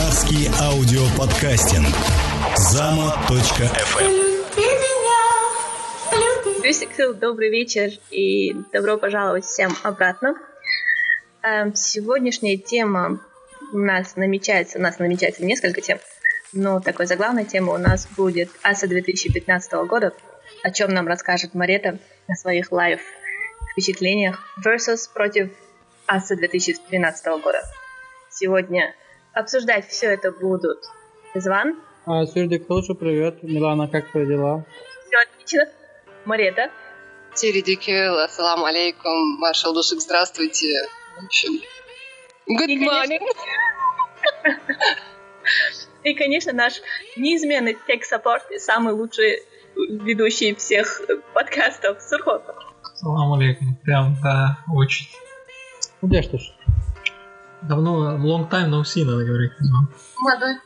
Скандинавский 0.00 0.48
аудиоподкастинг. 0.62 1.94
Зама.fm 2.56 3.72
Бюсикл, 6.62 7.12
добрый 7.12 7.50
вечер 7.50 7.90
и 8.10 8.54
добро 8.72 8.96
пожаловать 8.96 9.44
всем 9.44 9.76
обратно. 9.82 10.36
Эм, 11.42 11.74
сегодняшняя 11.74 12.56
тема 12.56 13.20
у 13.72 13.78
нас 13.78 14.16
намечается, 14.16 14.78
у 14.78 14.80
нас 14.80 14.98
намечается 14.98 15.44
несколько 15.44 15.82
тем, 15.82 15.98
но 16.54 16.80
такой 16.80 17.04
заглавной 17.04 17.44
темой 17.44 17.74
у 17.74 17.78
нас 17.78 18.08
будет 18.16 18.48
АСА 18.62 18.86
2015 18.86 19.72
года, 19.86 20.14
о 20.62 20.70
чем 20.70 20.94
нам 20.94 21.08
расскажет 21.08 21.54
Марета 21.54 21.98
на 22.26 22.34
своих 22.36 22.72
live 22.72 23.00
впечатлениях 23.72 24.40
versus 24.64 25.10
против 25.12 25.50
АСА 26.06 26.36
2013 26.36 27.26
года. 27.42 27.60
Сегодня 28.30 28.94
обсуждать 29.34 29.88
все 29.88 30.06
это 30.06 30.32
будут 30.32 30.84
Зван. 31.34 31.80
А, 32.06 32.26
Сюрдик, 32.26 32.66
тоже 32.66 32.94
привет. 32.94 33.42
Милана, 33.42 33.88
как 33.88 34.10
твои 34.10 34.26
дела? 34.26 34.64
Все 35.06 35.18
отлично. 35.18 35.68
Марета. 36.24 36.70
Тиридикил, 37.34 38.18
ассаламу 38.18 38.64
алейкум, 38.64 39.38
маршал 39.38 39.72
Душик, 39.72 40.00
здравствуйте. 40.00 40.66
В 41.20 41.24
общем, 41.24 41.60
good 42.48 42.78
morning. 42.80 43.20
И, 46.02 46.14
конечно, 46.14 46.52
наш 46.52 46.80
неизменный 47.16 47.76
тек-саппорт 47.86 48.50
и 48.50 48.58
самый 48.58 48.94
лучший 48.94 49.42
ведущий 49.76 50.54
всех 50.54 51.02
подкастов 51.34 52.00
Сурхот. 52.02 52.42
Салам 52.94 53.34
алейкум. 53.34 53.76
Прям, 53.84 54.16
да, 54.22 54.58
очень. 54.74 55.06
Ну, 56.00 56.08
где 56.08 56.22
что 56.22 56.38
ж? 56.38 56.52
Давно, 57.62 58.16
long 58.16 58.48
time 58.48 58.68
no 58.68 58.82
see, 58.82 59.04
надо 59.04 59.24
говорить. 59.24 59.52
Молодой. 60.18 60.56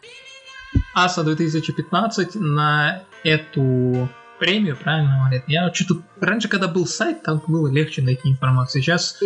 АСА 0.95 1.25
2015 1.25 2.37
на 2.37 3.03
эту 3.25 4.09
премию, 4.39 4.77
правильно 4.77 5.19
говорят? 5.21 5.45
Я 5.47 5.73
что-то... 5.73 6.03
Раньше, 6.21 6.49
когда 6.49 6.69
был 6.69 6.87
сайт, 6.87 7.23
там 7.23 7.43
было 7.47 7.69
легче 7.69 8.03
найти 8.03 8.31
информацию. 8.31 8.83
Сейчас 8.83 9.19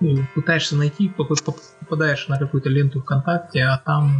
ну, 0.00 0.26
пытаешься 0.34 0.76
найти, 0.76 1.08
поп- 1.08 1.28
поп- 1.44 1.60
попадаешь 1.80 2.28
на 2.28 2.38
какую-то 2.38 2.68
ленту 2.68 3.00
ВКонтакте, 3.00 3.62
а 3.62 3.78
там 3.78 4.12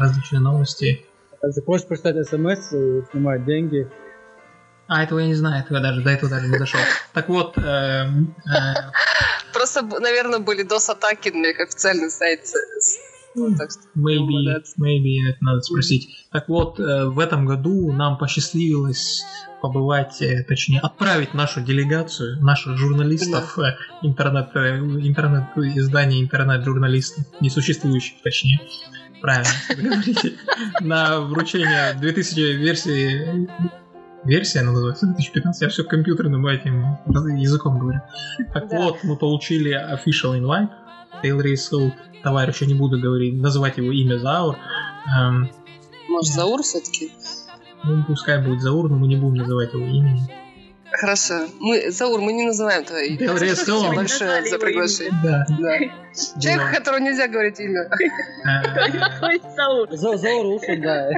различные 0.00 0.40
новости. 0.40 1.04
Ты 1.40 1.62
хочешь 1.62 1.86
прочитать 1.86 2.16
смс, 2.26 2.72
и 2.72 3.02
снимать 3.10 3.44
деньги. 3.44 3.88
А, 4.88 5.02
этого 5.04 5.18
я 5.18 5.26
не 5.26 5.34
знаю, 5.34 5.62
этого 5.62 5.80
даже, 5.80 6.00
до 6.02 6.10
этого 6.10 6.30
даже 6.30 6.48
не 6.48 6.58
дошел. 6.58 6.80
Так 7.12 7.28
вот, 7.28 7.58
эм, 7.58 8.34
э, 8.46 8.74
Просто, 9.58 9.82
наверное, 9.82 10.38
были 10.38 10.64
DOS-атаки 10.64 11.30
на 11.30 11.46
их 11.46 11.58
официальный 11.58 12.10
сайт. 12.10 12.42
Вот, 13.34 13.56
так 13.56 13.72
что 13.72 13.80
Maybe, 13.96 14.62
maybe 14.78 15.28
это 15.28 15.38
надо 15.40 15.62
спросить. 15.62 16.26
Так 16.30 16.48
вот, 16.48 16.78
э, 16.78 17.06
в 17.06 17.18
этом 17.18 17.44
году 17.44 17.92
нам 17.92 18.18
посчастливилось 18.18 19.24
побывать, 19.60 20.22
э, 20.22 20.44
точнее, 20.44 20.78
отправить 20.78 21.34
нашу 21.34 21.60
делегацию, 21.60 22.40
наших 22.40 22.78
журналистов, 22.78 23.58
э, 23.58 23.76
интернет, 24.02 24.50
интернет 24.54 25.46
издания 25.56 26.20
интернет-журналистов, 26.20 27.24
несуществующих, 27.40 28.22
точнее, 28.22 28.60
правильно 29.20 29.50
говорите, 29.76 30.34
на 30.80 31.20
вручение 31.20 31.94
2000 31.94 32.54
версии 32.54 33.48
Версия 34.24 34.60
она 34.60 34.72
называется 34.72 35.06
2015, 35.06 35.62
я 35.62 35.68
все 35.68 35.84
компьютерным 35.84 36.46
этим 36.46 36.98
языком 37.38 37.78
говорю. 37.78 38.00
Так 38.52 38.68
Да. 38.68 38.76
вот, 38.78 38.98
мы 39.04 39.16
получили 39.16 39.72
official 39.72 40.38
invite. 40.40 40.70
Тейл 41.22 41.40
Рейсел, 41.40 41.92
товарища 42.22 42.66
не 42.66 42.74
буду 42.74 43.00
говорить, 43.00 43.34
называть 43.40 43.78
его 43.78 43.90
имя 43.90 44.18
Заур. 44.18 44.56
Эм, 45.18 45.48
Может, 46.08 46.32
Заур 46.32 46.62
все-таки? 46.62 47.10
ну, 47.84 48.04
пускай 48.06 48.44
будет 48.44 48.60
Заур, 48.60 48.90
но 48.90 48.96
мы 48.96 49.06
не 49.08 49.16
будем 49.16 49.36
называть 49.36 49.72
его 49.72 49.84
имени. 49.84 50.20
Хорошо. 50.90 51.46
Мы, 51.60 51.90
Заур, 51.90 52.20
мы 52.20 52.32
не 52.32 52.44
называем 52.46 52.84
твое 52.84 53.08
имя. 53.08 53.36
Спасибо 53.36 53.94
большое 53.94 54.44
за 54.44 54.58
приглашение. 54.58 55.12
Да. 55.22 55.46
Да. 55.48 55.78
Человек, 56.40 56.72
Да. 56.72 56.78
которому 56.78 57.04
нельзя 57.06 57.28
говорить 57.28 57.60
имя. 57.60 57.88
Э, 58.44 58.90
Какой 58.98 59.40
Саур? 59.54 59.88
За- 59.90 60.16
Заур 60.16 60.46
ушел, 60.56 60.76
да. 60.80 61.10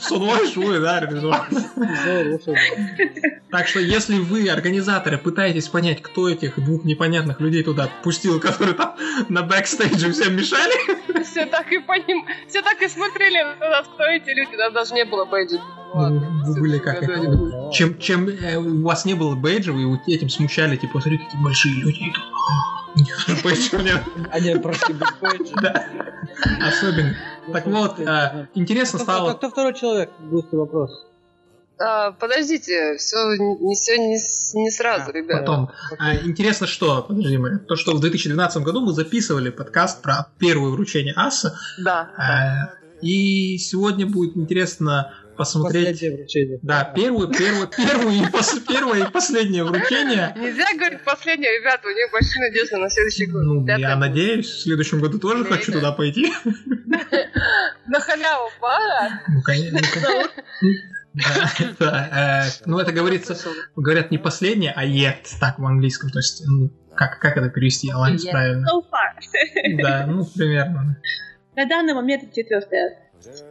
Сонвой 0.00 0.46
швы, 0.52 0.80
да? 0.80 1.00
Заур 1.06 2.26
ушел. 2.38 2.54
Так 3.52 3.68
что, 3.68 3.80
если 3.80 4.18
вы, 4.18 4.48
организаторы, 4.48 5.18
пытаетесь 5.18 5.68
понять, 5.68 6.00
кто 6.00 6.26
этих 6.26 6.58
двух 6.58 6.84
непонятных 6.84 7.38
людей 7.38 7.62
туда 7.62 7.90
пустил, 8.02 8.40
которые 8.40 8.74
там 8.74 8.96
на 9.28 9.42
бэкстейдже 9.42 10.10
всем 10.12 10.34
мешали, 10.34 10.72
Все 11.22 11.44
так 11.44 11.70
и 11.70 11.78
поним... 11.78 12.26
Все 12.48 12.62
так 12.62 12.80
и 12.80 12.88
смотрели 12.88 13.42
на 13.60 13.68
нас, 13.68 13.86
кто 13.86 14.04
эти 14.04 14.30
люди. 14.30 14.56
Нас 14.56 14.72
даже 14.72 14.94
не 14.94 15.04
было 15.04 15.26
бейджа. 15.26 15.58
Ну, 15.94 16.44
вы 16.46 16.60
были 16.60 16.78
как 16.78 17.02
это, 17.02 17.70
чем, 17.70 17.98
чем 17.98 18.26
э, 18.26 18.56
у 18.56 18.82
вас 18.82 19.04
не 19.04 19.12
было 19.12 19.34
бейджа, 19.34 19.72
вы 19.72 20.00
этим 20.06 20.30
смущали, 20.30 20.76
типа, 20.76 21.02
смотри, 21.02 21.18
какие 21.18 21.42
большие 21.42 21.74
люди 21.74 22.04
идут. 22.04 22.24
Нет, 22.94 23.44
бейджа 23.44 23.76
у 23.76 23.80
меня, 23.80 24.02
Они 24.30 24.54
прошли 24.58 24.94
без 24.94 25.12
бейджа. 25.20 25.54
да, 25.60 25.86
особенно. 26.66 27.14
Так 27.52 27.66
вот, 27.66 28.00
э, 28.00 28.46
интересно 28.54 28.98
стало... 28.98 29.34
Кто 29.34 29.50
второй 29.50 29.74
человек? 29.74 30.10
Быстрый 30.20 30.56
вопрос. 30.56 31.11
А, 31.84 32.12
подождите, 32.12 32.96
все 32.96 33.16
не, 33.36 33.74
все 33.74 33.98
не, 33.98 34.14
не 34.62 34.70
сразу, 34.70 35.10
ребята. 35.10 35.40
Потом. 35.40 35.70
А, 35.98 36.14
интересно, 36.16 36.66
что, 36.66 37.02
подожди, 37.02 37.36
Мария, 37.38 37.58
то, 37.58 37.74
что 37.76 37.92
в 37.94 38.00
2012 38.00 38.62
году 38.62 38.82
мы 38.82 38.92
записывали 38.92 39.50
подкаст 39.50 40.00
про 40.02 40.28
первое 40.38 40.70
вручение 40.70 41.12
АСА, 41.16 41.58
Да. 41.78 42.70
э, 42.70 43.04
и 43.04 43.58
сегодня 43.58 44.06
будет 44.06 44.36
интересно 44.36 45.12
посмотреть... 45.36 45.88
Последнее 45.88 46.16
вручение. 46.18 46.58
Да, 46.62 46.84
первую, 46.94 47.28
первую, 47.28 47.66
первую 47.66 48.14
и 48.14 48.20
пос- 48.26 48.62
первое 48.68 49.08
и 49.08 49.10
последнее 49.10 49.64
вручение. 49.64 50.32
Нельзя 50.36 50.66
говорить 50.76 51.02
последнее, 51.04 51.58
ребята, 51.58 51.88
у 51.88 51.90
них 51.90 52.12
большие 52.12 52.48
надежды 52.48 52.76
на 52.76 52.88
следующий 52.90 53.26
год. 53.26 53.42
Ну, 53.42 53.66
я 53.66 53.96
надеюсь, 53.96 54.46
в 54.46 54.60
следующем 54.62 55.00
году 55.00 55.18
тоже 55.18 55.42
Время. 55.42 55.56
хочу 55.56 55.72
туда 55.72 55.90
пойти. 55.90 56.32
На 57.86 57.98
халяву, 57.98 58.50
пара. 58.60 59.22
Ну, 59.28 59.42
конечно. 59.42 59.80
Э, 61.80 62.44
ну 62.64 62.78
это 62.78 62.92
говорится, 62.92 63.36
говорят 63.76 64.10
не 64.10 64.18
последнее, 64.18 64.72
а 64.74 64.84
yet, 64.84 65.26
так 65.40 65.58
в 65.58 65.66
английском, 65.66 66.10
то 66.10 66.18
есть, 66.18 66.42
ну, 66.46 66.70
как, 66.94 67.18
как 67.20 67.36
это 67.36 67.48
перевести, 67.48 67.90
Аланис, 67.90 68.24
правильно? 68.24 68.66
So 68.66 68.82
far. 68.82 69.76
Да, 69.82 70.06
ну, 70.06 70.24
примерно. 70.24 70.96
На 71.54 71.66
данный 71.66 71.94
момент 71.94 72.24
это 72.24 72.34
четвертое. 72.34 72.98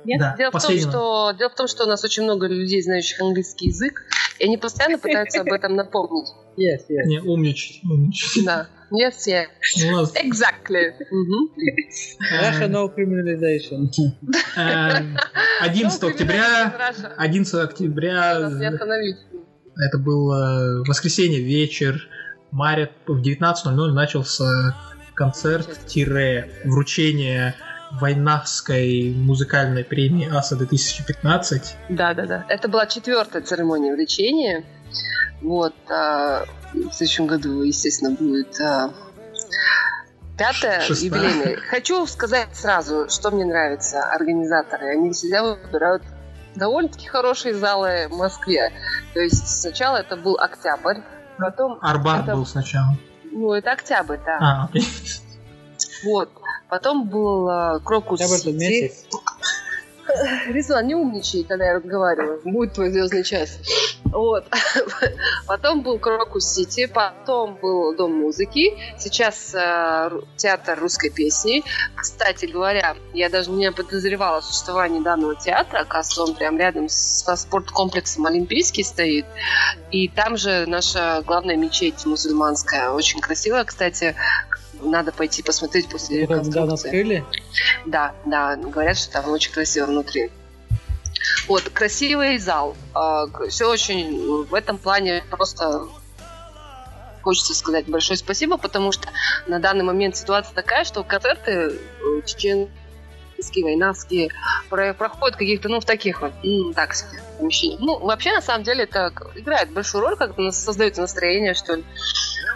Нет? 0.04 0.20
Да, 0.20 0.36
Дело 0.38 0.52
в, 0.52 0.62
том, 0.62 0.78
что, 0.78 1.32
дело 1.38 1.50
в 1.50 1.56
том, 1.56 1.68
что 1.68 1.86
у 1.86 1.88
нас 1.88 2.04
очень 2.04 2.24
много 2.24 2.48
людей, 2.48 2.82
знающих 2.82 3.22
английский 3.22 3.68
язык, 3.68 4.04
и 4.40 4.46
они 4.46 4.58
постоянно 4.58 4.98
пытаются 4.98 5.42
об 5.42 5.52
этом 5.52 5.76
напомнить. 5.76 6.30
Yes, 6.58 6.82
yes. 6.90 7.06
Не, 7.06 7.20
умничать, 7.22 7.82
умничать. 7.84 8.44
Да. 8.46 8.68
Yes, 8.92 9.26
yes. 9.28 9.46
У 9.88 9.92
нас, 9.92 10.14
Exactly. 10.16 10.92
Russia 12.42 12.66
э, 12.66 12.68
no 12.68 12.90
criminalization. 12.94 13.90
э, 14.58 15.16
11 15.62 16.02
Ну, 16.02 16.08
октября, 16.10 16.74
Раша. 16.78 17.14
11 17.18 17.54
октября, 17.56 18.50
это 19.78 19.98
было 19.98 20.84
воскресенье, 20.86 21.40
вечер, 21.42 22.06
март, 22.52 22.92
в 23.08 23.22
19.00 23.22 23.94
начался 23.94 24.76
концерт-вручение 25.14 27.56
Войнахской 28.00 29.14
музыкальной 29.16 29.84
премии 29.84 30.30
АСА 30.34 30.56
2015. 30.58 31.76
Да, 31.90 32.14
да, 32.14 32.26
да. 32.26 32.46
Это 32.50 32.68
была 32.70 32.86
четвертая 32.88 33.42
церемония 33.42 33.94
влечения. 33.94 34.64
Вот. 35.42 35.74
а, 35.90 36.46
в 36.74 36.92
следующем 36.94 37.28
году, 37.28 37.62
естественно, 37.64 38.12
будет 38.12 38.60
а, 38.62 38.92
пятая 40.38 40.82
Шестая. 40.82 41.06
юбилейная. 41.10 41.58
Хочу 41.70 42.06
сказать 42.08 42.50
сразу, 42.54 43.10
что 43.10 43.32
мне 43.32 43.46
нравится. 43.46 44.04
Организаторы, 44.12 44.92
они 44.92 45.12
всегда 45.12 45.44
выбирают 45.44 46.04
довольно-таки 46.56 47.08
хорошие 47.08 47.54
залы 47.54 48.08
в 48.10 48.18
Москве. 48.18 48.72
То 49.14 49.20
есть 49.20 49.48
сначала 49.62 49.98
это 49.98 50.16
был 50.18 50.38
октябрь, 50.38 51.00
потом... 51.38 51.78
Арбат 51.82 52.24
это- 52.24 52.36
был 52.36 52.46
сначала. 52.46 52.98
Ну, 53.32 53.54
это 53.54 53.72
октябрь, 53.72 54.18
да. 54.26 54.38
А, 54.42 54.64
окей. 54.70 54.86
Вот. 56.04 56.30
Потом 56.70 57.08
был 57.10 57.48
а, 57.50 57.80
Крокус 57.80 58.20
это 58.22 58.38
Сити. 58.38 58.50
месяц. 58.56 59.06
Рислан, 60.48 60.88
не 60.88 60.96
умничай, 60.96 61.44
когда 61.44 61.66
я 61.66 61.74
разговариваю. 61.76 62.42
Будет 62.44 62.74
твой 62.74 62.92
звездный 62.92 63.24
час. 63.24 63.60
Вот. 64.12 64.46
Потом 65.48 65.82
был 65.82 66.00
Крокус 66.00 66.46
Сити, 66.46 66.86
потом 66.86 67.56
был 67.56 67.96
Дом 67.96 68.14
музыки, 68.14 68.74
сейчас 69.00 69.54
э, 69.56 70.10
театр 70.36 70.80
русской 70.80 71.10
песни. 71.10 71.64
Кстати 71.96 72.46
говоря, 72.46 72.96
я 73.14 73.30
даже 73.30 73.52
не 73.52 73.72
подозревала 73.72 74.38
о 74.38 74.42
существовании 74.42 75.02
данного 75.02 75.36
театра, 75.36 75.80
оказывается, 75.80 76.24
он 76.24 76.36
прям 76.36 76.58
рядом 76.58 76.90
с 76.90 77.22
со 77.22 77.36
спорткомплексом 77.36 78.26
Олимпийский 78.26 78.84
стоит. 78.84 79.26
И 79.92 80.08
там 80.08 80.38
же 80.38 80.66
наша 80.68 81.24
главная 81.26 81.56
мечеть 81.56 82.06
мусульманская, 82.06 82.92
очень 82.92 83.22
красивая, 83.22 83.64
кстати. 83.64 84.16
надо 84.82 85.12
пойти 85.12 85.44
посмотреть 85.44 85.88
после 85.90 86.24
Это 86.24 86.40
недавно 86.40 86.72
конструкции. 86.72 86.88
открыли? 86.88 87.26
Да, 87.86 88.14
да, 88.26 88.56
говорят, 88.56 88.98
что 88.98 89.12
там 89.14 89.30
очень 89.30 89.52
красиво 89.52 89.86
внутри. 89.86 90.32
Вот, 91.48 91.64
красивый 91.70 92.38
зал. 92.38 92.76
Все 93.50 93.66
очень 93.70 94.46
в 94.46 94.54
этом 94.54 94.78
плане 94.78 95.24
просто 95.30 95.88
хочется 97.22 97.54
сказать 97.54 97.88
большое 97.88 98.18
спасибо, 98.18 98.58
потому 98.58 98.92
что 98.92 99.10
на 99.48 99.60
данный 99.60 99.84
момент 99.84 100.16
ситуация 100.16 100.54
такая, 100.56 100.84
что 100.86 101.04
концерты 101.04 101.52
э, 101.52 102.22
чеченские, 102.26 103.64
войнавские 103.64 104.30
про- 104.70 104.94
проходят 104.96 105.36
каких-то, 105.38 105.70
ну, 105.70 105.80
в 105.80 105.86
таких 105.86 106.22
вот, 106.22 106.32
так 106.76 106.94
себе, 106.96 107.22
помещениях. 107.38 107.80
Ну, 107.80 108.00
вообще, 108.00 108.32
на 108.34 108.42
самом 108.42 108.64
деле, 108.64 108.86
это 108.86 109.14
играет 109.36 109.72
большую 109.72 110.02
роль, 110.02 110.16
как-то 110.16 110.42
нас- 110.42 110.64
создается 110.64 111.02
настроение, 111.02 111.54
что 111.54 111.76
ли. 111.76 111.84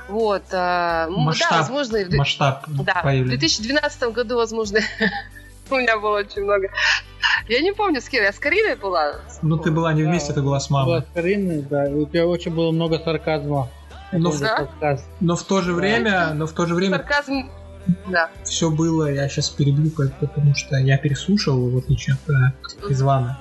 Вот. 0.08 0.44
а, 0.52 1.06
м, 1.08 1.14
Да, 1.16 1.22
Масштаб. 1.22 1.52
возможно, 1.60 2.00
Масштаб 2.18 2.64
да, 2.68 2.94
в 2.94 3.04
появления. 3.04 3.38
2012 3.38 4.12
году, 4.12 4.36
возможно, 4.38 4.80
у 5.72 5.76
меня 5.76 5.98
было 6.00 6.20
очень 6.20 6.44
много. 6.44 6.68
Я 7.48 7.62
не 7.62 7.74
помню, 7.74 8.02
с 8.02 8.10
кем. 8.10 8.24
Я 8.24 8.32
с 8.34 8.40
Кариной 8.40 8.76
была. 8.76 9.16
Ну, 9.42 9.58
ты 9.58 9.72
была 9.72 9.94
не 9.94 10.04
Да, 10.04 10.10
вместе, 10.10 10.34
ты 10.34 10.42
была 10.42 10.60
с 10.60 10.70
Была 10.70 10.86
мамой. 10.86 11.02
с 11.02 11.06
Кариной, 11.14 11.62
да. 11.62 11.88
и 11.88 11.94
У 11.94 12.06
тебя 12.06 12.26
очень 12.28 12.54
было 12.54 12.72
много 12.72 13.00
сарказма. 13.00 13.70
Но, 14.12 14.32
в- 14.32 14.40
Да? 14.40 14.58
подкаст. 14.58 15.06
но 15.20 15.36
в 15.36 15.44
то 15.44 15.62
же 15.62 15.74
время, 15.74 16.34
но 16.34 16.46
в 16.48 16.52
то 16.54 16.66
же 16.66 16.76
время 16.76 16.98
Сарказм. 16.98 17.50
Да. 18.08 18.30
все 18.44 18.70
было, 18.72 19.12
я 19.12 19.28
сейчас 19.30 19.50
перебью, 19.50 19.92
по- 19.92 20.08
потому 20.26 20.56
что 20.56 20.76
я 20.78 20.98
переслушал, 20.98 21.70
в 21.70 21.78
отличие 21.78 22.16
от 22.16 22.30
э, 22.30 22.92
Извана. 22.92 23.38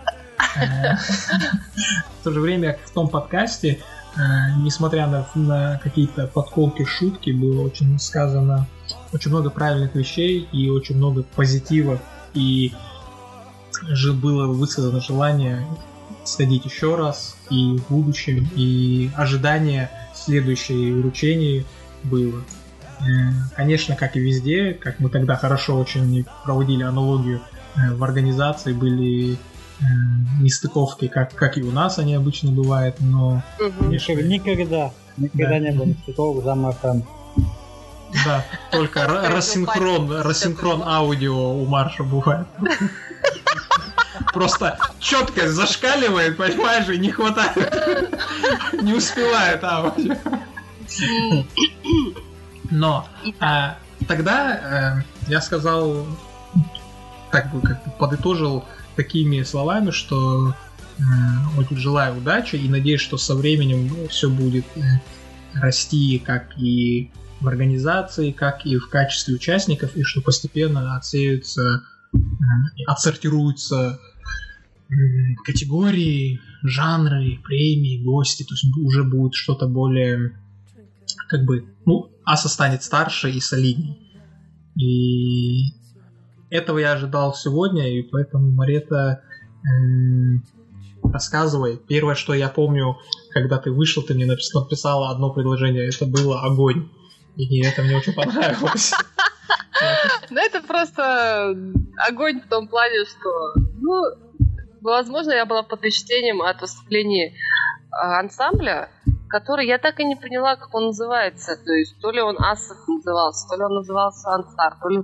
В 2.20 2.24
то 2.24 2.30
же 2.30 2.40
время 2.40 2.78
в 2.84 2.90
том 2.90 3.08
подкасте, 3.08 3.78
э, 4.16 4.20
несмотря 4.62 5.06
на, 5.06 5.26
на 5.34 5.80
какие-то 5.82 6.26
подколки, 6.26 6.84
шутки, 6.84 7.30
было 7.30 7.62
очень 7.62 7.98
сказано 7.98 8.66
очень 9.12 9.30
много 9.30 9.48
правильных 9.50 9.94
вещей 9.94 10.48
и 10.52 10.68
очень 10.68 10.96
много 10.96 11.22
позитива, 11.36 11.98
и 12.34 12.72
же 13.82 14.12
было 14.12 14.46
высказано 14.46 15.00
желание 15.00 15.64
сходить 16.24 16.64
еще 16.64 16.96
раз 16.96 17.36
и 17.50 17.76
в 17.78 17.88
будущем, 17.90 18.48
и 18.54 19.10
ожидание 19.16 19.90
следующей 20.14 20.92
вручения 20.92 21.64
было. 22.02 22.40
Э, 23.00 23.04
Конечно, 23.56 23.96
как 23.96 24.16
и 24.16 24.20
везде, 24.20 24.72
как 24.74 25.00
мы 25.00 25.08
тогда 25.10 25.36
хорошо 25.36 25.76
очень 25.76 26.24
проводили 26.44 26.82
аналогию 26.82 27.40
э, 27.76 27.94
в 27.94 28.02
организации, 28.04 28.72
были 28.72 29.34
э, 29.34 29.36
нестыковки, 30.40 31.08
как, 31.08 31.34
как 31.34 31.58
и 31.58 31.62
у 31.62 31.72
нас 31.72 31.98
они 31.98 32.14
обычно 32.14 32.52
бывают, 32.52 32.96
но, 33.00 33.42
конечно, 33.78 34.12
Никогда. 34.12 34.92
Никогда 35.16 35.48
Да. 35.48 35.58
не 35.58 35.70
было 35.72 36.42
зама 36.42 36.74
FM. 36.82 37.04
Да, 38.24 38.44
только 38.70 39.00
ра- 39.00 39.28
рассинхрон, 39.28 40.20
рассинхрон 40.22 40.82
аудио 40.82 41.34
у 41.34 41.66
Марша 41.66 42.04
бывает. 42.04 42.46
Просто 44.32 44.78
четкость 45.00 45.54
зашкаливает, 45.54 46.36
понимаешь, 46.36 46.88
и 46.88 46.98
не 46.98 47.10
хватает. 47.10 47.74
Не 48.80 48.94
успевает 48.94 49.62
аудио. 49.64 50.16
Но 52.70 53.06
а, 53.40 53.76
тогда 54.06 55.02
э, 55.28 55.30
я 55.30 55.40
сказал, 55.40 56.06
так 57.30 57.52
бы 57.52 57.60
как 57.60 57.98
подытожил 57.98 58.64
такими 58.96 59.42
словами, 59.42 59.90
что 59.90 60.54
очень 61.58 61.76
желаю 61.76 62.18
удачи 62.18 62.56
и 62.56 62.68
надеюсь, 62.68 63.00
что 63.00 63.18
со 63.18 63.34
временем 63.34 64.08
все 64.08 64.28
будет 64.30 64.64
э, 64.76 64.80
расти 65.54 66.22
как 66.24 66.56
и 66.56 67.10
в 67.40 67.48
организации, 67.48 68.32
как 68.32 68.64
и 68.64 68.76
в 68.76 68.88
качестве 68.88 69.34
участников, 69.34 69.96
и 69.96 70.02
что 70.02 70.22
постепенно 70.22 70.96
отсеются, 70.96 71.82
э, 72.12 72.16
отсортируются 72.86 73.98
категории, 75.44 76.40
жанры, 76.62 77.38
премии, 77.42 78.04
гости, 78.04 78.44
то 78.44 78.54
есть 78.54 78.64
уже 78.76 79.02
будет 79.02 79.34
что-то 79.34 79.66
более 79.66 80.38
как 81.28 81.44
бы, 81.44 81.64
ну, 81.84 82.10
Аса 82.24 82.48
станет 82.48 82.82
старше 82.82 83.30
и 83.30 83.40
солиднее. 83.40 83.96
И 84.76 85.72
этого 86.50 86.78
я 86.78 86.92
ожидал 86.92 87.34
сегодня, 87.34 87.98
и 87.98 88.02
поэтому, 88.02 88.50
Марета, 88.50 89.22
м, 89.64 90.44
рассказывай. 91.02 91.76
Первое, 91.76 92.14
что 92.14 92.34
я 92.34 92.48
помню, 92.48 92.96
когда 93.30 93.58
ты 93.58 93.70
вышел, 93.70 94.02
ты 94.02 94.14
мне 94.14 94.26
напис- 94.26 94.54
написала 94.54 95.10
одно 95.10 95.32
предложение, 95.32 95.88
это 95.88 96.06
было 96.06 96.42
огонь. 96.42 96.88
И 97.36 97.64
это 97.64 97.82
мне 97.82 97.96
очень 97.96 98.14
понравилось. 98.14 98.92
Ну, 100.30 100.40
это 100.40 100.62
просто 100.62 101.56
огонь 102.08 102.40
в 102.40 102.48
том 102.48 102.68
плане, 102.68 103.04
что, 103.04 103.54
ну, 103.80 104.02
возможно, 104.80 105.32
я 105.32 105.46
была 105.46 105.62
под 105.62 105.80
впечатлением 105.80 106.42
от 106.42 106.60
выступления 106.60 107.34
а, 107.90 108.20
ансамбля, 108.20 108.88
который 109.28 109.66
я 109.66 109.78
так 109.78 109.98
и 109.98 110.04
не 110.04 110.16
поняла, 110.16 110.56
как 110.56 110.72
он 110.74 110.86
называется. 110.86 111.56
То 111.56 111.72
есть, 111.72 112.00
то 112.00 112.10
ли 112.12 112.20
он 112.20 112.36
Асов 112.38 112.78
назывался, 112.86 113.48
то 113.48 113.56
ли 113.56 113.64
он 113.64 113.74
назывался 113.74 114.30
Ансар, 114.30 114.76
то 114.80 114.88
ли... 114.88 115.02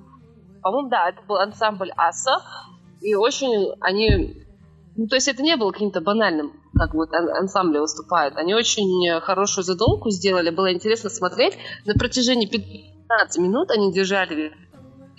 По-моему, 0.63 0.89
да, 0.89 1.09
это 1.09 1.23
был 1.23 1.37
ансамбль 1.37 1.91
Аса. 1.97 2.41
И 3.01 3.15
очень 3.15 3.73
они... 3.81 4.47
Ну, 5.01 5.07
то 5.07 5.15
есть 5.15 5.29
это 5.29 5.43
не 5.43 5.57
было 5.57 5.73
каким-то 5.73 6.03
банальным, 6.03 6.53
как 6.75 6.93
вот 6.93 7.11
ан- 7.15 7.31
ансамбли 7.31 7.79
выступают. 7.79 8.37
Они 8.37 8.53
очень 8.53 9.09
э, 9.09 9.23
хорошую 9.23 9.65
задумку 9.65 10.11
сделали, 10.11 10.51
было 10.51 10.75
интересно 10.75 11.09
смотреть. 11.09 11.57
На 11.87 11.95
протяжении 11.95 12.45
15 12.45 13.41
минут 13.41 13.71
они 13.71 13.95
держали 13.95 14.53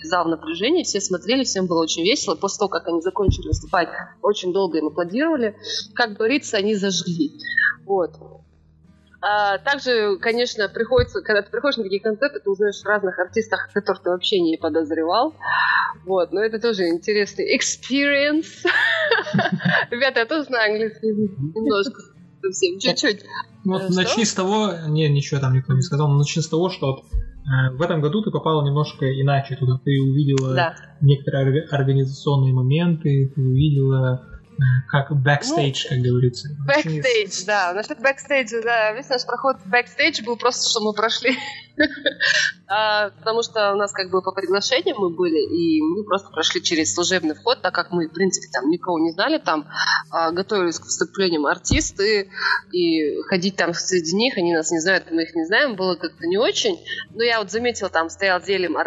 зал 0.00 0.26
в 0.26 0.28
напряжении, 0.28 0.84
все 0.84 1.00
смотрели, 1.00 1.42
всем 1.42 1.66
было 1.66 1.82
очень 1.82 2.04
весело. 2.04 2.36
После 2.36 2.60
того, 2.60 2.68
как 2.68 2.86
они 2.86 3.00
закончили 3.00 3.48
выступать, 3.48 3.88
очень 4.22 4.52
долго 4.52 4.78
им 4.78 4.86
аплодировали. 4.86 5.56
Как 5.96 6.12
говорится, 6.12 6.58
они 6.58 6.76
зажгли. 6.76 7.32
Вот. 7.84 8.12
А, 9.22 9.58
также, 9.58 10.16
конечно, 10.18 10.68
приходится, 10.68 11.22
когда 11.22 11.42
ты 11.42 11.50
приходишь 11.50 11.76
на 11.76 11.84
такие 11.84 12.00
концерты, 12.02 12.40
ты 12.40 12.50
узнаешь 12.50 12.82
разных 12.84 13.18
артистах, 13.18 13.70
которых 13.72 14.02
ты 14.02 14.10
вообще 14.10 14.40
не 14.40 14.56
подозревал. 14.56 15.34
Вот, 16.04 16.32
но 16.32 16.42
это 16.42 16.58
тоже 16.60 16.88
интересный 16.88 17.56
experience. 17.56 18.66
Ребята, 19.90 20.20
я 20.20 20.26
тоже 20.26 20.44
знаю 20.44 20.72
английский 20.72 21.08
немножко. 21.08 22.02
Совсем, 22.42 22.78
чуть-чуть. 22.80 23.24
Ну, 23.64 23.74
вот 23.74 23.82
Э, 23.82 23.86
что? 23.86 23.94
начни 23.94 24.24
с 24.24 24.34
того, 24.34 24.72
не, 24.88 25.08
ничего 25.08 25.40
там 25.40 25.52
никто 25.54 25.72
не 25.74 25.82
сказал, 25.82 26.08
но 26.08 26.18
начни 26.18 26.42
с 26.42 26.48
того, 26.48 26.70
что 26.70 27.04
э, 27.04 27.76
в 27.76 27.80
этом 27.82 28.00
году 28.00 28.22
ты 28.22 28.32
попала 28.32 28.64
немножко 28.66 29.06
иначе 29.20 29.54
туда. 29.54 29.78
Ты 29.84 29.92
увидела 30.00 30.52
Да. 30.54 30.74
некоторые 31.00 31.44
орга- 31.46 31.68
организационные 31.70 32.52
моменты, 32.52 33.30
ты 33.32 33.40
увидела 33.40 34.20
э, 34.26 34.41
как 34.88 35.10
бэкстейдж, 35.10 35.88
как 35.88 35.98
говорится. 35.98 36.48
Бэкстейдж, 36.66 37.44
да. 37.46 37.72
Насчет 37.72 38.00
бэкстейджа, 38.00 38.62
да. 38.62 38.92
Весь 38.92 39.08
наш 39.08 39.24
проход 39.24 39.56
в 39.64 39.68
бэкстейдж 39.68 40.22
был 40.24 40.36
просто, 40.36 40.68
что 40.68 40.80
мы 40.80 40.92
прошли. 40.92 41.36
А, 42.68 43.10
Потому 43.10 43.42
что 43.42 43.72
у 43.72 43.76
нас 43.76 43.92
как 43.92 44.10
бы 44.10 44.22
по 44.22 44.32
приглашению 44.32 44.96
мы 44.98 45.10
были, 45.10 45.40
и 45.40 45.82
мы 45.82 46.04
просто 46.04 46.30
прошли 46.30 46.62
через 46.62 46.94
служебный 46.94 47.34
вход, 47.34 47.60
так 47.60 47.74
как 47.74 47.90
мы, 47.90 48.08
в 48.08 48.12
принципе, 48.12 48.46
там 48.50 48.70
никого 48.70 48.98
не 48.98 49.10
знали, 49.12 49.36
там 49.36 49.68
а, 50.10 50.30
готовились 50.30 50.78
к 50.78 50.84
выступлениям 50.84 51.44
артисты, 51.44 52.30
и 52.72 53.20
ходить 53.24 53.56
там 53.56 53.74
среди 53.74 54.16
них, 54.16 54.38
они 54.38 54.54
нас 54.54 54.70
не 54.70 54.80
знают, 54.80 55.10
мы 55.10 55.24
их 55.24 55.34
не 55.34 55.44
знаем, 55.44 55.76
было 55.76 55.96
как-то 55.96 56.26
не 56.26 56.38
очень. 56.38 56.78
Но 57.10 57.22
я 57.22 57.40
вот 57.40 57.50
заметила, 57.50 57.90
там 57.90 58.08
стоял 58.08 58.40
зелем 58.40 58.78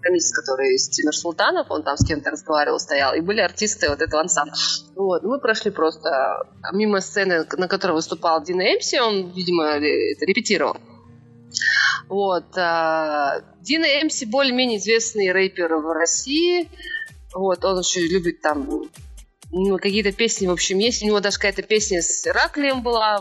комиссия, 0.00 0.34
который 0.34 0.74
из 0.74 0.88
Тимир 0.88 1.14
Султанов, 1.14 1.70
он 1.70 1.82
там 1.82 1.96
с 1.96 2.04
кем-то 2.04 2.30
разговаривал, 2.30 2.78
стоял, 2.78 3.14
и 3.14 3.20
были 3.20 3.40
артисты 3.40 3.88
вот 3.88 4.00
этого 4.00 4.22
ансамбля. 4.22 4.54
Вот, 4.94 5.22
мы 5.22 5.40
прошли 5.40 5.70
просто 5.70 6.44
мимо 6.72 7.00
сцены, 7.00 7.46
на 7.56 7.68
которой 7.68 7.92
выступал 7.92 8.42
Дин 8.42 8.60
Эмси, 8.60 8.98
он, 8.98 9.30
видимо, 9.30 9.64
это 9.64 10.24
репетировал. 10.24 10.76
Вот. 12.08 12.56
а, 12.56 13.40
Дина 13.60 13.84
Эмси 13.84 14.24
более-менее 14.24 14.78
известный 14.78 15.32
рэпер 15.32 15.76
в 15.76 15.92
России. 15.92 16.68
Вот, 17.34 17.64
он 17.64 17.78
еще 17.78 18.00
любит 18.00 18.40
там 18.40 18.88
ну, 19.52 19.78
какие-то 19.78 20.12
песни, 20.12 20.46
в 20.46 20.52
общем, 20.52 20.78
есть. 20.78 21.02
У 21.02 21.06
него 21.06 21.20
даже 21.20 21.36
какая-то 21.36 21.62
песня 21.62 22.02
с 22.02 22.26
Ираклием 22.26 22.82
была. 22.82 23.20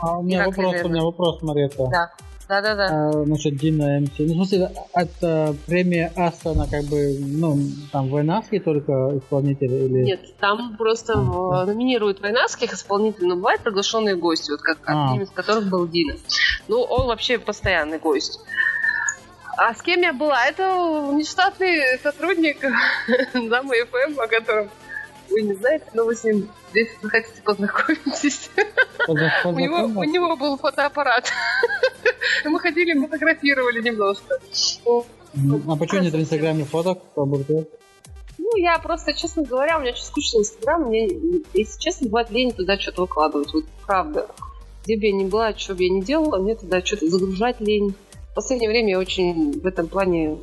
А 0.00 0.18
у 0.18 0.22
меня 0.22 0.44
Ирак, 0.44 0.56
вопрос, 0.56 0.82
у 0.84 0.88
меня 0.88 1.02
вопрос, 1.02 1.42
Марета. 1.42 1.86
Да. 1.90 2.12
Да-да-да. 2.50 2.88
А, 2.90 3.24
насчет 3.26 3.56
Дина 3.56 4.00
МС. 4.00 4.10
Ну, 4.18 4.24
в 4.26 4.36
смысле, 4.48 4.72
это 4.92 5.54
премия 5.66 6.12
АСА, 6.16 6.50
она 6.50 6.66
как 6.66 6.82
бы, 6.86 7.16
ну, 7.20 7.56
там, 7.92 8.08
войнавский 8.08 8.58
только 8.58 8.92
исполнитель 9.18 9.72
или... 9.72 10.02
Нет, 10.02 10.36
там 10.40 10.76
просто 10.76 11.16
в- 11.16 11.64
номинируют 11.64 12.20
войнавских 12.20 12.72
исполнителей, 12.72 13.28
но 13.28 13.36
бывают 13.36 13.62
приглашенные 13.62 14.16
гости, 14.16 14.50
вот 14.50 14.62
как 14.62 14.78
А. 14.86 15.10
одним 15.10 15.22
из 15.22 15.30
которых 15.30 15.68
был 15.70 15.86
Дина. 15.86 16.14
Ну, 16.66 16.80
он 16.80 17.06
вообще 17.06 17.38
постоянный 17.38 17.98
гость. 18.00 18.40
А 19.56 19.72
с 19.72 19.82
кем 19.82 20.00
я 20.00 20.12
была? 20.12 20.44
Это 20.46 21.10
нештатный 21.12 21.98
сотрудник 22.02 22.58
зама 23.32 23.74
ФМ, 23.74 24.18
о 24.20 24.26
котором 24.26 24.70
вы 25.30 25.42
не 25.42 25.54
знаете, 25.54 25.86
но 25.94 26.04
вы 26.04 26.14
с 26.14 26.24
ним, 26.24 26.48
если 26.74 26.96
вы 27.02 27.10
хотите, 27.10 27.42
познакомитесь. 27.42 28.50
У 29.08 29.14
него, 29.14 30.00
у 30.00 30.04
него 30.04 30.36
был 30.36 30.56
фотоаппарат. 30.58 31.30
Мы 32.44 32.58
ходили, 32.58 32.98
фотографировали 32.98 33.80
немножко. 33.82 34.38
А 35.68 35.76
почему 35.76 36.02
нет 36.02 36.12
в 36.12 36.20
Инстаграме 36.20 36.64
фоток? 36.64 37.02
Ну, 37.16 38.56
я 38.56 38.78
просто, 38.78 39.12
честно 39.12 39.44
говоря, 39.44 39.78
у 39.78 39.80
меня 39.80 39.92
очень 39.92 40.04
скучный 40.04 40.40
Инстаграм. 40.40 40.82
Мне, 40.82 41.08
если 41.54 41.78
честно, 41.78 42.08
бывает 42.08 42.30
лень 42.30 42.52
туда 42.52 42.78
что-то 42.78 43.02
выкладывать. 43.02 43.52
Вот 43.52 43.64
правда. 43.86 44.26
Где 44.84 44.96
бы 44.96 45.06
я 45.06 45.12
ни 45.12 45.24
была, 45.26 45.54
что 45.54 45.74
бы 45.74 45.84
я 45.84 45.90
ни 45.90 46.00
делала, 46.00 46.38
мне 46.38 46.56
туда 46.56 46.84
что-то 46.84 47.08
загружать 47.08 47.60
лень. 47.60 47.94
В 48.32 48.34
последнее 48.34 48.70
время 48.70 48.90
я 48.90 48.98
очень 48.98 49.60
в 49.60 49.66
этом 49.66 49.88
плане 49.88 50.38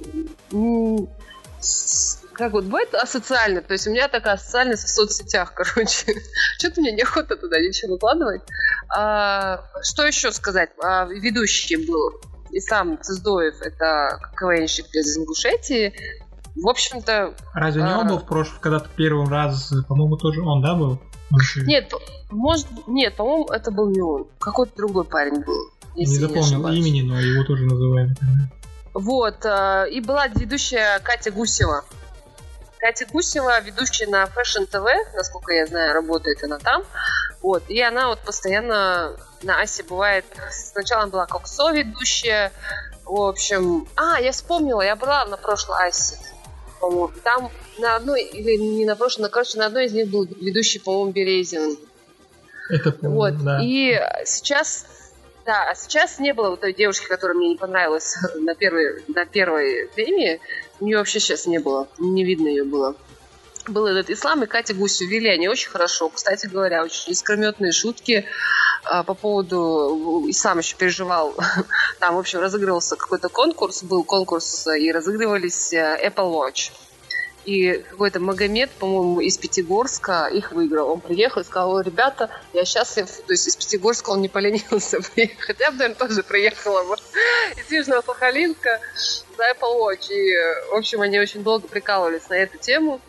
как 2.38 2.54
вот 2.54 2.66
бывает 2.66 2.94
асоциально, 2.94 3.62
то 3.62 3.74
есть 3.74 3.88
у 3.88 3.92
меня 3.92 4.08
такая 4.08 4.36
асоциальность 4.36 4.84
в 4.84 4.90
соцсетях, 4.90 5.54
короче. 5.56 6.16
Что-то 6.58 6.82
мне 6.82 6.92
неохота 6.92 7.36
туда 7.36 7.60
ничего 7.60 7.94
выкладывать. 7.94 8.42
А, 8.96 9.64
что 9.82 10.06
еще 10.06 10.32
сказать? 10.32 10.70
А, 10.82 11.06
ведущий 11.06 11.76
был 11.76 12.22
и 12.52 12.60
сам 12.60 13.02
Цездоев, 13.02 13.62
это 13.62 14.20
КВНщик 14.38 14.86
из 14.94 15.18
Ингушетии. 15.18 15.94
В 16.56 16.68
общем-то... 16.68 17.34
Разве 17.54 17.84
не 17.84 17.90
а... 17.90 18.00
он 18.00 18.08
был 18.08 18.20
в 18.20 18.26
прошлом, 18.26 18.60
когда 18.62 18.80
ты 18.80 18.90
первый 18.96 19.28
раз, 19.28 19.74
по-моему, 19.88 20.18
тоже 20.18 20.42
он, 20.42 20.62
да, 20.62 20.76
был? 20.76 21.00
Нет, 21.66 21.92
может, 22.32 22.68
нет, 22.88 23.16
по-моему, 23.16 23.46
это 23.48 23.70
был 23.70 23.90
не 23.90 24.02
он. 24.02 24.28
Какой-то 24.40 24.76
другой 24.78 25.04
парень 25.04 25.44
был. 25.44 25.72
Не 25.96 26.06
запомнил 26.06 26.70
не 26.70 26.80
имени, 26.80 27.02
но 27.02 27.20
его 27.20 27.44
тоже 27.44 27.66
называем. 27.66 28.16
Вот, 28.94 29.46
э, 29.46 29.90
и 29.92 30.02
была 30.02 30.28
ведущая 30.28 31.00
Катя 31.00 31.32
Гусева. 31.32 31.84
Катя 32.80 33.06
Гусева, 33.12 33.60
ведущая 33.62 34.08
на 34.08 34.26
Fashion 34.26 34.70
TV, 34.70 34.94
насколько 35.16 35.52
я 35.52 35.66
знаю, 35.66 35.94
работает 35.94 36.44
она 36.44 36.60
там. 36.60 36.84
Вот, 37.42 37.64
и 37.70 37.82
она 37.82 38.10
вот 38.10 38.20
постоянно 38.20 39.16
на 39.44 39.62
Асе 39.62 39.84
бывает... 39.84 40.26
Сначала 40.52 41.04
она 41.04 41.12
была 41.12 41.26
как 41.26 41.48
со 41.48 41.72
ведущая, 41.72 42.52
в 43.06 43.22
общем... 43.22 43.88
А, 43.96 44.20
я 44.20 44.32
вспомнила, 44.32 44.82
я 44.82 44.96
была 44.96 45.26
на 45.26 45.38
прошлой 45.38 45.88
Асе. 45.88 46.18
Там 47.24 47.52
на 47.80 47.96
одной, 47.96 48.24
или 48.24 48.56
не 48.56 48.86
на 48.86 48.96
прошлой, 48.96 49.24
но, 49.24 49.30
короче, 49.30 49.58
на 49.58 49.66
одной 49.66 49.86
из 49.86 49.94
них 49.94 50.10
был 50.10 50.26
ведущий, 50.26 50.80
по-моему, 50.80 51.12
Березин. 51.12 51.78
Это, 52.70 52.96
вот. 53.02 53.44
да. 53.44 53.60
И 53.62 54.00
сейчас 54.26 54.86
да, 55.48 55.70
а 55.70 55.76
сейчас 55.76 56.20
не 56.20 56.34
было 56.34 56.50
вот 56.50 56.60
той 56.60 56.74
девушки, 56.74 57.08
которая 57.08 57.38
мне 57.38 57.50
не 57.50 57.56
понравилась 57.56 58.18
на 58.36 58.54
первой, 58.54 59.02
на 59.08 59.26
первой 59.26 59.90
премии. 59.96 60.42
Ее 60.82 60.98
вообще 60.98 61.22
сейчас 61.22 61.48
не 61.48 61.58
было. 61.58 61.88
Не 61.98 62.26
видно 62.26 62.50
ее 62.50 62.66
было. 62.66 62.96
Был 63.66 63.88
этот 63.88 64.10
Ислам 64.10 64.44
и 64.44 64.46
Катя 64.46 64.74
Гусю 64.74 65.08
вели 65.08 65.30
они 65.30 65.48
очень 65.48 65.70
хорошо. 65.70 66.10
Кстати 66.10 66.48
говоря, 66.48 66.84
очень 66.84 67.14
искрометные 67.14 67.72
шутки 67.72 68.26
а, 68.84 69.04
по 69.04 69.14
поводу... 69.14 70.26
И 70.28 70.34
сам 70.34 70.60
еще 70.60 70.76
переживал. 70.76 71.34
Там, 72.00 72.16
в 72.16 72.20
общем, 72.20 72.40
разыгрывался 72.40 72.98
какой-то 72.98 73.30
конкурс. 73.30 73.84
Был 73.84 74.04
конкурс, 74.04 74.68
и 74.68 74.92
разыгрывались 74.92 75.72
э, 75.72 76.10
Apple 76.10 76.34
Watch 76.34 76.72
и 77.48 77.82
какой-то 77.90 78.20
Магомед, 78.20 78.70
по-моему, 78.72 79.22
из 79.22 79.38
Пятигорска 79.38 80.28
их 80.28 80.52
выиграл. 80.52 80.92
Он 80.92 81.00
приехал 81.00 81.42
и 81.42 81.46
сказал, 81.46 81.80
ребята, 81.80 82.30
я 82.52 82.66
счастлив. 82.66 83.08
То 83.08 83.32
есть 83.32 83.48
из 83.48 83.56
Пятигорска 83.56 84.10
он 84.10 84.22
не 84.22 84.28
поленился 84.28 85.00
приехать. 85.16 85.40
Хотя 85.40 85.72
бы, 85.72 85.78
наверное, 85.78 85.96
тоже 85.96 86.24
приехала 86.24 86.84
бы 86.84 86.96
из 87.56 87.72
Южного 87.72 88.02
Сахалинска 88.02 88.82
за 89.38 89.44
Apple 89.52 89.80
Watch. 89.80 90.12
И, 90.12 90.36
в 90.72 90.76
общем, 90.76 91.00
они 91.02 91.20
очень 91.20 91.42
долго 91.42 91.70
прикалывались 91.70 92.28
на 92.28 92.34
эту 92.34 92.58
тему. 92.58 93.00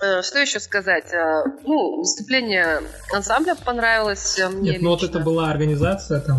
Э, 0.00 0.22
что 0.22 0.38
еще 0.38 0.58
сказать? 0.58 1.12
Э, 1.12 1.44
ну, 1.64 1.98
выступление 1.98 2.80
ансамбля 3.12 3.54
понравилось 3.54 4.38
э, 4.38 4.48
мне 4.48 4.72
Нет, 4.72 4.82
ну 4.82 4.90
вот 4.90 5.02
это 5.02 5.18
была 5.18 5.50
организация, 5.50 6.20
там, 6.20 6.38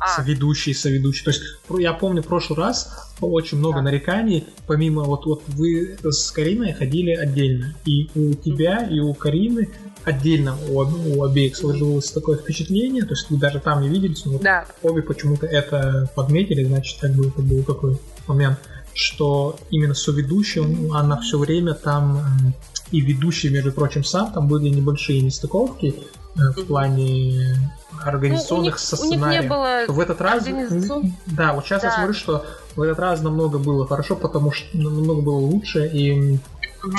а. 0.00 0.16
соведущий, 0.16 0.74
соведущий. 0.74 1.24
То 1.24 1.30
есть 1.30 1.42
я 1.78 1.92
помню 1.92 2.22
в 2.22 2.26
прошлый 2.26 2.58
раз 2.58 3.10
очень 3.20 3.58
много 3.58 3.76
да. 3.76 3.82
нареканий, 3.82 4.46
помимо 4.66 5.04
вот, 5.04 5.26
вот 5.26 5.42
вы 5.48 5.98
с 6.02 6.30
Кариной 6.30 6.72
ходили 6.72 7.12
отдельно, 7.12 7.74
и 7.84 8.08
у 8.14 8.34
тебя, 8.34 8.86
и 8.86 8.98
у 8.98 9.12
Карины 9.14 9.68
отдельно 10.04 10.56
у, 10.70 10.78
у 10.78 11.22
обеих 11.22 11.56
сложилось 11.56 12.10
такое 12.10 12.38
впечатление, 12.38 13.02
то 13.02 13.10
есть 13.10 13.28
вы 13.30 13.36
даже 13.36 13.60
там 13.60 13.82
не 13.82 13.88
виделись, 13.88 14.24
но 14.24 14.38
да. 14.38 14.64
обе 14.82 15.02
почему-то 15.02 15.46
это 15.46 16.10
подметили, 16.14 16.64
значит, 16.64 16.98
как 17.00 17.12
бы 17.12 17.28
это 17.28 17.42
был 17.42 17.62
такой 17.62 17.98
момент, 18.26 18.58
что 18.94 19.58
именно 19.70 19.94
соведущим 19.94 20.92
она 20.94 21.20
все 21.20 21.38
время 21.38 21.74
там 21.74 22.22
и 22.90 23.00
ведущий, 23.00 23.50
между 23.50 23.72
прочим, 23.72 24.02
сам, 24.02 24.32
там 24.32 24.48
были 24.48 24.68
небольшие 24.68 25.20
нестыковки 25.20 25.94
э, 25.94 26.19
в 26.34 26.64
плане 26.66 27.56
организационных 28.04 28.74
ну, 28.74 28.78
со 28.78 28.96
сценарием. 28.96 29.48
было 29.48 29.84
в 29.88 30.00
этот 30.00 30.20
раз, 30.20 30.46
да, 31.26 31.52
вот 31.52 31.64
сейчас 31.64 31.82
да. 31.82 31.88
я 31.88 31.94
смотрю, 31.94 32.14
что 32.14 32.46
в 32.76 32.82
этот 32.82 32.98
раз 32.98 33.20
намного 33.20 33.58
было 33.58 33.86
хорошо, 33.86 34.16
потому 34.16 34.52
что 34.52 34.64
намного 34.76 35.22
было 35.22 35.38
лучше 35.38 35.86
и 35.86 36.38
угу. 36.84 36.96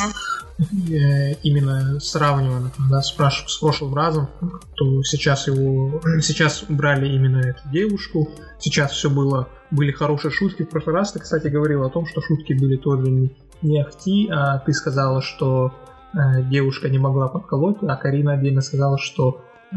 именно 1.44 2.00
сравнивая 2.00 2.72
да, 2.90 3.02
с, 3.02 3.16
с 3.16 3.58
прошлым 3.58 3.96
разом, 3.96 4.28
то 4.76 5.04
сейчас 5.04 5.48
его 5.48 6.02
сейчас 6.22 6.64
убрали 6.68 7.08
именно 7.08 7.38
эту 7.38 7.68
девушку, 7.70 8.30
сейчас 8.60 8.92
все 8.92 9.10
было 9.10 9.48
были 9.72 9.92
хорошие 9.92 10.32
шутки. 10.32 10.64
В 10.64 10.70
прошлый 10.70 10.96
раз 10.96 11.14
ты, 11.14 11.20
кстати, 11.20 11.48
говорил 11.48 11.84
о 11.84 11.90
том, 11.90 12.06
что 12.06 12.22
шутки 12.22 12.54
были 12.54 12.76
тоже 12.76 13.10
не, 13.10 13.36
не 13.62 13.82
ахти, 13.82 14.30
а 14.30 14.60
ты 14.60 14.74
сказала, 14.74 15.22
что 15.22 15.74
э, 16.14 16.44
девушка 16.44 16.90
не 16.90 16.98
могла 16.98 17.28
подколоть, 17.28 17.78
а 17.82 17.96
Карина 17.96 18.34
отдельно 18.34 18.62
сказала, 18.62 18.98
что 18.98 19.42
э, 19.72 19.76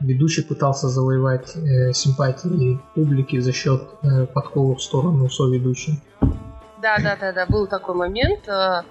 ведущий 0.00 0.42
пытался 0.42 0.88
завоевать 0.88 1.56
э, 1.56 1.92
симпатии 1.92 2.80
публики 2.94 3.38
за 3.40 3.52
счет 3.52 3.82
э, 4.02 4.26
подкола 4.26 4.76
в 4.76 4.82
сторону 4.82 5.28
соведущей. 5.30 6.00
Да, 6.80 6.96
да, 6.98 7.16
да, 7.20 7.32
да, 7.32 7.46
был 7.46 7.66
такой 7.66 7.94
момент. 7.94 8.48
Э, 8.48 8.82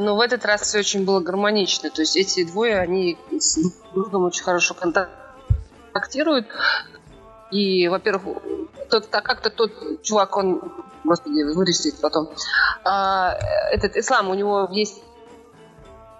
но 0.00 0.16
в 0.16 0.20
этот 0.20 0.44
раз 0.44 0.62
все 0.62 0.80
очень 0.80 1.04
было 1.04 1.20
гармонично. 1.20 1.90
То 1.90 2.02
есть 2.02 2.16
эти 2.16 2.44
двое, 2.44 2.78
они 2.78 3.18
с 3.38 3.58
другом 3.94 4.24
очень 4.24 4.44
хорошо 4.44 4.74
контактируют. 4.74 6.46
И, 7.50 7.88
во-первых, 7.88 8.38
тот, 8.90 9.10
так 9.10 9.24
как-то 9.24 9.50
тот 9.50 9.72
чувак, 10.02 10.36
он, 10.36 10.60
господи, 11.04 11.42
вырастет 11.54 12.00
потом. 12.00 12.30
А, 12.84 13.36
этот 13.70 13.96
ислам, 13.96 14.30
у 14.30 14.34
него 14.34 14.68
есть 14.70 15.02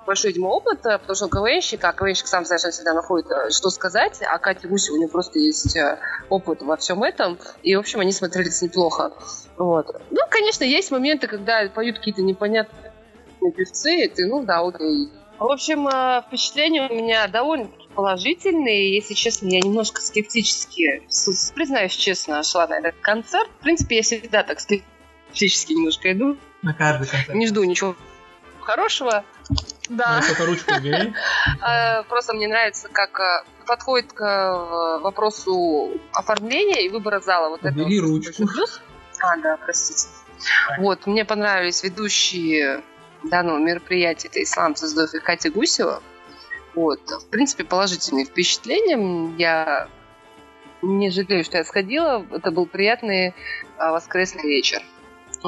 большой, 0.06 0.30
видимо, 0.30 0.48
опыт, 0.48 0.84
э, 0.86 0.98
потому 0.98 1.14
что 1.14 1.24
он 1.26 1.30
КВНщик, 1.30 1.84
а 1.84 1.92
КВНщик 1.92 2.26
сам 2.26 2.44
совершенно 2.44 2.72
всегда 2.72 2.94
находит, 2.94 3.30
э, 3.30 3.50
что 3.50 3.70
сказать, 3.70 4.20
а 4.22 4.38
Катя 4.38 4.68
Гусева, 4.68 4.94
у 4.94 4.98
нее 4.98 5.08
просто 5.08 5.38
есть 5.38 5.76
э, 5.76 5.98
опыт 6.28 6.62
во 6.62 6.76
всем 6.76 7.02
этом, 7.02 7.38
и, 7.62 7.74
в 7.76 7.80
общем, 7.80 8.00
они 8.00 8.12
смотрелись 8.12 8.62
неплохо. 8.62 9.12
Вот. 9.56 10.00
Ну, 10.10 10.20
конечно, 10.30 10.64
есть 10.64 10.90
моменты, 10.90 11.26
когда 11.26 11.68
поют 11.68 11.98
какие-то 11.98 12.22
непонятные 12.22 12.92
певцы, 13.56 14.04
и 14.04 14.08
ты, 14.08 14.26
ну 14.26 14.44
да, 14.44 14.60
окей. 14.60 15.10
В 15.38 15.50
общем, 15.50 15.88
впечатления 16.28 16.88
у 16.88 16.94
меня 16.94 17.26
довольно 17.26 17.68
положительные. 17.96 18.94
Если 18.94 19.14
честно, 19.14 19.48
я 19.48 19.58
немножко 19.58 20.00
скептически, 20.00 21.02
признаюсь 21.54 21.92
честно, 21.92 22.44
шла 22.44 22.68
на 22.68 22.74
этот 22.74 22.94
концерт. 23.00 23.50
В 23.58 23.62
принципе, 23.62 23.96
я 23.96 24.02
всегда 24.02 24.44
так 24.44 24.60
скептически 24.60 25.72
немножко 25.72 26.12
иду. 26.12 26.36
На 26.62 26.74
каждый 26.74 27.08
концерт. 27.08 27.34
Не 27.34 27.48
жду 27.48 27.64
ничего 27.64 27.96
хорошего. 28.62 29.24
Да. 29.92 30.22
Ну, 30.38 30.46
ручку. 30.46 30.72
А, 31.60 32.02
просто 32.08 32.34
мне 32.34 32.48
нравится, 32.48 32.88
как 32.88 33.20
э, 33.20 33.44
подходит 33.66 34.12
к 34.12 34.22
э, 34.22 34.98
вопросу 35.00 36.00
оформления 36.12 36.86
и 36.86 36.88
выбора 36.88 37.20
зала. 37.20 37.50
Вот 37.50 37.62
убери 37.62 37.98
это 37.98 38.06
ручку. 38.06 38.44
А, 39.20 39.36
да, 39.36 39.56
простите. 39.58 40.08
Вот, 40.78 41.06
мне 41.06 41.24
понравились 41.24 41.82
ведущие 41.82 42.82
данного 43.22 43.58
мероприятия. 43.58 44.28
Это 44.28 44.42
Ислам 44.42 44.74
Создов 44.76 45.14
и 45.14 45.18
Катя 45.18 45.50
Гусева. 45.50 46.02
Вот, 46.74 47.00
в 47.08 47.26
принципе, 47.26 47.64
положительные 47.64 48.24
впечатления. 48.24 49.34
Я 49.36 49.88
не 50.80 51.10
жалею, 51.10 51.44
что 51.44 51.58
я 51.58 51.64
сходила. 51.64 52.26
Это 52.32 52.50
был 52.50 52.66
приятный 52.66 53.34
воскресный 53.78 54.44
вечер. 54.44 54.82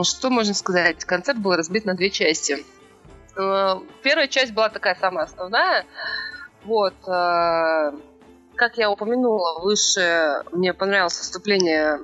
Что 0.03 0.29
можно 0.31 0.55
сказать? 0.55 1.05
Концерт 1.05 1.39
был 1.39 1.55
разбит 1.57 1.87
на 1.87 1.95
две 1.95 2.11
части. 2.11 2.65
Э, 3.37 3.81
первая 4.03 4.29
часть 4.29 4.53
была 4.53 4.69
такая 4.69 4.97
самая 5.01 5.25
основная. 5.25 5.85
Вот. 6.65 6.95
Э, 7.07 7.93
как 8.57 8.79
я 8.79 8.91
упомянула 8.91 9.61
выше, 9.61 10.43
мне 10.53 10.73
понравилось 10.73 11.19
выступление 11.19 12.01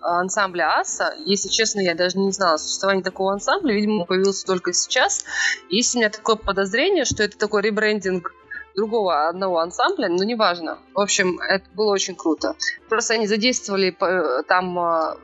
ансамбля 0.00 0.80
Аса. 0.80 1.14
Если 1.24 1.48
честно, 1.48 1.80
я 1.80 1.94
даже 1.94 2.18
не 2.18 2.32
знала 2.32 2.54
о 2.54 2.58
существовании 2.58 3.02
такого 3.02 3.32
ансамбля. 3.32 3.74
Видимо, 3.74 4.04
появился 4.04 4.44
только 4.46 4.72
сейчас. 4.72 5.24
Есть 5.68 5.94
у 5.94 5.98
меня 5.98 6.10
такое 6.10 6.36
подозрение, 6.36 7.04
что 7.04 7.22
это 7.22 7.38
такой 7.38 7.62
ребрендинг 7.62 8.34
другого 8.74 9.28
одного 9.28 9.58
ансамбля, 9.58 10.08
но 10.08 10.24
неважно. 10.24 10.78
В 10.94 11.00
общем, 11.00 11.38
это 11.40 11.64
было 11.74 11.92
очень 11.92 12.16
круто. 12.16 12.56
Просто 12.88 13.14
они 13.14 13.26
задействовали 13.26 13.94
э, 14.00 14.42
там 14.48 15.18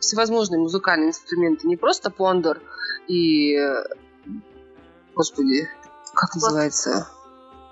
всевозможные 0.00 0.60
музыкальные 0.60 1.08
инструменты, 1.08 1.68
не 1.68 1.76
просто 1.76 2.10
пондор 2.10 2.60
и 3.06 3.56
господи, 5.16 5.68
как 6.14 6.34
называется? 6.34 7.08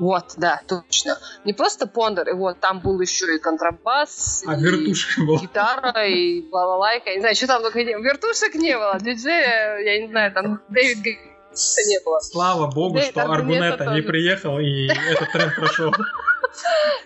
Вот, 0.01 0.35
да, 0.37 0.61
точно. 0.67 1.17
Не 1.45 1.53
просто 1.53 1.87
пондер, 1.87 2.29
и 2.31 2.33
вот 2.33 2.59
там 2.59 2.81
был 2.81 3.01
еще 3.01 3.37
и 3.37 3.39
контрабас, 3.39 4.43
А 4.45 4.57
и 4.57 4.61
вертушка 4.61 5.23
была. 5.23 5.39
гитара, 5.41 6.05
и 6.09 6.41
балалайка. 6.51 7.11
Я 7.11 7.15
не 7.17 7.21
знаю, 7.21 7.37
что 7.37 7.47
там 7.47 7.63
только 7.63 7.85
не 7.85 7.95
было. 7.97 8.03
Вертушек 8.03 8.55
не 8.57 8.77
было, 8.77 8.99
диджея, 9.01 9.79
я 9.79 10.01
не 10.03 10.09
знаю, 10.09 10.33
там 10.33 10.61
Дэвид 10.69 11.05
не 11.05 12.05
было. 12.05 12.19
Слава 12.21 12.67
богу, 12.73 12.97
Да, 12.97 13.03
что 13.05 13.23
Аргунета 13.23 13.85
не 13.85 14.01
тоже. 14.01 14.03
приехал, 14.03 14.59
и 14.59 14.89
этот 15.13 15.31
тренд 15.31 15.55
прошел. 15.55 15.93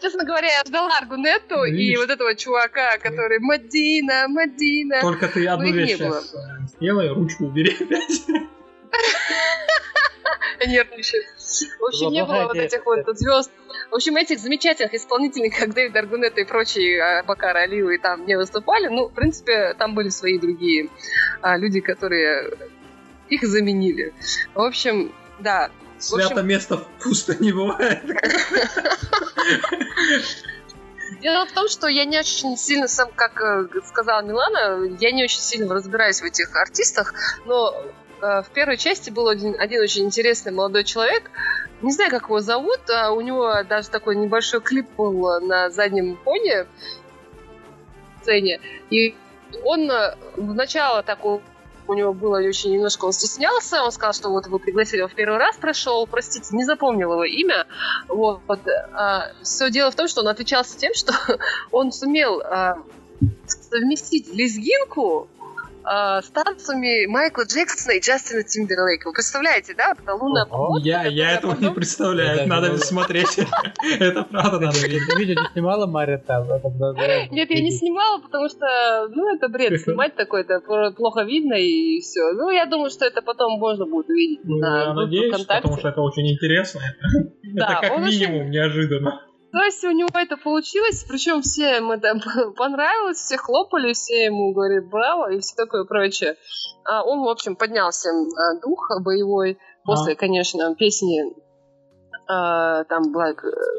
Честно 0.01 0.25
говоря, 0.25 0.49
я 0.49 0.63
ждала 0.67 0.97
Аргунетту 0.99 1.65
и 1.65 1.95
вот 1.97 2.09
этого 2.09 2.35
чувака, 2.35 2.97
который 2.99 3.39
Мадина, 3.41 4.29
Мадина. 4.29 5.01
Только 5.03 5.29
ты 5.29 5.47
одну 5.47 5.67
их 5.67 5.75
не 5.75 5.81
вещь 5.83 5.97
сейчас 5.99 6.35
э, 6.35 6.39
сделай, 6.77 7.09
ручку 7.11 7.45
убери 7.47 7.77
опять. 7.79 8.23
нервничает. 10.67 11.27
В 11.79 11.85
общем, 11.85 12.11
не 12.11 12.25
было 12.25 12.45
вот 12.45 12.57
этих 12.57 12.85
вот 12.85 13.07
звезд. 13.19 13.51
В 13.91 13.95
общем, 13.95 14.17
этих 14.17 14.39
замечательных 14.39 14.95
исполнителей, 14.95 15.51
как 15.59 15.75
Дэвид 15.75 15.97
Аргунетта 15.97 16.41
и 16.41 16.45
прочие, 16.45 17.03
а, 17.03 17.23
пока 17.23 17.51
Алиевы 17.51 17.99
там 17.99 18.27
не 18.27 18.37
выступали, 18.37 18.89
ну, 18.89 19.09
в 19.09 19.13
принципе, 19.13 19.75
там 19.75 19.95
были 19.95 20.09
свои 20.09 20.39
другие 20.39 20.91
а, 21.41 21.57
люди, 21.57 21.81
которые 21.81 22.53
их 23.29 23.43
заменили. 23.43 24.15
В 24.55 24.61
общем, 24.61 25.13
да. 25.39 25.71
Свято 25.99 26.43
место 26.43 26.85
пусто 27.03 27.35
не 27.43 27.53
бывает. 27.53 28.03
Дело 31.21 31.47
в 31.47 31.53
том, 31.53 31.69
что 31.69 31.89
я 31.89 32.05
не 32.05 32.19
очень 32.19 32.57
сильно, 32.57 32.87
сам, 32.87 33.11
как 33.15 33.41
э, 33.41 33.67
сказала 33.87 34.23
Милана, 34.23 34.85
я 35.01 35.11
не 35.11 35.25
очень 35.25 35.41
сильно 35.41 35.75
разбираюсь 35.75 36.21
в 36.21 36.25
этих 36.25 36.55
артистах, 36.55 37.13
но 37.45 37.75
в 38.21 38.47
первой 38.53 38.77
части 38.77 39.11
был 39.11 39.29
один, 39.29 39.55
один 39.59 39.83
очень 39.83 40.05
интересный 40.05 40.53
молодой 40.53 40.85
человек. 40.85 41.31
Не 41.83 41.93
знаю, 41.93 42.11
как 42.11 42.25
его 42.25 42.41
зовут, 42.41 42.81
а 42.91 43.13
у 43.13 43.21
него 43.21 43.63
даже 43.69 43.89
такой 43.89 44.17
небольшой 44.17 44.61
клип 44.61 44.89
был 44.97 45.41
на 45.41 45.71
заднем 45.71 46.17
фоне 46.25 46.67
сцене. 48.21 48.61
И 48.91 49.15
он 49.65 49.91
э, 49.91 50.17
в 50.37 50.55
начало 50.55 51.03
такого 51.03 51.41
у 51.87 51.95
него 51.95 52.13
было 52.13 52.37
очень 52.37 52.75
немножко, 52.75 53.07
он 53.07 53.13
стеснялся, 53.13 53.83
он 53.83 53.91
сказал, 53.93 54.13
что 54.13 54.29
вот 54.29 54.47
вы 54.47 54.59
пригласили 54.59 54.99
его 54.99 55.09
в 55.09 55.15
первый 55.15 55.39
раз, 55.39 55.57
прошел, 55.57 56.07
простите, 56.07 56.55
не 56.55 56.65
запомнил 56.65 57.13
его 57.13 57.25
имя. 57.25 57.67
Вот, 58.09 58.43
все 59.43 59.71
дело 59.71 59.91
в 59.91 59.95
том, 59.95 60.07
что 60.07 60.21
он 60.21 60.29
отличался 60.29 60.77
тем, 60.77 60.93
что 60.93 61.15
он 61.71 61.91
сумел 61.91 62.43
а, 62.43 62.77
совместить 63.47 64.33
лезгинку 64.35 65.29
а, 65.91 66.21
с 66.21 66.29
танцами 66.29 67.07
Майкла 67.07 67.45
Джексона 67.45 67.93
и 67.93 68.01
Джастина 68.01 68.43
Тимберлейка. 68.43 69.09
Вы 69.09 69.15
представляете, 69.15 69.75
да? 69.75 69.95
Лунная 70.13 70.45
Ого. 70.45 70.51
походка, 70.51 70.87
Я, 70.87 71.05
я 71.05 71.31
этого 71.33 71.57
не 71.59 71.71
представляю, 71.71 72.41
Это 72.41 72.49
надо 72.49 72.77
смотреть. 72.77 73.39
Это 73.99 74.25
правда 74.25 74.61
надо 74.61 74.79
видеть. 74.79 75.03
Видео 75.17 75.41
не 75.41 75.49
снимала 75.53 75.87
Мария 75.87 76.19
там? 76.19 76.45
Это, 76.51 76.69
Нет, 77.31 77.51
я 77.51 77.63
не 77.63 77.71
снимала, 77.71 78.21
потому 78.21 78.51
что, 78.51 78.67
ну, 79.15 79.35
это 79.35 79.49
бред, 79.49 79.81
снимать 79.85 80.15
такое, 80.15 80.43
это 80.43 80.61
плохо 80.95 81.23
видно 81.23 81.55
и 81.55 82.01
все. 82.01 82.33
Ну, 82.35 82.51
я 82.51 82.67
думаю, 82.67 82.91
что 82.91 83.07
это 83.07 83.23
потом 83.23 83.59
можно 83.59 83.87
будет 83.87 84.11
увидеть 84.11 84.41
Ну, 84.45 84.59
на 84.59 84.83
я 84.83 84.93
надеюсь, 84.93 85.47
потому 85.47 85.79
что 85.79 85.89
это 85.89 86.01
очень 86.03 86.31
интересно. 86.31 86.81
Да, 87.51 87.81
Это 87.81 87.89
как 87.89 87.99
минимум 88.01 88.51
неожиданно. 88.51 89.23
То 89.51 89.63
есть 89.65 89.83
у 89.85 89.91
него 89.91 90.09
это 90.15 90.37
получилось, 90.37 91.05
причем 91.09 91.41
все 91.41 91.77
ему 91.77 91.93
это 91.95 92.15
понравилось, 92.57 93.19
все 93.19 93.39
хлопали, 93.39 93.93
все 93.95 94.27
ему 94.27 94.53
говорили 94.53 94.81
браво 94.81 95.33
и 95.33 95.41
все 95.41 95.55
такое 95.57 95.85
прочее. 95.85 96.37
А 96.85 97.03
он, 97.03 97.21
в 97.21 97.29
общем, 97.29 97.57
поднял 97.57 97.91
всем 97.91 98.15
а, 98.37 98.61
дух 98.61 98.91
боевой 99.03 99.59
после, 99.85 100.15
конечно, 100.17 100.75
песни 100.75 101.23
а, 102.31 102.85
там 102.85 103.11
была 103.11 103.31
э, 103.31 103.35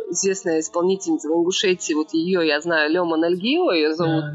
известная 0.10 0.60
исполнительница 0.60 1.30
в 1.30 1.34
Ингушетии, 1.34 1.94
вот 1.94 2.14
ее 2.14 2.48
я 2.48 2.60
знаю, 2.62 2.90
Лема 2.90 3.16
Нальгиева 3.18 3.72
ее 3.72 3.94
зовут. 3.94 4.24
Да. 4.24 4.34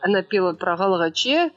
Она 0.00 0.22
пела 0.22 0.52
про 0.52 0.76
Галгаче 0.76 1.52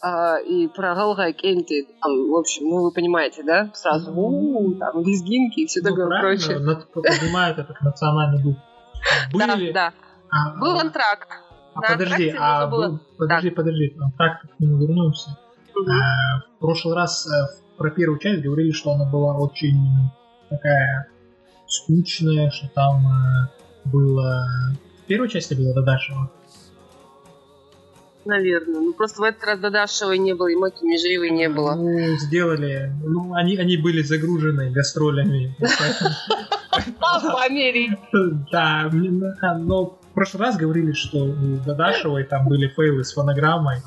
а, 0.00 0.36
и 0.36 0.68
про 0.68 0.94
Галгай 0.94 1.32
Кенти. 1.32 1.88
Там, 2.00 2.30
в 2.30 2.36
общем, 2.36 2.68
ну 2.68 2.82
вы 2.82 2.92
понимаете, 2.92 3.42
да? 3.42 3.72
Сразу 3.74 4.12
у 4.12 4.74
там 4.74 5.00
лезгинки 5.00 5.60
и 5.60 5.66
все 5.66 5.80
Ну, 5.82 5.88
такое 5.88 6.20
прочее. 6.20 6.60
над- 6.60 6.92
поднимает 6.92 7.58
этот 7.58 7.80
национальный 7.80 8.40
дух. 8.40 8.56
Были... 9.32 9.72
Да, 9.72 9.90
да. 9.90 9.92
а, 10.30 10.56
Был 10.58 10.78
антракт. 10.78 11.28
А 11.74 11.80
На 11.80 11.88
подожди, 11.88 12.34
а 12.38 12.66
было- 12.66 12.88
был- 12.88 13.00
подожди, 13.18 13.50
подожди, 13.50 13.96
так 14.16 14.42
к 14.42 14.60
нему 14.60 14.78
вернемся. 14.78 15.38
А, 15.76 16.40
в 16.56 16.58
прошлый 16.60 16.94
раз 16.96 17.26
э, 17.26 17.30
про 17.76 17.90
первую 17.90 18.18
часть 18.18 18.42
говорили, 18.42 18.72
что 18.72 18.92
она 18.92 19.04
была 19.04 19.36
очень 19.38 19.78
такая 20.50 21.08
скучная, 21.66 22.50
что 22.50 22.68
там 22.74 23.06
э, 23.06 23.48
было... 23.84 24.44
В 25.04 25.06
первой 25.06 25.28
части 25.28 25.54
было 25.54 25.72
Дадашева. 25.74 26.30
Наверное. 28.24 28.80
Ну 28.80 28.92
просто 28.92 29.20
в 29.20 29.24
этот 29.24 29.44
раз 29.44 29.60
Дадашевой 29.60 30.18
не 30.18 30.34
было, 30.34 30.48
и 30.48 30.56
Маки 30.56 30.84
Межиевой 30.84 31.30
не 31.30 31.48
было. 31.48 31.74
Ну, 31.76 32.16
сделали... 32.18 32.92
Ну, 33.04 33.32
они, 33.34 33.56
они 33.56 33.76
были 33.76 34.02
загружены 34.02 34.70
гастролями. 34.70 35.56
По 37.00 37.42
Америке. 37.44 37.98
Да, 38.52 38.88
мне- 38.92 39.32
а, 39.42 39.54
но 39.58 39.84
в 39.86 40.14
прошлый 40.14 40.44
раз 40.46 40.56
говорили, 40.56 40.92
что 40.92 41.18
у 41.24 41.56
Дадашевой 41.66 42.24
там 42.24 42.48
были 42.48 42.68
фейлы 42.68 43.04
с 43.04 43.12
фонограммой. 43.12 43.78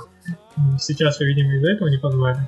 Сейчас, 0.79 1.19
видимо, 1.19 1.55
из-за 1.55 1.71
этого 1.71 1.87
не 1.89 1.97
позвали. 1.97 2.39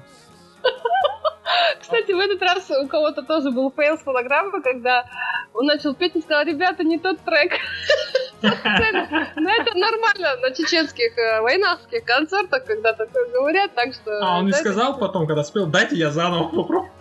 Кстати, 1.82 2.12
в 2.13 2.19
этот 2.19 2.41
раз 2.41 2.69
у 2.71 2.88
кого-то 2.88 3.23
тоже 3.23 3.51
был 3.51 3.71
fail 3.75 3.97
с 3.97 4.01
фонограммы, 4.01 4.62
когда 4.62 5.06
он 5.53 5.65
начал 5.65 5.93
петь 5.93 6.15
и 6.15 6.21
сказал, 6.21 6.45
ребята, 6.45 6.84
не 6.84 6.97
тот 6.97 7.19
трек. 7.19 7.51
Ну 8.43 9.49
это 9.49 9.77
нормально 9.77 10.36
на 10.41 10.51
чеченских 10.51 11.17
э, 11.17 11.41
вайнахских 11.41 12.03
концертах, 12.03 12.65
когда 12.65 12.93
такое 12.93 13.29
говорят, 13.32 13.73
так 13.73 13.93
что... 13.93 14.19
А 14.21 14.39
он 14.39 14.47
не 14.47 14.51
сказал 14.53 14.97
потом, 14.97 15.27
когда 15.27 15.43
спел, 15.43 15.65
дайте 15.65 15.95
я 15.95 16.12
заново 16.12 16.49
попробую. 16.49 16.91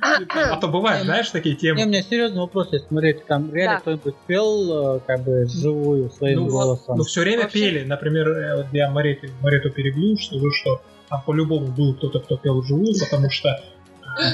А 0.00 0.56
то 0.60 0.68
бывает, 0.68 1.04
знаешь, 1.04 1.30
такие 1.30 1.54
Не, 1.54 1.72
у 1.72 1.76
темы. 1.76 1.86
меня 1.90 2.02
серьезный 2.02 2.40
вопрос 2.40 2.72
есть. 2.72 2.88
Смотрите, 2.88 3.22
там 3.26 3.52
реально 3.54 3.80
кто-нибудь 3.80 4.14
пел, 4.26 4.96
э, 4.96 5.00
как 5.06 5.22
бы, 5.22 5.46
живую 5.48 6.10
своим 6.10 6.40
Ну, 6.40 6.48
голосом? 6.48 6.98
Ну, 6.98 7.04
все 7.04 7.22
время 7.22 7.48
пели. 7.48 7.84
Например, 7.84 8.28
э, 8.28 8.56
вот 8.56 8.66
я 8.72 8.90
Марету, 8.90 9.28
Марету 9.40 9.70
перебью, 9.70 10.16
скажу, 10.18 10.50
что 10.52 10.82
там 11.08 11.22
по-любому 11.22 11.68
был 11.68 11.94
кто-то, 11.94 12.20
кто 12.20 12.36
пел 12.36 12.60
вживую, 12.60 12.94
потому 13.00 13.30
что 13.30 13.48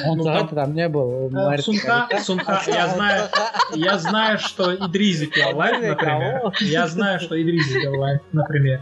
Он 0.07 0.19
ну, 0.19 0.25
там, 0.25 0.49
там 0.49 0.75
не 0.75 0.89
был. 0.89 1.31
э, 1.35 1.59
сказала. 1.59 2.09
Сунха, 2.23 2.63
я 2.67 2.89
знаю, 2.89 3.29
я 3.75 3.99
знаю, 3.99 4.39
что 4.39 4.75
Идризи 4.75 5.27
пел 5.27 5.57
live, 5.57 5.81
например. 5.81 6.53
Я 6.61 6.87
знаю, 6.87 7.21
что 7.21 7.41
Идризи 7.41 7.81
пел 7.81 7.99
live, 7.99 8.21
например. 8.33 8.81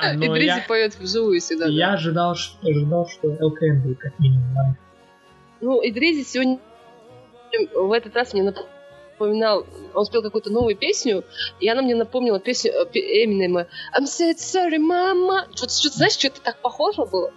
А, 0.00 0.12
Но 0.14 0.26
Идризи 0.26 0.46
я, 0.46 0.64
поет 0.66 0.98
вживую 0.98 1.40
всегда. 1.40 1.66
да. 1.66 1.72
я 1.72 1.92
ожидал, 1.92 2.34
что, 2.34 2.66
ожидал, 2.66 3.08
что 3.08 3.28
ЛКН 3.28 3.80
будет 3.82 3.98
как 3.98 4.18
минимум 4.18 4.56
live. 4.56 4.76
Ну, 5.60 5.80
Идризи 5.82 6.22
сегодня 6.24 6.58
в 7.74 7.92
этот 7.92 8.14
раз 8.14 8.32
мне 8.32 8.42
напоминал, 9.18 9.66
он 9.94 10.04
спел 10.04 10.22
какую-то 10.22 10.50
новую 10.50 10.76
песню, 10.76 11.24
и 11.60 11.68
она 11.68 11.82
мне 11.82 11.94
напомнила 11.94 12.38
песню 12.38 12.72
э, 12.72 12.86
Эминема 12.94 13.66
I'm 13.96 14.04
said 14.04 14.36
sorry, 14.36 14.78
mama. 14.78 15.46
Что-то, 15.54 15.72
что-то, 15.72 15.96
знаешь, 15.96 16.12
что-то 16.12 16.40
так 16.40 16.58
похоже 16.58 17.04
было. 17.04 17.32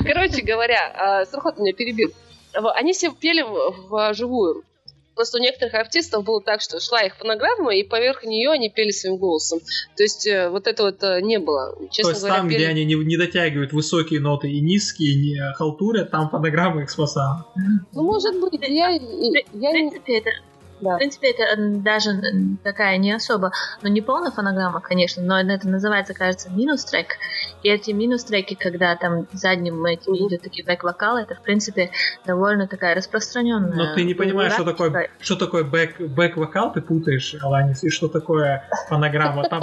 Короче 0.00 0.42
говоря, 0.42 0.92
а, 0.94 1.26
Сурхат 1.26 1.58
меня 1.58 1.72
перебил. 1.72 2.10
Они 2.52 2.92
все 2.92 3.12
пели 3.12 3.42
вживую. 4.12 4.64
Просто 5.20 5.36
у 5.36 5.42
некоторых 5.42 5.74
артистов 5.74 6.24
было 6.24 6.40
так, 6.40 6.62
что 6.62 6.80
шла 6.80 7.02
их 7.02 7.14
фонограмма, 7.14 7.74
и 7.76 7.82
поверх 7.82 8.24
нее 8.24 8.52
они 8.52 8.70
пели 8.70 8.90
своим 8.90 9.18
голосом. 9.18 9.60
То 9.94 10.02
есть 10.02 10.26
э, 10.26 10.48
вот 10.48 10.66
это 10.66 10.82
вот 10.84 11.02
э, 11.02 11.20
не 11.20 11.38
было. 11.38 11.76
Честно 11.90 12.04
То 12.04 12.08
есть 12.12 12.20
говоря, 12.22 12.36
там, 12.38 12.48
пели- 12.48 12.54
где 12.56 12.68
они 12.68 12.84
не, 12.86 12.94
не 12.94 13.18
дотягивают 13.18 13.74
высокие 13.74 14.18
ноты 14.20 14.50
и 14.50 14.60
низкие, 14.62 15.16
не 15.16 15.52
халтурят, 15.56 16.10
там 16.10 16.30
фонограмма 16.30 16.84
их 16.84 16.90
спасала. 16.90 17.44
Ну, 17.92 18.02
может 18.02 18.40
быть, 18.40 18.54
я, 18.62 18.88
я 18.88 18.98
В 18.98 19.54
не... 19.54 19.70
принципе, 19.72 20.18
это, 20.20 20.30
Да. 20.80 20.94
в 20.94 20.96
принципе, 20.96 21.32
это 21.32 21.54
даже 21.58 22.12
такая 22.64 22.96
не 22.96 23.12
особо, 23.12 23.52
ну 23.82 23.90
не 23.90 24.00
полная 24.00 24.30
фонограмма, 24.30 24.80
конечно, 24.80 25.22
но 25.22 25.38
это 25.38 25.68
называется, 25.68 26.14
кажется, 26.14 26.48
минус-трек. 26.48 27.18
И 27.62 27.68
эти 27.68 27.90
минус-треки, 27.90 28.54
когда 28.54 28.96
там 28.96 29.26
задним 29.32 29.84
этим 29.84 30.12
Мгм. 30.14 30.28
идет 30.28 30.42
такие 30.42 30.64
бэк-вокалы, 30.64 31.20
это, 31.20 31.34
в 31.34 31.42
принципе, 31.42 31.90
довольно 32.24 32.66
такая 32.66 32.94
распространенная. 32.94 33.74
Но 33.74 33.94
ты 33.94 34.04
не 34.04 34.14
понимаешь, 34.14 34.54
что 34.54 34.64
такое, 34.64 35.10
что 35.20 35.36
такое 35.36 35.64
бэк, 35.64 36.00
бэк-вокал, 36.08 36.72
ты 36.72 36.80
путаешь, 36.80 37.34
Аланис, 37.42 37.84
и 37.84 37.90
что 37.90 38.08
такое 38.08 38.64
фонограмма. 38.88 39.44
Там 39.48 39.62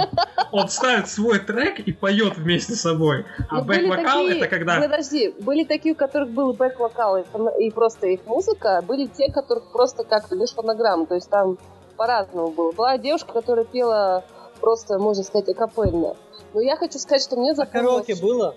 он 0.52 0.68
ставит 0.68 1.08
свой 1.08 1.38
трек 1.40 1.80
и 1.80 1.92
поет 1.92 2.36
вместе 2.36 2.74
с 2.74 2.82
собой. 2.82 3.24
А 3.48 3.56
Ну, 3.56 3.64
бэк-вокал 3.64 4.24
такие- 4.26 4.38
это 4.38 4.48
когда... 4.48 4.80
Подожди, 4.80 5.34
были 5.40 5.64
такие, 5.64 5.94
у 5.94 5.96
которых 5.96 6.30
был 6.30 6.52
бэк-вокал 6.52 7.18
и, 7.18 7.24
фон- 7.32 7.58
и 7.58 7.70
просто 7.70 8.06
их 8.06 8.20
музыка, 8.26 8.82
были 8.86 9.06
те, 9.06 9.26
у 9.28 9.32
которых 9.32 9.72
просто 9.72 10.04
как 10.04 10.30
лишь 10.30 10.50
фонограмма, 10.50 11.06
то 11.06 11.14
есть 11.16 11.28
там 11.28 11.58
по-разному 11.96 12.50
было. 12.52 12.70
Была 12.72 12.96
девушка, 12.96 13.32
которая 13.32 13.64
пела 13.64 14.24
просто, 14.60 14.98
можно 14.98 15.24
сказать, 15.24 15.48
акапельно. 15.48 16.14
Но 16.54 16.60
я 16.60 16.76
хочу 16.76 16.98
сказать, 16.98 17.22
что 17.22 17.36
мне 17.36 17.52
А 17.52 17.54
запомнилось... 17.54 18.06
караоке 18.06 18.22
было? 18.22 18.54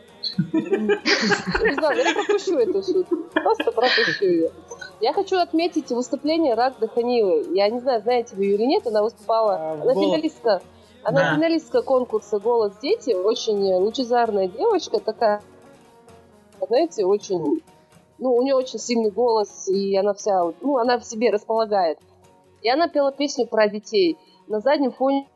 Ладно, 0.53 1.99
я 1.99 2.13
пропущу 2.13 2.57
эту 2.57 2.83
шутку. 2.83 3.17
Просто 3.33 3.71
пропущу 3.71 4.25
ее. 4.25 4.51
Я 5.01 5.13
хочу 5.13 5.37
отметить 5.37 5.89
выступление 5.89 6.53
Рагды 6.53 6.87
Ханилы. 6.87 7.47
Я 7.53 7.69
не 7.69 7.79
знаю, 7.79 8.01
знаете 8.01 8.35
вы 8.35 8.45
ее 8.45 8.55
или 8.55 8.65
нет, 8.65 8.87
она 8.87 9.03
выступала, 9.03 9.55
А, 9.55 9.73
она 9.81 9.93
финалистка. 9.93 10.61
Она 11.03 11.35
финалистка 11.35 11.81
конкурса 11.81 12.39
«Голос 12.39 12.77
дети». 12.81 13.13
Очень 13.13 13.73
лучезарная 13.73 14.47
девочка, 14.47 14.99
такая, 14.99 15.41
знаете, 16.67 17.05
очень... 17.05 17.61
Ну, 18.19 18.35
у 18.35 18.43
нее 18.43 18.53
очень 18.53 18.77
сильный 18.77 19.09
голос, 19.09 19.67
и 19.67 19.97
она 19.97 20.13
вся, 20.13 20.53
ну, 20.61 20.77
она 20.77 20.99
в 20.99 21.03
себе 21.03 21.31
располагает. 21.31 21.97
И 22.61 22.69
она 22.69 22.87
пела 22.87 23.11
песню 23.11 23.47
про 23.47 23.67
детей. 23.67 24.15
На 24.47 24.59
заднем 24.59 24.91
фоне 24.91 25.27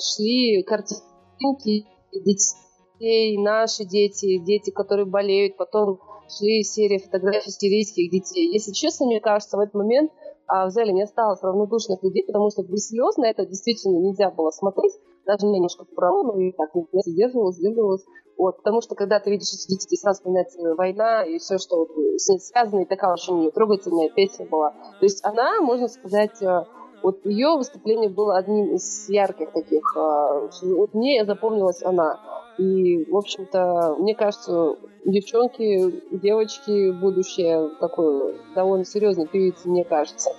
шли 0.00 0.62
картинки 0.62 1.86
детей, 2.12 3.38
наши 3.38 3.84
дети, 3.84 4.38
дети, 4.38 4.70
которые 4.70 5.06
болеют. 5.06 5.56
Потом 5.56 5.98
шли 6.28 6.62
серия 6.62 6.98
фотографий 6.98 7.50
сирийских 7.50 8.10
детей. 8.10 8.52
Если 8.52 8.72
честно, 8.72 9.06
мне 9.06 9.20
кажется, 9.20 9.56
в 9.56 9.60
этот 9.60 9.74
момент 9.74 10.12
а, 10.46 10.66
в 10.66 10.70
зале 10.70 10.92
не 10.92 11.02
осталось 11.02 11.42
равнодушных 11.42 12.02
людей, 12.02 12.24
потому 12.26 12.50
что 12.50 12.62
без 12.62 12.88
слез 12.88 13.16
на 13.16 13.26
это 13.26 13.46
действительно 13.46 13.98
нельзя 13.98 14.30
было 14.30 14.50
смотреть. 14.50 14.92
Даже 15.24 15.46
немножко 15.46 15.84
порвало, 15.84 16.32
но 16.32 16.40
и 16.40 16.52
так 16.52 16.70
я 16.74 17.00
сдерживалась, 17.06 17.56
сдерживалась. 17.56 18.04
Вот, 18.36 18.56
потому 18.56 18.80
что 18.80 18.94
когда 18.94 19.20
ты 19.20 19.30
видишь 19.30 19.52
эти 19.54 19.68
детей, 19.68 19.96
сразу 19.96 20.18
вспоминается 20.18 20.74
война 20.74 21.22
и 21.22 21.38
все, 21.38 21.58
что 21.58 21.78
вот 21.78 21.90
с 22.16 22.28
ней 22.28 22.40
связано, 22.40 22.80
и 22.80 22.86
такая 22.86 23.12
очень 23.12 23.50
трогательная 23.52 24.10
песня 24.10 24.46
была. 24.46 24.70
То 24.72 25.04
есть 25.04 25.24
она, 25.24 25.60
можно 25.60 25.86
сказать, 25.86 26.42
э, 26.42 26.64
вот 27.02 27.24
ее 27.26 27.56
выступление 27.56 28.08
было 28.08 28.36
одним 28.36 28.74
из 28.74 29.08
ярких 29.08 29.50
таких. 29.52 29.82
э, 29.96 30.48
Вот 30.62 30.94
мне 30.94 31.24
запомнилась 31.24 31.82
она. 31.82 32.18
И, 32.58 33.04
в 33.10 33.16
общем-то, 33.16 33.96
мне 33.98 34.14
кажется, 34.14 34.76
девчонки, 35.04 36.02
девочки, 36.16 36.90
будущее 36.92 37.70
такой 37.80 38.36
довольно 38.54 38.84
серьезной 38.84 39.26
певицы, 39.26 39.68
мне 39.68 39.84
кажется. 39.84 40.30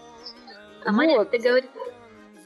А 0.85 0.91
Вот. 0.91 1.29
ты, 1.31 1.37
говори- 1.37 1.69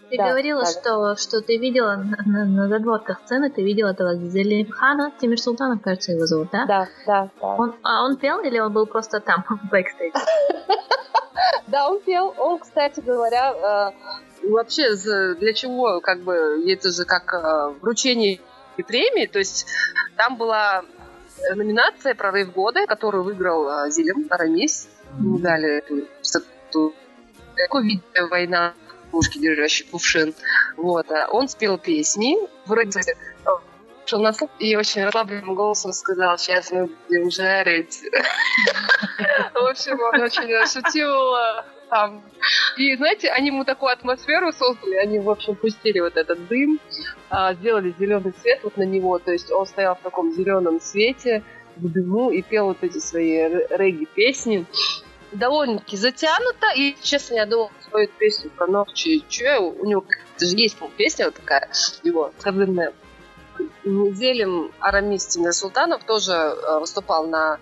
ты 0.10 0.18
Да, 0.18 0.30
говорила, 0.30 0.62
да. 0.62 0.68
что, 0.68 1.16
что 1.18 1.42
ты 1.42 1.58
видела 1.58 1.96
на, 1.98 2.18
на- 2.26 2.46
на 2.46 2.68
задворках 2.70 3.20
сцены, 3.26 3.50
ты 3.50 3.62
видела 3.62 3.90
этого 3.90 4.16
Зелимхана, 4.16 5.12
Темирсултанов, 5.20 5.82
кажется, 5.82 6.14
его 6.14 6.26
зовут, 6.26 6.48
да? 6.52 6.66
Да, 6.66 6.88
да, 7.06 7.30
да. 7.42 7.56
Он, 7.58 7.76
а 7.84 8.06
он 8.06 8.16
пел 8.16 8.40
или 8.40 8.58
он 8.60 8.72
был 8.72 8.86
просто 8.86 9.20
там, 9.20 9.44
в 9.50 9.70
бэкстейдж? 9.70 10.14
Да, 11.68 11.90
он 11.90 12.00
пел. 12.02 12.34
Он, 12.38 12.60
кстати 12.60 13.00
говоря, 13.00 13.94
э, 14.44 14.48
вообще 14.48 14.96
для 15.36 15.54
чего, 15.54 16.00
как 16.02 16.22
бы, 16.22 16.64
это 16.68 16.92
же 16.92 17.06
как 17.06 17.34
э, 17.34 17.74
вручение 17.82 18.40
премии, 18.78 19.26
то 19.26 19.40
есть 19.40 19.66
там 20.16 20.38
была 20.38 20.84
номинация 21.56 22.14
«Прорыв 22.14 22.54
года», 22.54 22.86
которую 22.86 23.24
выиграл 23.24 23.68
э, 23.68 23.92
Зелем 23.92 24.28
Арамис. 24.30 24.88
Ему 25.18 25.40
дали 25.40 25.78
эту 25.78 26.08
статую. 26.22 26.94
Видео 27.56 28.28
«Война», 28.30 28.74
пушки, 29.12 29.40
держащий 29.40 29.88
кувшин. 29.90 30.36
Вот. 30.76 31.08
Он 31.32 31.48
спел 31.48 31.78
песни, 31.78 32.38
вроде 32.66 33.02
шел 34.08 34.22
на 34.22 34.34
слух 34.34 34.50
и 34.60 34.76
очень 34.76 35.04
расслабленным 35.04 35.54
голосом 35.54 35.92
сказал, 35.92 36.38
сейчас 36.38 36.72
мы 36.72 36.88
будем 36.88 37.30
жарить. 37.30 38.02
В 39.54 39.66
общем, 39.70 40.00
он 40.00 40.22
очень 40.22 40.66
шутил 40.68 41.36
э, 41.36 41.64
там. 41.90 42.24
И, 42.78 42.96
знаете, 42.96 43.30
они 43.30 43.48
ему 43.48 43.66
такую 43.66 43.92
атмосферу 43.92 44.52
создали, 44.52 44.96
они, 44.96 45.20
в 45.20 45.30
общем, 45.30 45.56
пустили 45.56 46.00
вот 46.00 46.16
этот 46.16 46.48
дым, 46.48 46.80
а, 47.30 47.54
сделали 47.56 47.94
зеленый 48.00 48.34
свет 48.42 48.60
вот 48.64 48.78
на 48.78 48.84
него, 48.84 49.20
то 49.20 49.32
есть 49.32 49.52
он 49.52 49.66
стоял 49.66 49.96
в 49.96 50.02
таком 50.02 50.32
зеленом 50.32 50.80
свете, 50.80 51.44
в 51.76 51.92
дыму 51.92 52.32
и 52.32 52.42
пел 52.42 52.68
вот 52.68 52.78
эти 52.82 53.00
свои 53.00 53.38
регги-песни. 53.70 54.66
Довольно-таки 55.34 55.98
затянуто, 55.98 56.68
и, 56.76 56.96
честно, 57.02 57.36
я 57.36 57.46
думала, 57.46 57.72
свою 57.90 58.08
песню 58.18 58.50
про 58.52 58.68
Нохчи 58.68 59.24
Чуэ, 59.28 59.60
у 59.60 59.86
него 59.86 60.06
же 60.40 60.56
есть 60.56 60.78
песня 60.96 61.26
вот 61.26 61.36
такая, 61.36 61.70
его, 62.04 62.32
козырная. 62.42 62.94
Зелем 64.14 64.72
Арамис 64.80 65.26
Тимир 65.28 65.54
Султанов 65.54 66.04
тоже 66.04 66.34
э, 66.34 66.80
выступал 66.80 67.28
на 67.28 67.58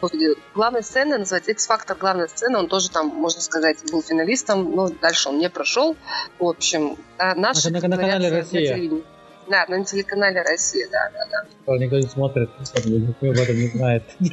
господи, 0.00 0.34
главной 0.54 0.82
сцены, 0.82 1.18
называется 1.18 1.52
X-Factor 1.52 1.96
главная 1.96 2.26
сцена, 2.26 2.58
он 2.58 2.68
тоже 2.68 2.90
там, 2.90 3.06
можно 3.06 3.40
сказать, 3.40 3.78
был 3.92 4.02
финалистом, 4.02 4.74
но 4.74 4.88
дальше 4.88 5.28
он 5.28 5.38
не 5.38 5.48
прошел. 5.48 5.96
В 6.40 6.44
общем, 6.46 6.96
а, 7.18 7.36
наши 7.36 7.70
На- 7.70 7.80
на- 7.80 7.88
на 7.88 7.96
канале 7.96 8.28
«Россия». 8.30 8.74
телевидении. 8.74 9.04
Да, 9.48 9.64
на 9.68 9.84
телеканале 9.84 10.42
Россия, 10.42 10.88
да, 10.90 11.10
да, 11.14 11.44
Что 11.62 11.76
Никто 11.76 11.96
не 11.96 12.08
смотрит, 12.08 12.50
никто 12.58 13.30
об 13.30 13.36
этом 13.36 13.56
не 13.56 13.68
знает. 13.68 14.02
да. 14.18 14.30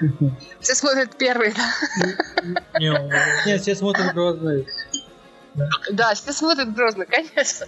Все 0.60 0.74
смотрят 0.74 1.16
первый, 1.16 1.52
да. 1.52 2.78
Нет, 2.78 3.60
все 3.60 3.74
смотрят 3.74 4.14
Грозный. 4.14 4.66
Да, 5.90 6.14
все 6.14 6.32
смотрят 6.32 6.72
грозно, 6.72 7.04
конечно. 7.04 7.66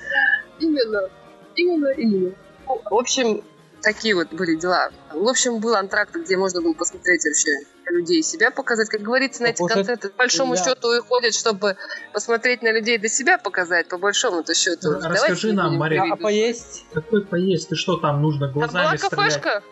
Именно, 0.61 1.09
именно, 1.60 1.88
именно. 1.88 2.34
Ну, 2.66 2.80
В 2.90 2.94
общем, 2.94 3.42
такие 3.82 4.14
вот 4.14 4.32
были 4.32 4.56
дела. 4.56 4.90
В 5.12 5.26
общем, 5.28 5.58
был 5.58 5.74
антракт, 5.74 6.14
где 6.14 6.36
можно 6.36 6.60
было 6.60 6.74
посмотреть 6.74 7.24
вообще 7.24 7.50
на 7.86 7.96
людей 7.96 8.22
себя 8.22 8.50
показать. 8.50 8.88
Как 8.88 9.00
говорится, 9.00 9.42
на 9.42 9.48
эти 9.48 9.58
Покушать 9.58 9.76
концерты 9.86 10.08
по 10.10 10.18
большому 10.18 10.54
я- 10.54 10.62
счету 10.64 10.92
и 10.92 11.00
ходят, 11.00 11.34
чтобы 11.34 11.76
посмотреть 12.12 12.62
на 12.62 12.72
людей 12.72 12.98
до 12.98 13.08
себя 13.08 13.38
показать, 13.38 13.88
по 13.88 13.98
большому-то 13.98 14.54
счету. 14.54 14.92
Расскажи 14.92 15.14
Давайте 15.14 15.46
не 15.48 15.52
нам, 15.54 15.76
Мария. 15.76 16.04
А 16.12 16.16
поесть? 16.16 16.84
Какой 16.92 17.24
поесть? 17.24 17.68
Ты 17.68 17.76
что 17.76 17.96
там 17.96 18.22
нужно 18.22 18.46
Там 18.46 18.54
была 18.54 18.66
глазами 18.68 18.96
стрелять? 18.96 19.62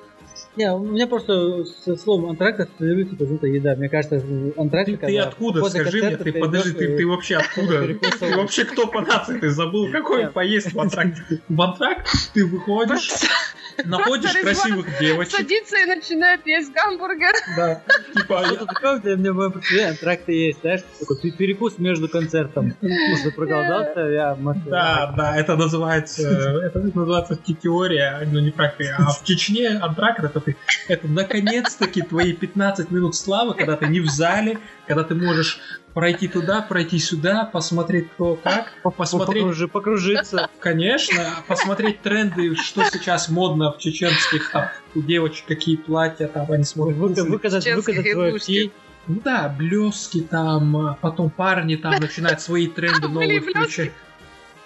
Не, 0.57 0.73
у 0.73 0.81
меня 0.81 1.07
просто 1.07 1.65
со 1.65 1.97
словом 1.97 2.31
антракт 2.31 2.61
ассоциируется 2.61 3.15
почему-то 3.17 3.47
еда. 3.47 3.77
Мне 3.77 3.89
кажется, 3.89 4.23
антракт 4.57 4.87
Ты, 4.91 4.97
ты 4.97 5.19
откуда? 5.19 5.65
Скажи 5.65 6.03
мне, 6.03 6.17
ты 6.17 6.33
подожди, 6.33 6.73
ты, 6.73 6.97
ты 6.97 7.07
вообще 7.07 7.37
откуда? 7.37 7.87
Ты 8.19 8.37
вообще 8.37 8.65
кто 8.65 8.87
по 8.87 9.01
нации? 9.01 9.39
Ты 9.39 9.51
забыл, 9.51 9.91
какой 9.93 10.27
поесть 10.29 10.73
в 10.73 10.81
антракт? 10.81 11.17
В 11.49 11.63
антракт 11.63 12.09
ты 12.35 12.45
выходишь, 12.45 13.11
находишь 13.85 14.33
Просто 14.33 14.41
красивых 14.43 14.99
девочек. 14.99 15.37
Садится 15.37 15.77
и 15.79 15.85
начинает 15.87 16.47
есть 16.47 16.73
гамбургер. 16.73 17.33
Да, 17.57 17.83
типа, 18.15 18.45
Что-то 18.47 18.67
такое, 18.67 18.99
где 18.99 19.17
мне 19.17 19.33
представление, 19.51 19.91
антракты 19.91 20.33
есть, 20.33 20.61
знаешь, 20.61 20.81
такой 20.99 21.21
пе- 21.21 21.31
перекус 21.31 21.79
между 21.79 22.09
концертом. 22.09 22.75
Просто 22.81 23.31
проголодался, 23.35 24.01
я... 24.01 24.37
Да, 24.67 25.15
да, 25.17 25.37
это 25.37 25.57
называется, 25.57 26.23
это 26.65 26.81
называется 26.81 27.37
те- 27.37 27.55
теория, 27.55 28.21
но 28.31 28.41
не 28.41 28.51
практика. 28.51 28.97
А 28.99 29.11
в 29.13 29.25
Чечне 29.25 29.69
антракт 29.69 30.23
это 30.25 30.41
ты, 30.41 30.57
это 30.89 31.07
наконец-таки 31.09 32.03
твои 32.03 32.33
15 32.33 32.91
минут 32.91 33.15
славы, 33.17 33.55
когда 33.55 33.77
ты 33.77 33.87
не 33.87 34.01
в 34.01 34.09
зале, 34.09 34.59
когда 34.89 35.05
ты 35.05 35.15
можешь 35.15 35.61
пройти 35.95 36.27
туда, 36.29 36.63
пройти 36.63 36.99
сюда, 36.99 37.45
посмотреть 37.45 38.11
кто 38.13 38.37
как, 38.37 38.73
посмотреть, 38.97 39.43
покружи- 39.45 39.69
покружиться. 39.69 40.49
конечно, 40.61 41.23
посмотреть 41.47 42.01
тренды, 42.01 42.57
что 42.57 42.85
сейчас 42.85 43.29
модно 43.29 43.73
в 43.73 43.79
чеченских, 43.79 44.51
там, 44.51 44.69
у 44.95 45.03
девочек 45.03 45.45
какие 45.47 45.77
платья, 45.77 46.27
там 46.27 46.51
они 46.51 46.65
смотрят. 46.65 46.97
Выка- 46.97 47.25
Выказать, 47.25 47.67
выказать 47.75 48.07
игрушки. 48.07 48.47
фи. 48.65 48.73
Ну 49.07 49.21
да, 49.25 49.55
блески 49.57 50.21
там, 50.23 50.77
а 50.77 50.99
потом 51.01 51.31
парни 51.31 51.77
там 51.77 51.95
начинают 52.01 52.41
свои 52.41 52.67
тренды 52.67 53.09
новые 53.09 53.41
включать. 53.41 53.93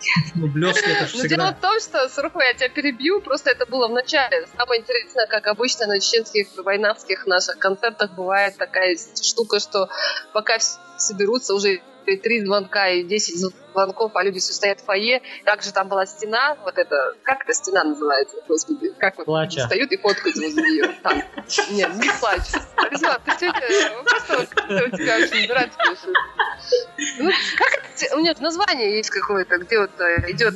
Ну, 0.34 0.46
блески 0.48 0.84
это 0.84 1.06
же 1.06 1.12
дело 1.12 1.26
всегда. 1.26 1.52
в 1.52 1.60
том, 1.60 1.80
что, 1.80 2.08
Суруху, 2.08 2.40
я 2.40 2.54
тебя 2.54 2.68
перебью, 2.68 3.20
просто 3.20 3.50
это 3.50 3.66
было 3.66 3.88
в 3.88 3.92
начале. 3.92 4.46
Самое 4.56 4.80
интересное, 4.80 5.26
как 5.26 5.46
обычно 5.46 5.86
на 5.86 6.00
чеченских 6.00 6.48
войнавских 6.56 7.26
наших 7.26 7.58
концертах 7.58 8.12
бывает 8.12 8.56
такая 8.56 8.96
штука, 9.20 9.60
что 9.60 9.88
пока 10.32 10.58
соберутся 10.96 11.54
уже 11.54 11.80
три 12.04 12.44
звонка 12.44 12.88
и 12.88 13.02
10 13.02 13.52
звонков, 13.72 14.12
а 14.14 14.22
люди 14.22 14.40
все 14.40 14.52
стоят 14.52 14.80
в 14.80 14.84
фойе. 14.84 15.22
Также 15.44 15.72
там 15.72 15.88
была 15.88 16.06
стена, 16.06 16.56
вот 16.64 16.78
это, 16.78 17.14
как 17.22 17.42
эта 17.42 17.54
стена 17.54 17.84
называется, 17.84 18.36
господи, 18.48 18.92
как 18.98 19.18
вот 19.18 19.26
Плача. 19.26 19.60
встают 19.60 19.90
и 19.92 19.96
фоткают 19.96 20.36
возле 20.36 20.62
нее. 20.62 20.94
Там. 21.02 21.22
Нет, 21.70 21.94
не 21.94 22.10
плачь. 22.20 22.52
Резва, 22.90 23.18
ты 23.24 23.32
сегодня 23.38 24.02
просто 24.04 24.38
вот 24.38 24.48
как-то 24.48 24.84
у 24.92 24.96
тебя 24.96 25.16
очень 25.16 25.48
дурацкие 25.48 25.96
шутки. 25.96 27.18
Ну, 27.18 27.30
как 27.56 27.74
это, 27.74 28.16
у 28.16 28.20
нее 28.20 28.34
название 28.40 28.96
есть 28.96 29.10
какое-то, 29.10 29.58
где 29.58 29.78
вот 29.78 29.90
э, 30.00 30.30
идет 30.30 30.54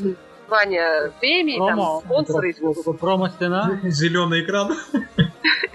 название 0.48 1.12
премии, 1.20 1.56
Промо. 1.56 2.00
там 2.00 2.24
спонсоры. 2.24 2.54
Промо-стена. 2.98 3.80
Зеленый 3.84 4.42
экран. 4.44 4.76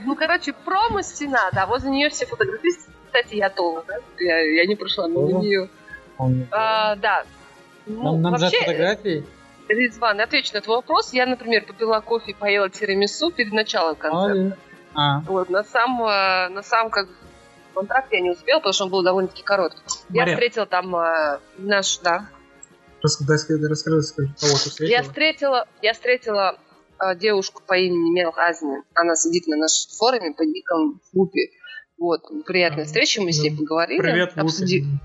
Ну, 0.03 0.15
короче, 0.15 0.53
промо-стена, 0.53 1.49
да, 1.53 1.65
возле 1.65 1.91
нее 1.91 2.09
все 2.09 2.25
фотографисты. 2.25 2.91
Кстати, 3.11 3.35
я 3.35 3.49
тоже, 3.49 3.83
да? 3.87 3.95
Я, 4.19 4.39
я 4.39 4.65
не 4.65 4.75
прошла 4.75 5.07
мимо 5.07 5.29
Тоже? 5.31 5.35
нее. 5.47 5.69
Он- 6.17 6.47
А, 6.51 6.95
да. 6.95 7.23
Ну, 7.85 8.03
Нам 8.03 8.21
нам 8.21 8.31
вообще, 8.37 8.57
фотографии. 8.59 9.25
Резван, 9.67 10.19
отвечу 10.21 10.53
на 10.53 10.61
твой 10.61 10.77
вопрос. 10.77 11.13
Я, 11.13 11.25
например, 11.25 11.65
попила 11.65 11.99
кофе 12.01 12.31
и 12.31 12.33
поела 12.33 12.69
тирамису 12.69 13.31
перед 13.31 13.51
началом 13.53 13.95
концерта. 13.95 14.57
А, 14.93 15.21
Вот, 15.21 15.49
на 15.49 15.63
сам, 15.63 16.01
э, 16.03 16.49
на 16.49 16.61
сам 16.63 16.89
как 16.89 17.07
контракт 17.73 18.11
я 18.11 18.19
не 18.21 18.31
успела, 18.31 18.59
потому 18.59 18.73
что 18.73 18.83
он 18.85 18.89
был 18.91 19.03
довольно-таки 19.03 19.43
короткий. 19.43 19.81
Я 20.09 20.21
Мария. 20.21 20.35
встретила 20.35 20.65
там 20.65 20.95
э, 20.95 21.39
наш, 21.57 21.97
да, 21.99 22.27
Расскажи, 23.03 23.57
расскажи, 23.67 23.97
расскажи, 23.97 24.29
кого 24.39 24.51
ты 24.53 24.85
Я 24.85 25.01
встретила. 25.01 25.03
встретила, 25.03 25.67
я 25.81 25.93
встретила 25.93 26.59
э, 26.99 27.15
девушку 27.15 27.61
по 27.65 27.73
имени 27.75 28.11
Мел 28.11 28.31
Азни. 28.37 28.77
Она 28.93 29.15
сидит 29.15 29.47
на 29.47 29.57
нашем 29.57 29.89
форуме 29.97 30.33
под 30.33 30.47
ником 30.47 31.01
Вупи. 31.13 31.49
Вот, 32.01 32.21
приятная 32.47 32.85
встреча, 32.85 33.21
мы 33.21 33.31
с 33.31 33.39
ней 33.43 33.55
поговорили. 33.55 33.99
Привет, 34.01 34.33
обсуди... 34.35 34.79
Вупи. 34.81 34.97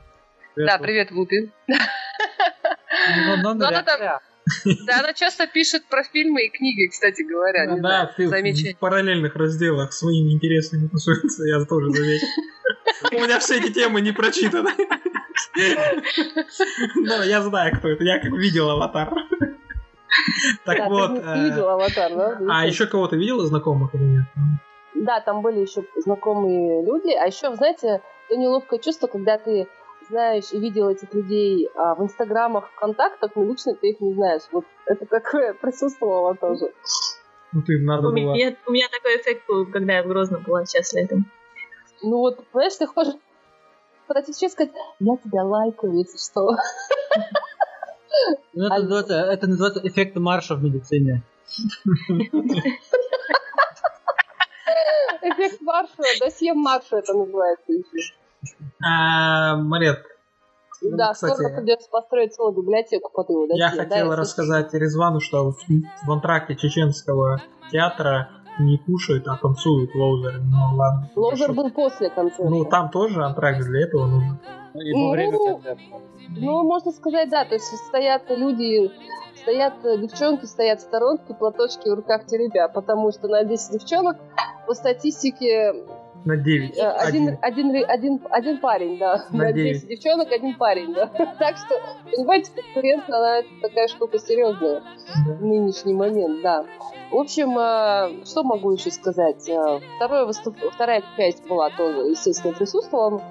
Да, 0.57 0.79
привет, 0.79 1.11
Вупи. 1.11 1.51
Ну, 1.69 3.37
ну, 3.43 3.55
Ну, 3.55 3.67
она 3.67 3.83
там- 3.83 4.01
да. 4.01 4.21
Да, 4.87 5.01
она 5.01 5.13
часто 5.13 5.47
пишет 5.47 5.85
про 5.91 6.05
фильмы 6.05 6.47
и 6.47 6.49
книги, 6.49 6.87
кстати 6.87 7.21
говоря. 7.21 7.67
не 7.67 7.73
Да, 7.75 7.77
знаю, 7.81 8.11
ты 8.17 8.29
замечательно. 8.29 8.77
в 8.77 8.79
параллельных 8.79 9.37
разделах 9.37 9.93
своими 9.93 10.33
интересами 10.33 10.89
тусуется, 10.89 11.45
я 11.45 11.63
тоже 11.67 11.91
заметил. 11.91 12.27
У 13.13 13.15
меня 13.23 13.41
все 13.41 13.59
эти 13.59 13.71
темы 13.75 14.01
не 14.01 14.13
прочитаны. 14.13 14.71
Но 16.95 17.23
я 17.25 17.43
знаю, 17.43 17.77
кто 17.77 17.89
это. 17.89 18.05
Я 18.05 18.21
как 18.21 18.33
видел 18.33 18.71
аватар. 18.71 19.11
Так 20.65 20.79
Да, 20.79 20.89
вот. 20.89 21.15
ты 21.17 21.21
э, 21.29 21.45
видел 21.51 21.69
аватар, 21.69 22.15
да? 22.15 22.39
А 22.49 22.67
еще 22.67 22.87
кого-то 22.87 23.17
видел 23.17 23.43
из 23.43 23.49
знакомых 23.49 23.95
или 23.95 24.03
нет? 24.03 24.25
Да, 24.97 25.21
там 25.21 25.43
были 25.43 25.61
еще 25.61 25.85
знакомые 25.97 26.83
люди. 26.83 27.13
А 27.13 27.27
еще, 27.27 27.55
знаете, 27.55 28.01
то 28.29 28.37
неловкое 28.37 28.79
чувство, 28.79 29.07
когда 29.07 29.39
ты 29.39 29.69
знаешь 30.09 30.53
и 30.53 30.59
видел 30.59 30.89
этих 30.89 31.13
людей 31.13 31.69
а, 31.75 31.95
в 31.95 32.03
инстаграмах, 32.03 32.71
вконтактах, 32.71 33.33
но 33.35 33.45
лично 33.45 33.75
ты 33.75 33.91
их 33.91 34.01
не 34.01 34.15
знаешь. 34.15 34.43
Вот 34.53 34.65
это 34.87 35.05
такое 35.07 35.55
присутствовало 35.61 36.35
тоже. 36.35 36.73
Ну 37.53 37.63
ты 37.63 37.79
надо 37.81 38.09
У 38.09 38.11
было... 38.11 38.35
меня, 38.35 38.57
у 38.67 38.73
меня 38.73 38.87
такой 38.91 39.17
эффект 39.17 39.45
был, 39.49 39.67
когда 39.67 39.95
я 39.95 40.03
в 40.03 40.07
Грозном 40.07 40.43
была 40.43 40.65
сейчас 40.65 40.93
летом. 40.95 41.31
Ну 42.03 42.19
вот, 42.19 42.45
понимаешь, 42.53 42.77
ты 42.77 42.87
хочешь 42.87 43.15
подойти 44.07 44.33
и 44.33 44.49
сказать, 44.49 44.73
я 45.01 45.17
тебя 45.17 45.45
лайкаю, 45.45 45.95
если 45.95 46.19
что. 46.19 46.57
Ну, 48.55 48.67
это, 48.67 48.83
называется, 48.83 49.15
это 49.15 49.47
называется 49.47 49.87
эффект 49.87 50.17
марша 50.17 50.55
в 50.55 50.63
медицине. 50.63 51.23
Эффект 55.31 55.61
марша, 55.63 56.03
досье 56.21 56.55
марша 56.55 56.97
это 56.99 57.15
называется 57.15 57.73
еще. 57.73 58.15
А, 58.85 59.57
Марет, 59.57 60.05
Ну, 60.83 60.97
Да, 60.97 61.13
кстати, 61.15 61.35
скоро 61.35 61.57
придется 61.57 61.89
построить 61.91 62.35
целую 62.35 62.55
библиотеку 62.55 63.11
под 63.13 63.29
его 63.31 63.47
досье. 63.47 63.59
я 63.65 63.71
хотел 63.71 64.15
рассказать 64.15 64.73
Резвану, 64.75 65.21
что 65.21 65.53
в, 65.53 65.57
в 66.07 66.13
антракте 66.13 66.55
чеченского 66.55 67.43
театра 67.73 68.31
не 68.59 68.79
кушают, 68.79 69.27
а 69.29 69.37
танцуют 69.37 69.95
лоузеры. 69.95 70.39
Ну 70.41 70.77
ладно. 70.77 71.11
Лозер 71.17 71.49
хорошо. 71.49 71.63
был 71.63 71.71
после 71.71 72.11
концерта. 72.11 72.49
Ну 72.49 72.65
там 72.65 72.91
тоже 72.91 73.23
антракт 73.25 73.61
для 73.67 73.83
этого 73.85 74.07
нужен. 74.07 74.39
И 74.75 74.93
во 74.93 75.11
время 75.11 75.33
Ну, 75.33 75.47
концерта. 75.55 75.83
Ну, 76.29 76.63
можно 76.65 76.93
сказать, 76.93 77.29
да. 77.31 77.45
То 77.45 77.55
есть 77.55 77.67
стоят 77.89 78.23
люди, 78.31 78.91
стоят 79.47 79.75
э, 79.85 79.97
девчонки, 79.99 80.45
стоят 80.45 80.81
в 80.81 80.83
сторонке, 80.83 81.33
платочки 81.35 81.89
в 81.89 81.95
руках 81.95 82.27
теребя, 82.27 82.67
потому 82.69 83.13
что 83.13 83.29
на 83.29 83.45
10 83.45 83.73
девчонок 83.79 84.17
по 84.67 84.75
статистике 84.75 85.73
На 86.25 86.37
9. 86.37 86.77
э, 86.77 86.83
один, 86.83 87.39
один, 87.41 87.71
ре- 87.73 87.85
один, 87.85 88.21
один 88.31 88.59
парень, 88.59 88.99
да. 88.99 89.25
На 89.31 89.45
На 89.45 89.53
девять. 89.53 89.83
10 89.83 89.89
девчонок 89.89 90.33
один 90.33 90.57
парень, 90.57 90.93
да. 90.95 91.07
Так 91.39 91.57
что, 91.59 91.77
понимаете, 92.11 92.51
конкуренция, 92.61 93.17
она 93.17 93.43
такая 93.63 93.87
штука 93.87 94.19
серьезная 94.19 94.83
в 95.39 95.45
нынешний 95.45 95.95
момент, 95.95 96.43
да. 96.43 96.65
В 97.13 97.17
общем, 97.17 97.57
э, 97.57 98.25
что 98.25 98.43
могу 98.43 98.73
еще 98.73 98.91
сказать? 98.91 99.49
Второе 99.97 100.25
выступ... 100.25 100.57
Вторая 100.73 101.05
часть 101.17 101.47
была 101.47 101.71
тоже, 101.71 102.01
естественно, 102.11 102.53
присутствовала. 102.53 103.23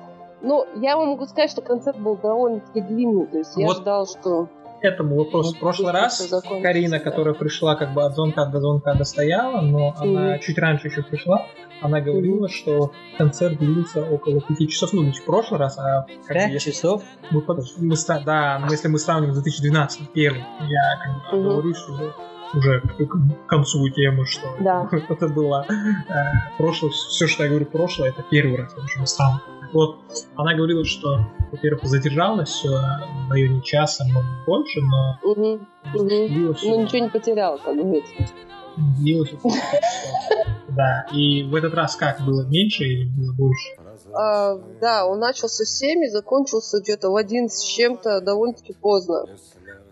Но 0.41 0.65
я 0.75 0.95
вам 0.95 1.09
могу 1.09 1.25
сказать, 1.25 1.51
что 1.51 1.61
концерт 1.61 1.97
был 1.99 2.15
довольно-таки 2.15 2.79
длинный. 2.79 3.25
То 3.27 3.37
есть 3.39 3.57
я 3.57 3.67
Вот 3.67 3.77
ждал, 3.77 4.05
что... 4.07 4.47
этому 4.81 5.15
вопросу. 5.15 5.55
В 5.55 5.59
прошлый 5.59 5.91
раз 5.93 6.31
Карина, 6.61 6.99
которая 6.99 7.33
пришла 7.33 7.75
как 7.75 7.93
бы 7.93 8.03
от 8.03 8.13
звонка 8.15 8.45
до 8.45 8.59
звонка 8.59 8.93
достояла, 8.93 9.61
но 9.61 9.93
она 9.97 10.37
чуть 10.39 10.57
раньше 10.57 10.87
еще 10.87 11.03
пришла, 11.03 11.47
она 11.81 12.01
говорила, 12.01 12.47
что 12.49 12.91
концерт 13.17 13.57
длился 13.59 14.03
около 14.05 14.41
пяти 14.41 14.67
часов, 14.67 14.93
ну 14.93 15.03
не 15.03 15.11
в 15.11 15.25
прошлый 15.25 15.59
раз, 15.59 15.77
а 15.77 16.05
как 16.27 16.27
бы 16.27 16.33
Пять 16.33 16.51
если 16.53 16.71
часов? 16.71 17.03
мы, 17.31 17.43
мы 17.77 17.95
ста- 17.95 18.21
да, 18.25 18.59
но 18.59 18.71
если 18.71 18.87
мы 18.87 18.97
сравним 18.99 19.31
с 19.33 19.35
2012 19.41 20.09
первый, 20.13 20.43
я 20.67 20.99
как 21.03 21.31
бы 21.33 21.37
Мгм. 21.39 21.49
говорю, 21.49 21.73
что 21.75 22.13
уже 22.53 22.79
к 22.81 23.05
к 23.05 23.47
концу 23.47 23.89
темы, 23.89 24.25
что 24.25 24.47
Да. 24.59 24.87
это 25.09 25.27
было 25.27 25.65
э, 25.67 26.13
прошлое, 26.57 26.91
все, 26.91 27.27
что 27.27 27.43
я 27.43 27.49
говорю 27.49 27.65
прошлое, 27.65 28.09
это 28.09 28.23
первый 28.29 28.57
раз, 28.57 28.71
потому 28.71 28.87
что 28.87 28.99
мы 29.01 29.07
стало. 29.69 29.85
Вот, 29.85 29.95
она 30.35 30.53
говорила, 30.55 30.83
что, 30.85 31.19
во-первых, 31.51 31.83
задержалась 31.85 32.49
все 32.49 32.69
в 32.69 33.31
районе 33.31 33.61
часа, 33.61 34.05
может 34.05 34.29
больше, 34.45 34.81
но 34.81 35.19
мгм. 35.23 35.67
длилось 35.93 36.63
Ну, 36.63 36.81
ничего 36.81 37.03
не 37.03 37.09
потерял, 37.09 37.57
как 37.59 37.75
говорится. 37.75 38.13
длилось. 38.99 39.31
Да, 40.69 41.07
и 41.13 41.43
в 41.43 41.55
этот 41.55 41.73
раз 41.73 41.95
как, 41.95 42.19
было 42.25 42.45
меньше 42.47 42.83
или 42.83 43.05
было 43.09 43.33
больше? 43.33 43.75
А, 44.13 44.55
да, 44.81 45.05
он 45.07 45.19
начался 45.19 45.63
в 45.63 45.67
7 45.67 46.03
и 46.03 46.09
закончился 46.09 46.81
где-то 46.81 47.09
в 47.11 47.15
11 47.15 47.57
с 47.57 47.63
чем-то 47.63 48.19
довольно-таки 48.21 48.73
поздно. 48.73 49.25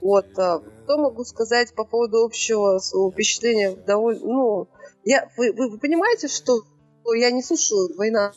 Вот. 0.02 0.26
а, 0.38 0.60
что 0.84 0.98
могу 0.98 1.24
сказать 1.24 1.74
по 1.74 1.86
поводу 1.86 2.26
общего 2.26 2.80
своего 2.80 3.12
впечатления? 3.12 3.76
Довольно, 3.88 4.20
ну, 4.26 4.68
я, 5.06 5.30
вы, 5.38 5.54
вы- 5.54 5.70
вы 5.70 5.78
понимаете, 5.80 6.28
что 6.28 6.60
я 7.16 7.32
не 7.32 7.42
слушаю 7.42 7.96
война 7.98 8.34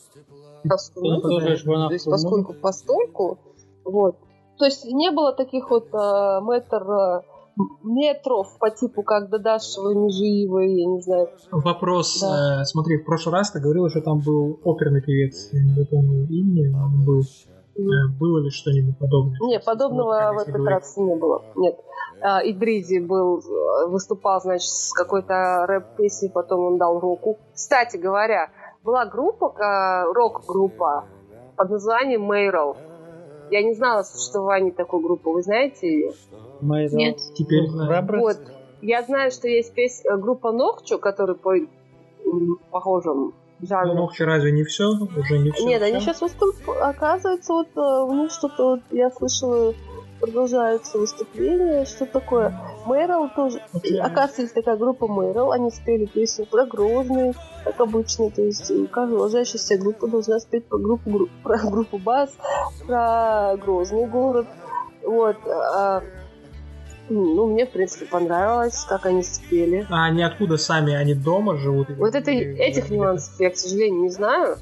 Слушаешь 0.77 1.63
то 1.63 1.93
есть 1.93 2.05
поскольку 2.11 2.55
постольку, 2.55 3.39
вот. 3.85 4.17
То 4.59 4.65
есть 4.65 4.85
не 4.87 5.11
было 5.11 5.33
таких 5.33 5.71
вот 5.71 5.89
э, 5.93 6.41
метр, 6.43 6.83
э, 6.83 7.21
метров 7.85 8.47
по 8.59 8.71
типу 8.71 9.03
как 9.03 9.29
Дадашева, 9.31 9.93
Межиевой, 9.95 10.73
я 10.75 10.87
не 10.87 11.01
знаю. 11.01 11.29
Вопрос, 11.51 12.21
Да. 12.21 12.63
э, 12.63 12.65
смотри, 12.65 12.99
в 12.99 13.05
прошлый 13.05 13.35
раз 13.35 13.51
ты 13.51 13.61
говорила, 13.61 13.89
что 13.91 14.01
там 14.01 14.21
был 14.21 14.59
оперный 14.65 15.03
певец, 15.03 15.51
я 15.53 15.63
не 15.63 15.75
запомнил 15.75 16.25
имени, 16.29 16.75
он 16.75 17.05
был. 17.05 17.21
Э, 17.79 17.83
Было 18.19 18.39
ли 18.43 18.51
что-нибудь 18.51 18.99
подобное? 18.99 19.39
Не, 19.43 19.61
подобного 19.61 20.33
Вот, 20.33 20.39
в 20.39 20.49
этот 20.49 20.55
говорить. 20.55 20.69
раз 20.71 20.97
не 20.97 21.15
было. 21.15 21.43
Нет. 21.57 21.77
А, 22.23 22.41
Идризи 22.43 23.01
был, 23.01 23.39
э, 23.41 23.89
выступал, 23.89 24.41
значит, 24.41 24.67
с 24.71 24.93
какой-то 24.95 25.67
рэп-песней, 25.69 26.31
потом 26.31 26.61
он 26.65 26.79
дал 26.79 26.99
року. 26.99 27.37
Кстати 27.55 27.99
говоря, 27.99 28.49
была 28.87 29.05
группа, 29.05 29.53
э, 29.59 30.13
рок-группа 30.15 31.05
под 31.57 31.71
названием 31.71 32.23
Мейрл. 32.23 32.77
Я 33.51 33.63
не 33.63 33.75
знала 33.75 34.01
о 34.01 34.05
существовании 34.05 34.71
такой 34.71 35.03
группы. 35.03 35.29
Вы 35.31 35.43
знаете 35.43 35.87
ее? 35.89 36.13
Это- 36.61 36.97
Нет. 36.97 37.19
Теперь 37.35 37.67
Ну, 37.69 37.85
знаю. 37.85 38.07
Вот. 38.19 38.39
Я 38.83 39.03
знаю, 39.03 39.31
что 39.31 39.49
есть 39.49 39.75
песня, 39.75 40.17
группа 40.17 40.53
Нокчу, 40.53 40.99
которая 40.99 41.37
по 41.37 41.53
похожим 42.71 43.35
Ну, 43.61 43.67
жанру. 43.67 43.95
Ногти 43.95 44.23
разве 44.23 44.53
не 44.53 44.65
все? 44.65 44.85
Уже 44.85 45.39
не 45.39 45.51
все? 45.51 45.65
Нет, 45.67 45.83
они 45.83 46.01
сейчас 46.01 46.21
выступают, 46.21 46.83
оказывается, 46.83 47.53
вот 47.53 47.69
э, 47.77 47.81
у 48.05 48.13
них 48.13 48.31
что-то, 48.31 48.71
вот, 48.71 48.81
я 48.91 49.11
слышала, 49.11 49.73
продолжаются 50.21 50.99
выступления, 50.99 51.85
что 51.85 52.05
такое. 52.07 52.53
Мэрил 52.87 53.29
тоже, 53.35 53.61
оказывается, 54.01 54.43
есть 54.43 54.55
такая 54.55 54.77
группа 54.77 55.07
Мэрил, 55.07 55.51
они 55.53 55.71
спели 55.71 56.07
песню 56.07 56.47
про 56.47 56.65
Грозный, 56.65 57.35
как 57.65 57.81
обычно, 57.81 58.31
то 58.31 58.43
есть 58.43 58.71
э, 58.71 58.87
каждая 58.87 59.19
уважающаяся 59.19 59.77
группа 59.77 60.07
должна 60.09 60.39
спеть 60.41 60.65
про 60.67 60.79
группу, 60.79 61.11
гру- 61.11 61.29
про 61.43 61.59
группу 61.59 61.99
Бас, 61.99 62.31
про 62.87 63.57
Грозный 63.57 64.07
город, 64.07 64.47
вот, 65.03 65.37
а, 65.47 66.03
ну, 67.09 67.47
мне, 67.47 67.67
в 67.67 67.71
принципе, 67.71 68.07
понравилось, 68.07 68.85
как 68.89 69.07
они 69.07 69.23
спели. 69.23 69.87
А 69.91 70.07
они 70.07 70.23
откуда 70.23 70.57
сами? 70.57 70.95
Они 70.95 71.15
дома 71.15 71.57
живут? 71.57 71.89
Вот 71.91 72.15
это, 72.15 72.31
или- 72.31 72.57
этих 72.59 72.91
нюансов 72.91 73.39
я, 73.39 73.51
к 73.51 73.57
сожалению, 73.57 74.03
не 74.03 74.11
знаю. 74.11 74.57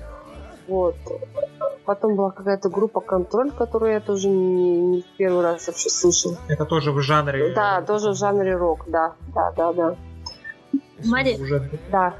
Вот. 0.68 0.96
Потом 1.84 2.16
была 2.16 2.30
какая-то 2.30 2.70
группа 2.70 3.00
«Контроль», 3.00 3.50
которую 3.50 3.92
я 3.92 4.00
тоже 4.00 4.28
не, 4.28 4.78
не 4.80 5.02
в 5.02 5.16
первый 5.18 5.42
раз 5.42 5.66
вообще 5.66 5.90
слышала. 5.90 6.38
Это 6.48 6.64
тоже 6.64 6.92
в 6.92 7.00
жанре... 7.00 7.52
Да, 7.54 7.82
тоже 7.82 8.10
в 8.10 8.14
жанре 8.16 8.56
рок, 8.56 8.84
да. 8.86 9.12
Да, 9.34 9.52
да, 9.56 9.72
да. 9.72 9.96
Мария, 11.04 11.38
Уже... 11.38 11.70
Да. 11.92 12.14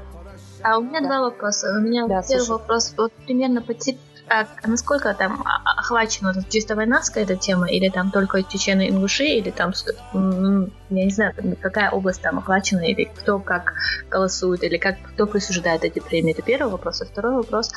А 0.61 0.77
у 0.77 0.83
меня 0.83 1.01
Да. 1.01 1.07
два 1.07 1.21
вопроса. 1.21 1.75
У 1.77 1.81
меня 1.81 2.07
Да, 2.07 2.21
первый 2.21 2.45
слушай. 2.45 2.49
вопрос 2.49 2.93
вот 2.97 3.11
примерно 3.25 3.61
по 3.61 3.73
типу 3.73 3.99
а 4.27 4.47
насколько 4.65 5.13
там 5.13 5.43
а- 5.45 5.79
охвачена 5.79 6.33
вот 6.33 6.49
чисто 6.49 6.75
войнавская 6.75 7.23
эта 7.25 7.35
тема, 7.35 7.69
или 7.69 7.89
там 7.89 8.09
только 8.09 8.41
чечены 8.41 8.89
ингуши, 8.89 9.25
или 9.25 9.51
там, 9.51 9.71
я 10.13 11.05
не 11.05 11.11
знаю, 11.11 11.33
какая 11.61 11.91
область 11.91 12.21
там 12.23 12.39
охвачена, 12.39 12.79
или 12.81 13.03
кто 13.03 13.37
как 13.39 13.73
голосует, 14.09 14.63
или 14.63 14.77
как 14.77 14.95
кто 15.13 15.27
присуждает 15.27 15.83
эти 15.83 15.99
премии. 15.99 16.33
Это 16.33 16.41
первый 16.41 16.71
вопрос. 16.71 17.01
А 17.01 17.05
второй 17.05 17.35
вопрос, 17.35 17.71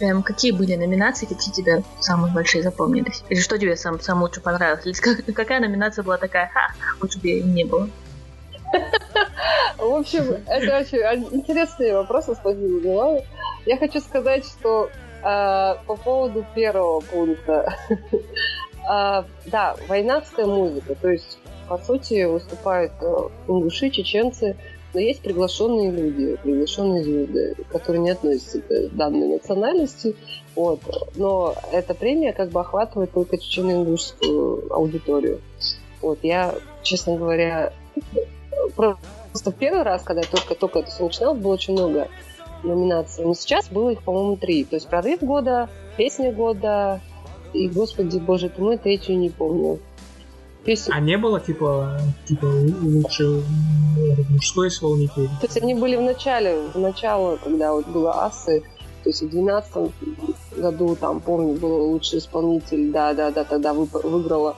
эм, 0.00 0.22
какие 0.22 0.52
были 0.52 0.74
номинации, 0.76 1.26
какие 1.26 1.52
тебе 1.52 1.82
самые 2.00 2.32
большие 2.32 2.62
запомнились? 2.62 3.22
Или 3.28 3.40
что 3.40 3.58
тебе 3.58 3.76
сам, 3.76 4.00
самое 4.00 4.26
лучше 4.26 4.40
понравилось? 4.40 4.84
Или 4.84 4.92
как- 5.24 5.34
какая 5.34 5.60
номинация 5.60 6.02
была 6.02 6.18
такая, 6.18 6.50
ха, 6.52 6.72
лучше 7.00 7.18
бы 7.20 7.28
ее 7.28 7.42
не 7.42 7.64
было? 7.64 7.88
В 9.78 9.94
общем, 9.94 10.42
это 10.46 10.78
очень 10.78 10.98
интересные 11.36 11.94
вопросы, 11.94 12.34
спасибо, 12.34 12.80
Милана. 12.80 13.20
Я 13.64 13.76
хочу 13.78 14.00
сказать, 14.00 14.44
что 14.44 14.90
э, 15.22 15.74
по 15.86 15.96
поводу 15.96 16.44
первого 16.54 17.00
пункта. 17.00 17.76
э, 17.90 19.22
да, 19.46 19.76
войнавская 19.88 20.46
музыка, 20.46 20.94
то 20.94 21.08
есть, 21.08 21.38
по 21.68 21.78
сути, 21.78 22.24
выступают 22.24 22.92
э, 23.00 23.28
ингуши, 23.48 23.90
чеченцы, 23.90 24.56
Но 24.96 25.02
есть 25.02 25.20
приглашенные 25.20 25.90
люди, 25.90 26.38
приглашенные 26.42 27.04
звезды, 27.04 27.54
которые 27.70 28.00
не 28.00 28.08
относятся 28.12 28.62
к 28.62 28.94
данной 28.94 29.28
национальности. 29.28 30.16
Вот. 30.54 30.80
Но 31.16 31.54
эта 31.70 31.92
премия 31.92 32.32
как 32.32 32.48
бы 32.48 32.60
охватывает 32.60 33.12
только 33.12 33.36
чечено-ингушскую 33.36 34.72
аудиторию. 34.72 35.42
Вот. 36.00 36.20
Я, 36.22 36.54
честно 36.82 37.18
говоря, 37.18 37.74
просто 38.74 39.50
в 39.50 39.54
первый 39.56 39.82
раз, 39.82 40.02
когда 40.02 40.22
я 40.22 40.28
только, 40.30 40.54
только 40.54 40.78
это 40.78 40.90
все 40.90 41.04
начиналось, 41.04 41.40
было 41.40 41.52
очень 41.52 41.74
много 41.74 42.08
номинаций. 42.62 43.22
Но 43.22 43.34
сейчас 43.34 43.68
было 43.68 43.90
их, 43.90 44.02
по-моему, 44.02 44.38
три. 44.38 44.64
То 44.64 44.76
есть 44.76 44.88
«Прорыв 44.88 45.20
года», 45.20 45.68
«Песня 45.98 46.32
года» 46.32 47.02
и, 47.52 47.68
господи, 47.68 48.16
боже 48.16 48.48
ты 48.48 48.62
мой, 48.62 48.78
третью 48.78 49.18
не 49.18 49.28
помню. 49.28 49.78
Песня... 50.66 50.92
А 50.92 51.00
не 51.00 51.16
было, 51.16 51.40
типа, 51.40 52.00
типа 52.26 52.46
лучше 52.82 53.42
мужской 54.30 54.68
исполнитель? 54.68 55.28
То 55.40 55.46
есть 55.46 55.62
они 55.62 55.74
были 55.74 55.96
в 55.96 56.02
начале, 56.02 56.60
в 56.74 56.78
начало, 56.78 57.36
когда 57.36 57.72
вот 57.72 57.86
было 57.86 58.24
асы, 58.24 58.64
то 59.04 59.10
есть 59.10 59.22
в 59.22 59.30
2012 59.30 60.58
году, 60.58 60.96
там, 60.96 61.20
помню, 61.20 61.54
был 61.54 61.90
лучший 61.92 62.18
исполнитель, 62.18 62.90
да-да-да, 62.90 63.44
тогда 63.44 63.72
выиграла 63.72 64.56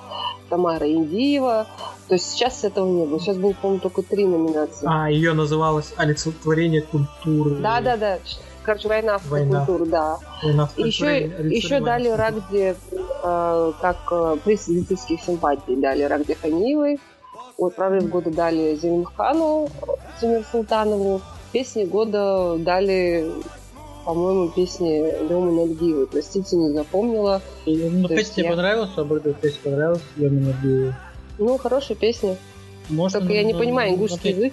Тамара 0.48 0.90
Индиева. 0.90 1.66
То 2.08 2.14
есть 2.14 2.30
сейчас 2.30 2.64
этого 2.64 2.88
не 2.88 3.04
было. 3.04 3.20
Сейчас 3.20 3.36
было, 3.36 3.52
по-моему, 3.52 3.80
только 3.80 4.02
три 4.02 4.24
номинации. 4.24 4.86
А, 4.86 5.10
ее 5.10 5.34
называлось 5.34 5.92
«Олицетворение 5.98 6.80
культуры». 6.80 7.56
Да-да-да. 7.56 8.20
Короче, 8.68 8.88
война 8.88 9.16
в 9.16 9.30
война. 9.30 9.64
культуру, 9.64 9.86
да. 9.86 10.18
Война 10.42 10.66
в 10.66 10.78
еще, 10.78 11.22
еще 11.22 11.80
дали 11.80 12.10
Рагде 12.10 12.76
э, 13.22 13.72
как 13.80 13.96
э, 14.10 14.36
приз 14.44 14.66
зрительских 14.66 15.22
симпатий. 15.22 15.74
Дали 15.76 16.02
Рагде 16.02 16.34
Ханиевой. 16.34 17.00
Вот 17.56 17.74
прорыв 17.74 18.10
года 18.10 18.30
дали 18.30 18.74
Зелимхану 18.74 19.70
Тимир 20.20 20.44
Султанову. 20.52 21.22
Песни 21.50 21.84
года 21.84 22.58
дали 22.58 23.32
по-моему, 24.04 24.50
песни 24.50 25.14
Лёмы 25.30 25.52
Нальгиевой. 25.52 26.06
Простите, 26.06 26.56
не 26.56 26.70
запомнила. 26.74 27.40
Ну, 27.64 28.06
хоть 28.06 28.32
тебе 28.32 28.44
я... 28.44 28.50
понравилась, 28.50 28.90
Абрыда, 28.96 29.32
песня 29.32 29.60
понравилась 29.64 30.02
Лёме 30.16 30.40
Нальгиевой? 30.40 30.94
Ну, 31.38 31.56
хорошая 31.56 31.96
песня. 31.96 32.36
Можно, 32.90 33.20
Только 33.20 33.32
я 33.32 33.44
не 33.44 33.54
понимаю 33.54 33.94
ингушский 33.94 34.32
язык. 34.32 34.52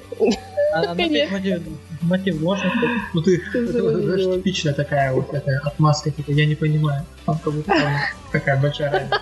А, 0.74 0.92
а 0.92 0.96
мотив, 2.06 2.42
можно 2.42 2.72
Ну 3.14 3.22
ты, 3.22 3.42
это, 3.54 4.36
типичная 4.36 4.74
такая 4.74 5.14
вот 5.14 5.32
такая 5.32 5.60
отмазка, 5.60 6.12
типа, 6.12 6.32
я 6.32 6.46
не 6.46 6.56
понимаю. 6.56 7.06
Там 7.26 7.38
как 7.40 7.54
будто 7.54 7.74
такая 8.32 8.62
большая 8.62 8.92
разница. 8.92 9.20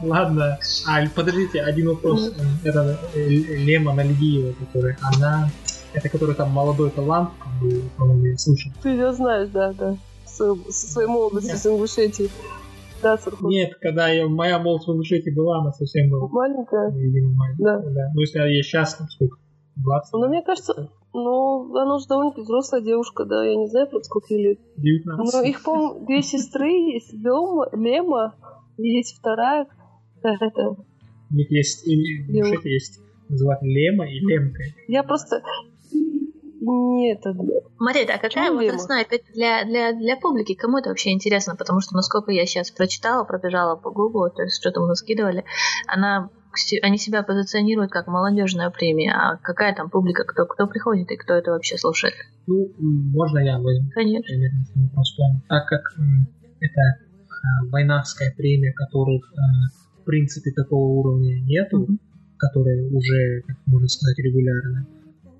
Ладно. 0.00 0.58
А, 0.86 1.04
подождите, 1.14 1.60
один 1.60 1.88
вопрос. 1.88 2.32
Это 2.64 2.98
э, 3.14 3.28
Лема 3.28 3.92
Нальгиева, 3.92 4.54
которая, 4.60 4.96
она 5.00 5.50
это 5.92 6.08
который 6.08 6.34
там 6.34 6.50
молодой 6.50 6.90
талант, 6.90 7.30
по-моему, 7.96 8.26
я 8.26 8.36
слышал. 8.36 8.70
Ты 8.82 8.90
ее 8.90 9.12
знаешь, 9.12 9.48
да, 9.48 9.72
да. 9.72 9.96
Со 10.26 10.54
своей 10.70 11.08
молодости 11.08 11.54
с 11.54 11.66
Ингушетии. 11.66 12.30
Да, 13.02 13.16
Сурхут. 13.16 13.50
Нет, 13.50 13.74
когда 13.80 14.08
я, 14.08 14.28
моя 14.28 14.58
молодость 14.58 14.88
в 14.88 14.92
Ингушетии 14.92 15.30
была, 15.30 15.60
она 15.60 15.72
совсем 15.72 16.10
была. 16.10 16.28
Маленькая? 16.28 16.90
Видимо, 16.90 17.32
маленькая. 17.34 17.64
Да. 17.64 17.78
да. 17.78 18.10
Ну, 18.14 18.20
если 18.20 18.38
я 18.38 18.62
сейчас, 18.62 18.94
там, 18.94 19.08
сколько? 19.08 19.38
20? 19.84 20.12
Ну, 20.14 20.28
мне 20.28 20.42
кажется, 20.42 20.90
ну, 21.12 21.76
она 21.76 21.96
уже 21.96 22.06
довольно-таки 22.06 22.42
взрослая 22.42 22.80
девушка, 22.80 23.24
да, 23.24 23.44
я 23.44 23.56
не 23.56 23.68
знаю, 23.68 23.88
про 23.88 24.00
сколько 24.02 24.34
ей 24.34 24.48
лет. 24.50 24.58
19. 24.76 25.32
Но 25.34 25.42
их, 25.42 25.62
по-моему, 25.62 26.06
две 26.06 26.22
сестры 26.22 26.70
есть, 26.70 27.12
Лема, 27.12 27.68
Лема, 27.72 28.34
есть 28.76 29.18
вторая, 29.18 29.66
это... 30.22 30.76
У 31.30 31.34
них 31.34 31.50
есть, 31.50 31.86
Ингушетии 31.86 32.70
есть 32.70 33.00
называют 33.28 33.62
Лема 33.62 34.06
и 34.06 34.18
Лемка. 34.20 34.62
Я 34.86 35.02
просто, 35.02 35.42
нет, 36.60 37.20
это... 37.20 37.36
Мария, 37.78 38.06
а 38.12 38.18
какая 38.18 38.50
вот 38.50 38.62
весна 38.62 39.04
для, 39.34 39.64
для, 39.64 39.92
для 39.92 40.16
публики? 40.16 40.54
Кому 40.54 40.78
это 40.78 40.88
вообще 40.88 41.12
интересно? 41.12 41.54
Потому 41.54 41.80
что, 41.80 41.94
насколько 41.94 42.32
я 42.32 42.44
сейчас 42.44 42.70
прочитала, 42.70 43.24
пробежала 43.24 43.76
по 43.76 43.90
Гуглу, 43.90 44.30
то 44.30 44.42
есть 44.42 44.60
что-то 44.60 44.80
мы 44.80 44.96
скидывали, 44.96 45.44
она 45.86 46.30
они 46.82 46.98
себя 46.98 47.22
позиционируют 47.22 47.90
как 47.90 48.06
молодежная 48.06 48.70
премия, 48.70 49.12
а 49.12 49.36
какая 49.36 49.74
там 49.74 49.90
публика, 49.90 50.24
кто, 50.24 50.46
кто 50.46 50.66
приходит 50.66 51.10
и 51.10 51.16
кто 51.16 51.34
это 51.34 51.52
вообще 51.52 51.76
слушает? 51.76 52.14
Ну, 52.46 52.72
можно 52.78 53.38
я 53.38 53.58
возьму? 53.58 53.90
Конечно. 53.94 54.36
Так 55.48 55.66
как 55.66 55.82
это 56.60 56.80
э, 56.80 57.70
войнавская 57.70 58.32
премия, 58.36 58.72
которых 58.72 59.32
э, 59.32 60.00
в 60.00 60.04
принципе 60.04 60.52
такого 60.52 61.00
уровня 61.00 61.40
нету, 61.40 61.84
mm-hmm. 61.84 61.98
которые 62.38 62.88
уже, 62.90 63.42
как 63.46 63.56
можно 63.66 63.88
сказать, 63.88 64.18
регулярно, 64.18 64.86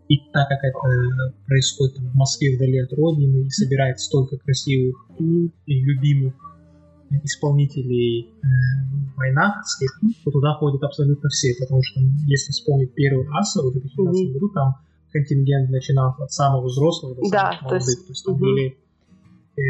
и 0.09 0.17
так 0.33 0.49
как 0.49 0.59
это 0.63 1.35
происходит 1.47 1.97
там, 1.97 2.11
в 2.11 2.15
Москве 2.15 2.57
вдали 2.57 2.79
от 2.79 2.93
родины 2.93 3.47
и 3.47 3.51
собирает 3.51 4.01
столько 4.01 4.39
красивых 4.39 4.97
и 5.19 5.81
любимых 5.85 6.35
исполнителей 7.25 8.33
э, 8.43 8.47
войнахских, 9.17 10.01
то 10.25 10.31
туда 10.31 10.55
ходят 10.55 10.83
абсолютно 10.83 11.29
все, 11.29 11.55
потому 11.59 11.83
что 11.83 12.01
если 12.27 12.53
вспомнить 12.53 12.95
первый 12.95 13.27
аса 13.39 13.63
в 13.63 13.73
2015 13.73 14.23
mm-hmm. 14.23 14.33
году, 14.33 14.49
там 14.51 14.75
контингент 15.13 15.71
начинался 15.71 16.25
от 16.25 16.33
самого 16.33 16.67
взрослого 16.67 17.15
до 17.15 17.23
да, 17.31 17.39
самых 17.39 17.63
молодых. 17.63 17.71
То 17.71 17.91
есть, 17.91 18.07
то 18.07 18.13
есть 18.13 18.25
там 18.25 18.35
mm-hmm. 18.35 18.39
были, 18.39 18.79
э, 19.57 19.63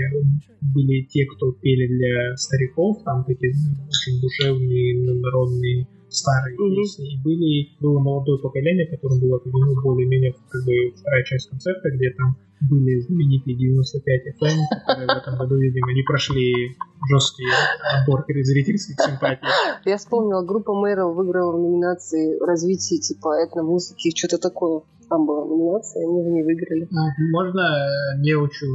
были 0.61 1.03
те, 1.05 1.27
кто 1.27 1.53
пели 1.53 1.87
для 1.87 2.37
стариков, 2.37 3.03
там 3.05 3.25
такие 3.25 3.53
очень 3.89 4.21
душевные, 4.21 5.21
народные 5.21 5.87
старые 6.11 6.57
mm-hmm. 6.57 6.77
песни. 6.77 7.15
И 7.15 7.23
были, 7.23 7.77
было 7.81 7.99
молодое 8.01 8.39
поколение, 8.39 8.87
которому 8.87 9.21
было 9.21 9.37
отведено 9.37 9.81
более-менее 9.83 10.35
как 10.49 10.65
бы 10.65 10.93
вторая 10.97 11.25
часть 11.25 11.51
концерта, 11.51 11.91
где 11.91 12.11
там 12.11 12.37
были 12.61 13.01
знаменитые 13.01 13.57
95 13.57 14.23
FM, 14.41 14.59
которые 14.87 15.07
в 15.07 15.23
этом 15.23 15.39
году, 15.39 15.57
видимо, 15.57 15.93
не 15.93 16.03
прошли 16.03 16.77
жесткий 17.09 17.47
отбор 17.95 18.25
зрительских 18.29 18.97
симпатий. 18.99 19.47
Я 19.85 19.97
вспомнила, 19.97 20.43
группа 20.43 20.75
Мэрил 20.75 21.13
выиграла 21.13 21.53
в 21.53 21.61
номинации 21.61 22.39
развитие 22.45 23.01
типа 23.01 23.45
этномузыки, 23.45 24.17
что-то 24.17 24.39
такое. 24.39 24.83
Там 25.09 25.27
была 25.27 25.45
номинация, 25.45 26.05
они 26.05 26.23
в 26.23 26.27
ней 26.27 26.43
выиграли. 26.43 26.89
Можно 27.31 27.61
э, 27.61 28.21
не 28.21 28.35
учу, 28.35 28.67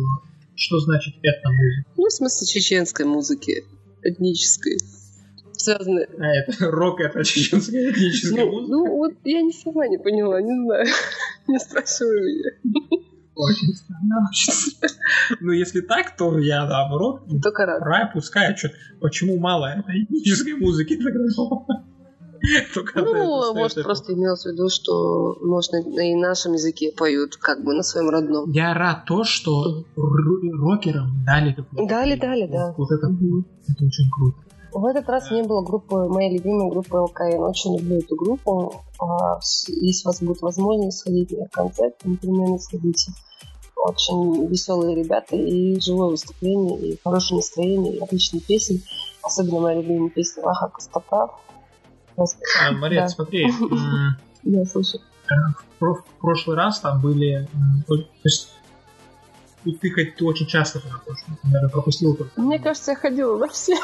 что 0.56 0.80
значит 0.80 1.15
этномузыка? 1.22 1.89
Ну, 1.98 2.06
в 2.08 2.12
смысле 2.12 2.48
чеченской 2.48 3.06
музыки, 3.06 3.63
этнической 4.02 4.78
связаны. 5.63 6.08
А, 6.19 6.26
это 6.26 6.71
рок, 6.71 6.99
это 6.99 7.23
чеченская 7.23 7.91
этническая 7.91 8.45
ну, 8.45 8.52
музыка? 8.52 8.71
Ну, 8.71 8.97
вот 8.97 9.13
я 9.23 9.41
ни 9.41 9.52
сама 9.52 9.88
не 9.88 9.97
поняла, 9.97 10.41
не 10.41 10.63
знаю. 10.65 10.86
Не 11.47 11.60
спрашивай 11.60 12.21
меня. 12.21 13.04
Очень 13.36 13.73
странно, 13.73 14.30
Ну, 15.41 15.52
если 15.52 15.82
так, 15.82 16.15
то 16.15 16.38
я 16.38 16.65
наоборот. 16.65 17.23
Только 17.41 17.65
рад. 17.65 17.82
Рай 17.82 18.10
пускай, 18.13 18.56
что, 18.56 18.69
почему 19.02 19.39
мало 19.39 19.65
этой 19.65 20.04
этнической 20.04 20.54
музыки 20.54 20.95
тогда? 21.04 21.26
ну, 22.95 23.54
может, 23.56 23.84
просто 23.84 24.13
имелось 24.13 24.43
в 24.43 24.52
виду, 24.52 24.69
что, 24.69 25.38
можно 25.41 25.78
и 25.78 26.13
нашем 26.13 26.54
языке 26.54 26.91
поют, 26.95 27.38
как 27.38 27.63
бы 27.63 27.73
на 27.73 27.84
своем 27.84 28.10
родном. 28.10 28.52
Я 28.52 28.73
рад 28.73 29.06
то, 29.06 29.23
что 29.23 29.84
рокерам 29.95 31.23
дали 31.26 31.54
такую. 31.54 31.88
Дали, 31.88 32.15
дали, 32.15 32.47
да. 32.47 32.76
Вот 32.78 32.91
это, 32.91 33.08
это 33.08 33.86
очень 33.86 34.10
круто. 34.12 34.38
В 34.73 34.86
этот 34.86 35.07
раз 35.07 35.29
не 35.29 35.43
было 35.43 35.62
группы, 35.62 35.95
моей 36.07 36.38
любимой 36.38 36.69
группы 36.69 36.97
ЛКН. 36.97 37.43
Очень 37.43 37.77
люблю 37.77 37.99
эту 37.99 38.15
группу. 38.15 38.83
А, 38.99 39.39
если 39.67 40.05
у 40.05 40.09
вас 40.09 40.21
будет 40.21 40.41
возможность 40.41 40.99
сходить 40.99 41.31
на 41.31 41.47
концерт, 41.47 41.93
непременно 42.03 42.57
сходите. 42.57 43.12
Очень 43.75 44.47
веселые 44.47 44.95
ребята 44.95 45.36
и 45.36 45.79
живое 45.79 46.09
выступление, 46.09 46.79
и 46.79 46.99
хорошее 47.03 47.38
настроение, 47.38 47.95
и 47.95 47.99
отличные 47.99 48.41
песни. 48.41 48.81
Особенно 49.21 49.59
моя 49.59 49.81
любимая 49.81 50.09
песня 50.09 50.43
Лаха 50.43 50.69
Костоправ. 50.69 51.39
А, 52.17 52.71
Мария, 52.71 53.01
да. 53.01 53.09
смотри. 53.09 53.47
Я 54.43 54.65
слышу. 54.65 54.99
В 55.79 56.03
прошлый 56.19 56.57
раз 56.57 56.79
там 56.79 56.99
были... 56.99 57.47
То 57.88 57.95
есть 58.23 58.49
ты 59.63 59.91
хоть 59.91 60.15
ты 60.15 60.25
очень 60.25 60.47
часто 60.47 60.79
туда 60.79 60.99
наверное, 61.43 61.69
пропустил 61.69 62.15
только. 62.15 62.39
Мне 62.39 62.59
кажется, 62.59 62.91
я 62.91 62.97
ходила 62.97 63.38
на 63.38 63.47
все. 63.47 63.75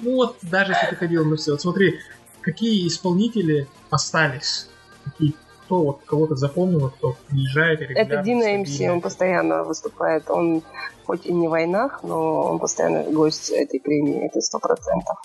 Ну 0.00 0.16
вот, 0.16 0.36
даже 0.42 0.72
если 0.72 0.86
ты 0.88 0.96
ходил 0.96 1.24
на 1.24 1.36
все, 1.36 1.52
вот 1.52 1.60
смотри, 1.60 1.98
какие 2.40 2.86
исполнители 2.86 3.66
остались, 3.90 4.68
какие, 5.04 5.34
кто 5.64 5.82
вот 5.82 6.00
кого-то 6.04 6.36
запомнил, 6.36 6.90
кто 6.90 7.16
приезжает 7.28 7.80
Это 7.80 8.22
Дина 8.22 8.58
МС, 8.58 8.80
он 8.80 9.00
постоянно 9.00 9.64
выступает, 9.64 10.30
он 10.30 10.62
хоть 11.06 11.26
и 11.26 11.32
не 11.32 11.46
в 11.48 11.50
войнах, 11.50 12.00
но 12.02 12.42
он 12.42 12.58
постоянно 12.58 13.04
гость 13.10 13.50
этой 13.50 13.80
премии, 13.80 14.26
это 14.26 14.40
сто 14.40 14.58
процентов. 14.58 15.18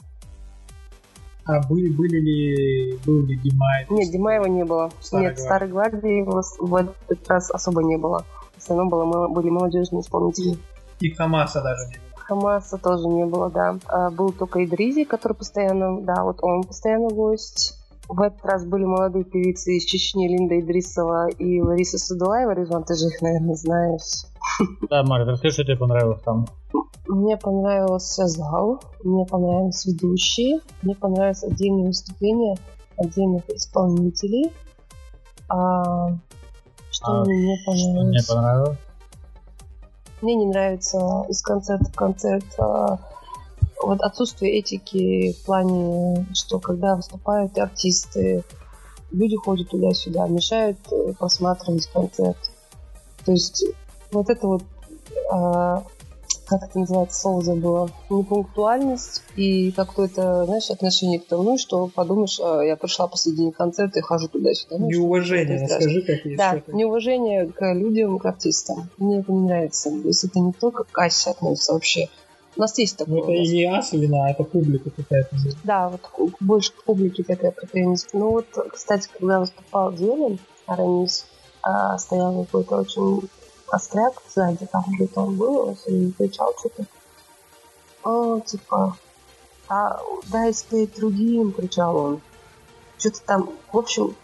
А 1.46 1.60
были, 1.68 1.90
были 1.90 2.20
ли, 2.20 3.00
был 3.06 3.24
ли 3.26 3.36
Димай? 3.36 3.88
Нет, 3.90 4.12
Димаева 4.12 4.46
не 4.46 4.64
было. 4.64 4.92
Старой 5.02 5.26
Нет, 5.26 5.34
гвардии. 5.34 5.46
Старой 5.46 5.70
гвардии 5.70 6.22
в 6.60 6.76
этот 6.76 7.28
раз 7.28 7.50
особо 7.50 7.84
не 7.84 7.98
было. 7.98 8.24
В 8.56 8.64
основном 8.64 8.90
было, 8.90 9.28
были 9.28 9.50
молодежные 9.50 10.02
исполнители. 10.02 10.58
И 11.00 11.10
Хамаса 11.10 11.62
даже 11.62 11.88
не 11.88 11.98
было. 11.98 12.11
Хамаса 12.32 12.78
тоже 12.78 13.10
не 13.10 13.26
было, 13.26 13.50
да. 13.50 13.78
А, 13.88 14.10
был 14.10 14.32
только 14.32 14.64
Идризи, 14.64 15.04
который 15.04 15.34
постоянно, 15.34 16.02
да, 16.02 16.24
вот 16.24 16.38
он 16.42 16.64
постоянно 16.64 17.10
гость. 17.10 17.78
В 18.08 18.22
этот 18.22 18.46
раз 18.46 18.66
были 18.66 18.86
молодые 18.86 19.26
певицы 19.26 19.76
из 19.76 19.84
Чечни 19.84 20.30
Линда 20.30 20.60
Идрисова 20.60 21.28
и 21.28 21.62
Лариса 21.62 21.98
Садулаева. 21.98 22.54
Рижан, 22.54 22.84
ты 22.84 22.96
же 22.96 23.08
их, 23.08 23.22
наверное, 23.22 23.56
знаешь. 23.56 24.26
Да, 24.90 25.04
Марк, 25.04 25.28
расскажи, 25.28 25.54
что 25.54 25.64
тебе 25.66 25.76
понравилось 25.76 26.22
там. 26.24 26.48
Мне 27.08 27.36
понравился 27.36 28.28
зал, 28.28 28.82
мне 29.04 29.26
понравились 29.26 29.86
ведущие, 29.86 30.60
мне 30.84 30.96
понравилось 30.96 31.44
отдельные 31.44 31.88
выступления 31.88 32.58
отдельных 32.98 33.50
исполнителей. 33.50 34.54
А, 35.50 36.16
что 36.92 37.08
А, 37.08 37.26
мне 37.26 37.36
не 37.36 37.58
Что 37.58 38.04
мне 38.04 38.20
понравилось? 38.28 38.78
Мне 40.22 40.36
не 40.36 40.46
нравится 40.46 41.26
из 41.30 41.42
концерта 41.42 41.86
в 41.86 41.96
концерт 41.96 42.46
а, 42.58 43.00
вот 43.82 44.02
отсутствие 44.02 44.60
этики 44.60 45.34
в 45.34 45.46
плане, 45.46 46.26
что 46.34 46.60
когда 46.60 46.96
выступают 46.96 47.58
артисты, 47.58 48.44
люди 49.12 49.36
ходят 49.36 49.70
туда-сюда, 49.70 50.28
мешают 50.28 50.78
э, 50.92 51.14
просматривать 51.18 51.88
концерт. 51.88 52.38
То 53.26 53.32
есть 53.32 53.66
вот 54.12 54.30
это 54.30 54.48
вот, 54.48 54.64
а, 55.32 55.84
как 56.46 56.64
это 56.64 56.80
называется, 56.80 57.20
слово 57.20 57.42
забыла, 57.44 57.90
непунктуальность 58.10 59.24
и 59.36 59.72
какое-то, 59.72 60.46
знаешь, 60.46 60.70
отношение 60.70 61.20
к 61.20 61.28
тому, 61.28 61.58
что 61.58 61.88
подумаешь, 61.88 62.40
а, 62.44 62.62
я 62.62 62.76
пришла 62.76 63.08
посредине 63.08 63.52
концерта 63.52 64.00
и 64.00 64.02
хожу 64.02 64.28
туда-сюда. 64.28 64.78
Ну, 64.78 64.88
Неуважение, 64.90 65.62
расскажи, 65.64 66.02
как 66.02 66.26
есть 66.26 66.38
да, 66.38 66.52
что-то. 66.58 66.74
неуважение 66.74 67.48
к 67.48 67.74
людям, 67.74 68.20
к 68.20 68.26
артистам. 68.26 68.90
Мне 68.98 69.20
это 69.20 69.32
не 69.32 69.42
нравится. 69.42 69.90
То 69.90 70.08
есть 70.08 70.24
это 70.24 70.40
не 70.40 70.54
только 70.54 70.84
к 70.84 70.92
кассе 70.92 71.30
относится 71.32 71.74
вообще. 71.74 72.08
У 72.58 72.60
нас 72.62 72.78
есть 72.78 73.00
Ну, 73.00 73.06
такое. 73.06 73.22
это 73.22 73.32
у 73.32 73.36
нас. 73.38 73.48
и 73.50 73.56
не 73.56 73.64
ас 73.66 73.92
вина, 73.94 74.26
а 74.26 74.32
это 74.32 74.44
публика 74.44 74.90
какая-то. 74.90 75.36
Да, 75.64 75.90
вот 75.90 76.32
больше 76.42 76.74
к 76.74 76.84
публике 76.84 77.24
такая 77.24 77.52
претензия. 77.52 78.10
Ну 78.14 78.32
вот, 78.32 78.48
кстати, 78.74 79.08
когда 79.18 79.40
выступал 79.40 79.96
Зелен, 79.96 80.38
Арамис, 80.66 81.26
а, 81.64 81.98
стоял 81.98 82.44
какой-то 82.44 82.78
очень 82.78 83.22
остряк 83.72 84.22
сзади, 84.34 84.68
там 84.72 84.84
где-то 84.88 85.22
он 85.22 85.36
был, 85.38 85.78
время 85.86 86.12
кричал 86.12 86.54
что-то. 86.60 86.86
О, 88.04 88.40
типа, 88.40 88.98
а, 89.68 90.02
дай 90.32 90.54
спеть 90.54 90.96
другим, 90.96 91.54
кричал 91.54 91.96
он. 91.96 92.22
Что-то 92.98 93.22
там, 93.26 93.50
в 93.72 93.78
общем, 93.78 94.16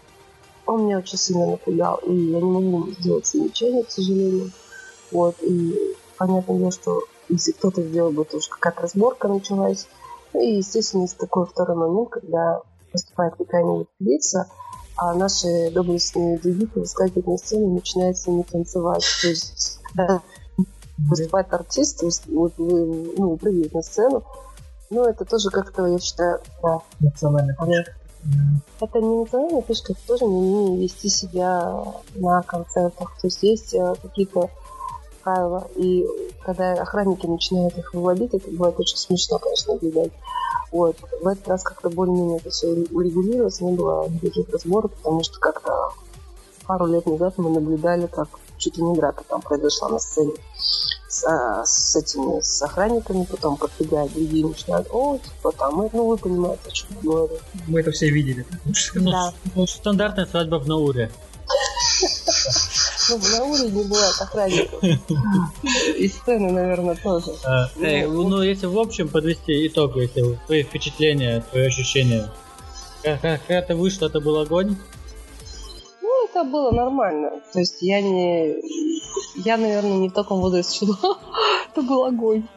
он 0.66 0.86
меня 0.86 1.00
очень 1.00 1.18
сильно 1.18 1.52
напугал, 1.52 1.98
и 2.06 2.14
я 2.14 2.40
не 2.40 2.52
могу 2.52 2.92
сделать 2.92 3.26
замечание, 3.26 3.84
к 3.84 3.92
сожалению. 3.92 4.52
Вот, 5.12 5.36
и 5.42 5.96
понятное 6.18 6.58
дело, 6.58 6.72
что 6.72 7.04
если 7.30 7.54
кто-то 7.54 7.82
сделал 7.82 8.12
бы, 8.12 8.26
то 8.26 8.38
уж 8.38 8.48
какая-то 8.48 8.82
разборка 8.82 9.28
началась. 9.28 9.88
Ну 10.34 10.42
и, 10.42 10.58
естественно, 10.58 11.04
есть 11.04 11.18
такой 11.18 11.46
второй 11.46 11.78
момент, 11.78 12.10
когда 12.10 12.62
выступает 12.92 13.36
какая-нибудь 13.36 13.88
певица, 13.98 14.50
а 14.98 15.14
наши 15.14 15.72
доблестные 15.72 16.40
дебюты 16.40 16.80
выскакивают 16.80 17.28
на 17.28 17.38
сцену 17.38 17.68
и 17.68 17.76
начинают 17.76 18.18
с 18.18 18.28
ними 18.28 18.42
танцевать. 18.44 19.04
То 19.22 19.28
есть, 19.28 19.80
когда 19.84 20.22
выступает 20.98 21.54
артист, 21.54 22.04
вот 22.28 22.54
вы, 22.58 23.14
ну, 23.18 23.38
прыгает 23.38 23.74
на 23.74 23.82
сцену, 23.84 24.24
ну, 24.90 25.04
это 25.04 25.26
тоже 25.26 25.50
как-то, 25.50 25.86
я 25.86 26.00
считаю, 26.00 26.40
да, 26.64 26.80
Национальная. 27.00 27.56
М, 28.24 28.62
это 28.82 29.00
не 29.00 29.20
национальная 29.20 29.62
фишка, 29.62 29.94
это 29.94 30.02
тоже 30.08 30.26
не 30.26 30.36
умение 30.36 30.84
вести 30.84 31.10
себя 31.10 31.84
на 32.16 32.42
концертах. 32.42 33.16
То 33.22 33.28
есть 33.28 33.44
есть 33.44 33.74
э, 33.74 33.96
какие-то 34.02 34.50
правила. 35.24 35.68
И 35.76 36.08
когда 36.44 36.74
охранники 36.74 37.26
начинают 37.26 37.78
их 37.78 37.94
выводить, 37.94 38.34
это 38.34 38.50
бывает 38.50 38.80
очень 38.80 38.98
смешно, 38.98 39.40
конечно, 39.40 39.74
наблюдать. 39.74 40.12
Вот. 40.72 40.98
В 41.22 41.28
этот 41.28 41.48
раз 41.48 41.64
как-то 41.64 41.90
более-менее 41.90 42.38
это 42.38 42.50
все 42.50 42.68
урегулировалось, 42.68 43.62
не 43.62 43.72
было 43.74 44.08
никаких 44.10 44.50
разборок, 44.50 44.92
потому 44.94 45.24
что 45.24 45.40
как-то 45.40 45.92
пару 46.66 46.88
лет 46.88 47.06
назад 47.06 47.34
мы 47.38 47.50
наблюдали, 47.50 48.08
как 48.08 48.28
чуть 48.58 48.78
ли 48.78 48.84
не 48.84 48.96
драка 48.96 49.24
там 49.28 49.42
произошла 49.42 49.90
на 49.90 50.00
сцене 50.00 50.34
с, 51.08 51.24
а, 51.24 51.64
с 51.66 51.96
этими 51.96 52.42
с 52.42 52.62
охранниками, 52.62 53.24
потом 53.24 53.56
подбегают 53.56 54.14
другие 54.14 54.46
начинают, 54.46 54.88
о, 54.92 55.18
типа 55.18 55.52
там, 55.54 55.90
ну 55.94 56.06
вы 56.08 56.18
понимаете, 56.18 56.60
о 56.66 56.72
чем 56.72 56.88
я 56.92 57.02
говорю. 57.10 57.38
Мы 57.68 57.80
это 57.80 57.92
все 57.92 58.10
видели. 58.10 58.46
Ну, 58.96 59.12
Да. 59.12 59.34
ну, 59.56 59.66
стандартная 59.68 60.26
свадьба 60.26 60.60
в 60.60 60.68
Науре. 60.68 61.12
Ну, 63.10 63.18
на 63.18 63.46
уровне 63.46 63.84
бывает 63.84 64.16
охранников. 64.20 64.84
И 65.98 66.08
сцены, 66.10 66.52
наверное, 66.52 66.96
тоже. 66.96 67.32
А, 67.46 67.70
э, 67.80 68.08
ну, 68.08 68.42
если 68.42 68.66
в 68.66 68.78
общем 68.78 69.08
подвести 69.08 69.68
итог, 69.68 69.96
если 69.96 70.38
твои 70.46 70.64
впечатления, 70.64 71.44
твои 71.52 71.68
ощущения. 71.68 72.30
Когда 73.02 73.62
ты 73.62 73.76
вышла, 73.76 74.08
это 74.08 74.20
был 74.20 74.38
огонь? 74.40 74.76
Ну, 76.02 76.26
это 76.26 76.44
было 76.44 76.72
нормально. 76.72 77.42
То 77.54 77.60
есть 77.60 77.82
я 77.82 78.02
не... 78.02 78.56
Я, 79.36 79.58
наверное, 79.58 79.98
не 79.98 80.10
в 80.10 80.14
таком 80.14 80.42
возрасте, 80.42 80.86
что 80.86 81.18
это 81.72 81.82
был 81.82 82.04
огонь. 82.04 82.48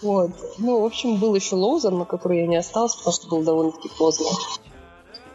Вот. 0.00 0.30
Ну, 0.58 0.80
в 0.80 0.84
общем, 0.84 1.16
был 1.16 1.34
еще 1.34 1.56
ловзар, 1.56 1.92
на 1.92 2.04
который 2.04 2.40
я 2.40 2.46
не 2.46 2.56
осталась, 2.56 2.94
потому 2.94 3.12
что 3.12 3.28
было 3.28 3.44
довольно-таки 3.44 3.90
поздно. 3.98 4.26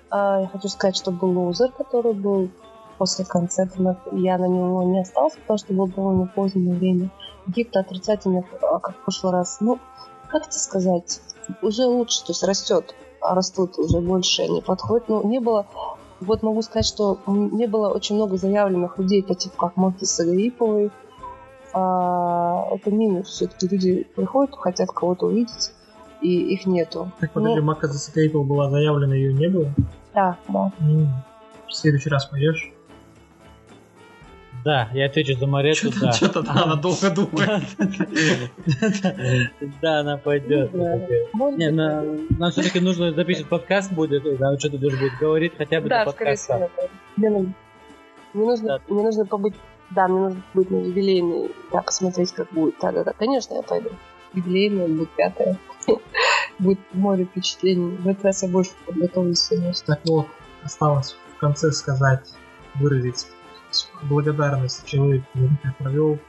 А, 0.10 0.42
я 0.42 0.48
хочу 0.48 0.70
сказать, 0.70 0.96
что 0.96 1.12
был 1.12 1.38
ловзар, 1.38 1.72
который 1.72 2.14
был 2.14 2.50
после 2.98 3.26
концерта. 3.26 3.82
но 3.82 3.98
Я 4.12 4.38
на 4.38 4.46
него 4.46 4.84
не 4.84 5.02
осталась, 5.02 5.34
потому 5.36 5.58
что 5.58 5.74
было 5.74 5.88
довольно 5.88 6.26
позднее 6.28 6.74
время. 6.74 7.10
Каких-то 7.46 7.80
отрицательных, 7.82 8.46
а, 8.62 8.80
как 8.80 8.96
в 8.98 9.04
прошлый 9.04 9.34
раз. 9.34 9.58
Ну, 9.62 9.80
как 10.30 10.48
это 10.48 10.60
сказать? 10.60 11.22
Уже 11.62 11.86
лучше, 11.86 12.22
то 12.26 12.32
есть 12.32 12.44
растет. 12.44 12.96
а 13.22 13.36
Растут 13.36 13.78
уже 13.80 14.00
больше, 14.02 14.44
они 14.44 14.62
подходят. 14.62 15.08
Ну, 15.10 15.28
не 15.28 15.40
было 15.40 15.66
вот 16.22 16.44
могу 16.44 16.62
сказать, 16.62 16.86
что 16.86 17.20
не 17.28 17.68
было 17.68 17.90
очень 17.90 18.16
много 18.16 18.38
заявленных 18.38 18.98
людей, 18.98 19.22
по 19.24 19.36
типу 19.36 19.56
как 19.58 19.76
Маки 19.78 20.06
Сагаиповой. 20.06 20.92
А, 21.74 22.68
это 22.72 22.90
минус. 22.92 23.28
Все-таки 23.28 23.68
люди 23.68 24.08
приходят, 24.16 24.56
хотят 24.56 24.90
кого-то 24.90 25.26
увидеть, 25.28 25.72
и 26.22 26.54
их 26.54 26.66
нету. 26.66 27.12
Так, 27.20 27.32
подожди, 27.34 27.60
Ну, 27.60 27.66
Мака 27.66 27.88
Засакаипова 27.88 28.44
была 28.44 28.70
заявлена, 28.70 29.14
ее 29.16 29.34
не 29.34 29.48
было? 29.50 29.68
да, 30.14 30.38
да. 30.48 30.72
М, 30.80 31.08
В 31.68 31.74
следующий 31.74 32.10
раз 32.10 32.26
пойдешь? 32.26 32.72
Да, 34.66 34.90
я 34.94 35.06
отвечу 35.06 35.38
за 35.38 35.46
Марету, 35.46 35.92
да. 36.02 36.12
Что-то 36.12 36.40
она 36.50 36.76
долго 36.76 37.12
думает. 37.12 37.64
Да, 39.80 40.00
она 40.00 40.18
пойдет. 40.18 40.72
Да. 40.74 41.00
Может 41.34 41.60
Не, 41.60 41.70
нам 41.70 42.52
все-таки 42.52 42.80
нужно 42.80 43.14
записывать 43.14 43.48
подкаст 43.48 43.94
будет, 43.94 44.26
и 44.26 44.32
нам 44.38 44.58
что-то 44.58 44.80
должен 44.80 45.00
будет 45.00 45.14
говорить 45.20 45.54
хотя 45.56 45.82
бы 45.82 45.88
Да, 45.88 46.06
до 46.06 46.12
скорее 46.12 46.36
всего. 46.36 46.60
подкаста. 46.62 46.90
Мне 47.16 47.30
нужно, 47.30 47.54
мне 48.34 48.46
нужно, 48.46 48.68
Да. 48.68 48.82
мне 48.88 49.04
нужно 49.04 49.26
побыть, 49.28 49.54
да, 49.92 50.08
мне 50.08 50.20
нужно 50.20 50.44
быть 50.56 50.72
на 50.72 50.78
юбилейной, 50.78 51.52
да, 51.72 51.82
посмотреть, 51.84 52.32
как 52.32 52.52
будет. 52.52 52.74
Да, 52.82 52.92
да, 52.92 53.04
да, 53.04 53.14
конечно, 53.14 53.54
я 53.54 53.62
пойду. 53.62 53.92
Юбилейная 54.34 54.88
будет 54.88 55.10
пятая. 55.16 55.58
Будет 56.58 56.80
море 56.94 57.26
впечатлений. 57.26 57.98
В 57.98 58.08
этот 58.08 58.24
раз 58.24 58.42
я 58.42 58.50
больше 58.50 58.72
подготовлюсь. 58.86 59.48
Так 59.86 60.00
вот, 60.06 60.26
осталось 60.64 61.16
в 61.36 61.40
конце 61.40 61.72
сказать, 61.74 62.26
выразить 62.76 63.28
благодарность 64.04 64.86
человеку, 64.86 65.26
который 65.34 65.76
провел. 65.80 66.20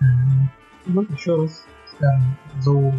М, 0.00 1.06
Еще 1.10 1.34
раз 1.34 1.64
скажем 1.90 2.36
за 2.60 2.94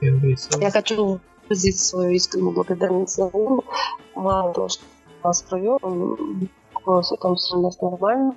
первый 0.00 0.36
Я 0.60 0.70
хочу 0.70 1.20
выразить 1.48 1.78
свою 1.78 2.10
искреннюю 2.10 2.52
благодарность 2.52 3.16
за 3.16 3.26
Улу. 3.26 3.64
Мало 4.14 4.52
того, 4.52 4.68
что 4.68 4.84
нас 5.24 5.42
провел, 5.42 5.78
он 5.82 6.48
там 7.20 7.36
все 7.36 7.56
у 7.56 7.62
нас 7.62 7.80
нормально. 7.80 8.34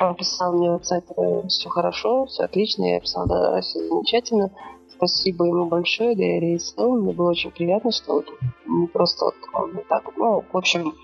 Он 0.00 0.14
писал 0.14 0.52
мне 0.52 0.70
в 0.70 0.76
WhatsApp, 0.76 1.48
все 1.48 1.68
хорошо, 1.68 2.26
все 2.26 2.44
отлично. 2.44 2.84
Я 2.84 3.00
писала, 3.00 3.26
да, 3.26 3.60
все 3.60 3.80
замечательно. 3.88 4.50
Спасибо 4.94 5.46
ему 5.46 5.66
большое, 5.66 6.16
да 6.16 6.24
и. 6.24 6.96
Мне 6.96 7.12
было 7.12 7.30
очень 7.30 7.50
приятно, 7.50 7.92
что 7.92 8.14
вот 8.14 8.26
не 8.66 8.86
просто 8.86 9.26
вот 9.26 9.34
он 9.52 9.80
так, 9.88 10.04
ну, 10.16 10.44
в 10.52 10.56
общем, 10.56 10.94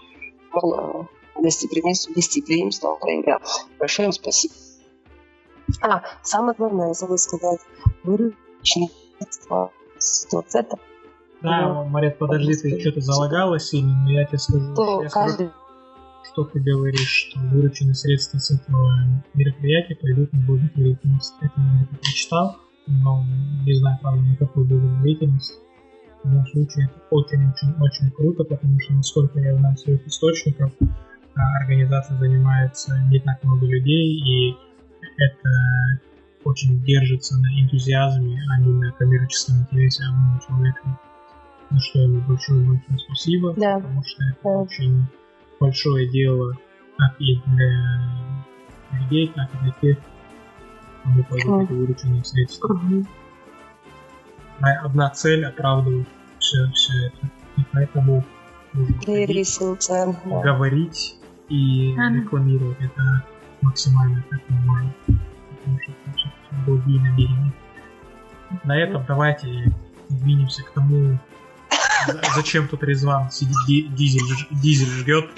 гостеприимство, 1.44 2.12
гостеприимство 2.12 2.94
проявлял. 2.96 3.40
Большое 3.78 4.06
им 4.06 4.12
спасибо. 4.12 4.54
А, 5.80 6.02
самое 6.22 6.54
главное, 6.56 6.88
я 6.88 6.94
забыла 6.94 7.16
сказать, 7.16 7.60
вырученные 8.02 8.90
средства 9.18 9.72
с 9.98 10.26
туцета 10.26 10.78
Да, 11.42 11.84
Марет, 11.84 12.18
подожди, 12.18 12.54
ты 12.54 12.80
что-то 12.80 13.00
залагала 13.00 13.58
сильно, 13.58 13.94
но 14.04 14.10
я 14.10 14.24
тебе 14.26 14.38
скажу, 14.38 14.74
то 14.74 15.02
я 15.02 15.08
скажу, 15.08 15.26
каждый 15.28 15.50
что 16.34 16.44
ты 16.44 16.58
говоришь, 16.58 17.28
что 17.30 17.38
вырученные 17.40 17.94
средства 17.94 18.38
с 18.38 18.50
этого 18.50 19.22
мероприятия 19.34 19.94
пойдут 19.94 20.32
на 20.32 20.40
благотворительность. 20.40 21.34
Это 21.40 21.52
я 21.56 21.76
где-то 21.76 21.96
прочитал, 21.96 22.56
но 22.88 23.24
не 23.64 23.74
знаю, 23.74 23.98
правда, 24.02 24.22
на 24.22 24.36
какую 24.36 24.66
благотворительность. 24.66 25.60
В 26.22 26.28
любом 26.28 26.46
случае, 26.46 26.86
это 26.86 27.00
очень-очень-очень 27.10 28.10
круто, 28.12 28.44
потому 28.44 28.80
что, 28.80 28.94
насколько 28.94 29.38
я 29.38 29.56
знаю 29.56 29.76
своих 29.76 30.06
источников, 30.06 30.72
организация 31.36 32.16
занимается 32.18 32.98
не 33.10 33.18
так 33.20 33.42
много 33.42 33.66
людей, 33.66 34.18
и 34.20 34.56
это 35.18 36.00
очень 36.44 36.82
держится 36.84 37.38
на 37.38 37.46
энтузиазме, 37.60 38.40
а 38.50 38.60
не 38.60 38.72
на 38.72 38.92
коммерческом 38.92 39.60
интересе 39.62 40.04
одного 40.04 40.40
человека. 40.46 41.00
за 41.70 41.80
что 41.80 41.98
ему 42.00 42.20
большое-большое 42.20 42.98
спасибо, 42.98 43.54
Да. 43.56 43.76
потому 43.80 44.02
что 44.04 44.22
это 44.24 44.38
Да. 44.44 44.50
очень 44.50 45.06
большое 45.58 46.08
дело 46.10 46.52
как 46.98 47.20
и 47.20 47.40
для 47.46 48.10
людей, 48.92 49.32
так 49.34 49.48
и 49.54 49.58
для 49.64 49.72
тех, 49.80 49.98
кому 51.02 51.24
пойдут 51.24 51.62
эти 51.64 51.72
вырученные 51.72 52.24
средства. 52.24 52.80
А 54.60 54.70
Одна 54.86 55.10
цель 55.10 55.44
оправдывает 55.44 56.06
все, 56.38 56.70
все 56.74 57.06
это. 57.06 57.26
И 57.56 57.62
поэтому 57.72 58.24
нужно 58.72 58.94
да. 60.24 60.42
говорить 60.42 61.16
и 61.48 61.94
Ага. 61.98 62.14
рекламировать 62.16 62.80
это 62.80 63.22
максимально 63.62 64.22
как 64.30 64.40
мы 64.48 64.56
можем. 64.60 64.94
Потому 65.06 65.78
что 65.80 65.90
это 66.50 66.64
благие 66.66 67.00
намерения. 67.00 67.52
На 68.64 68.76
этом 68.78 69.04
давайте 69.06 69.72
двинемся 70.08 70.62
к 70.62 70.70
тому, 70.70 71.18
за- 72.06 72.22
зачем 72.34 72.68
тут 72.68 72.82
Резван 72.82 73.30
сидит, 73.30 73.56
ди- 73.66 73.88
дизель, 73.88 74.26
ж- 74.36 74.46
дизель 74.50 74.88
ждет 75.00 75.30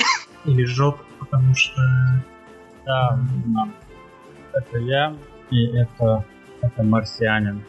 или 0.44 0.64
жжет, 0.64 0.96
потому 1.18 1.54
что 1.54 1.80
Да, 2.84 3.18
да. 3.46 3.68
это 4.52 4.78
я, 4.78 5.16
и 5.50 5.66
это, 5.66 6.24
это 6.60 6.82
марсианин. 6.82 7.62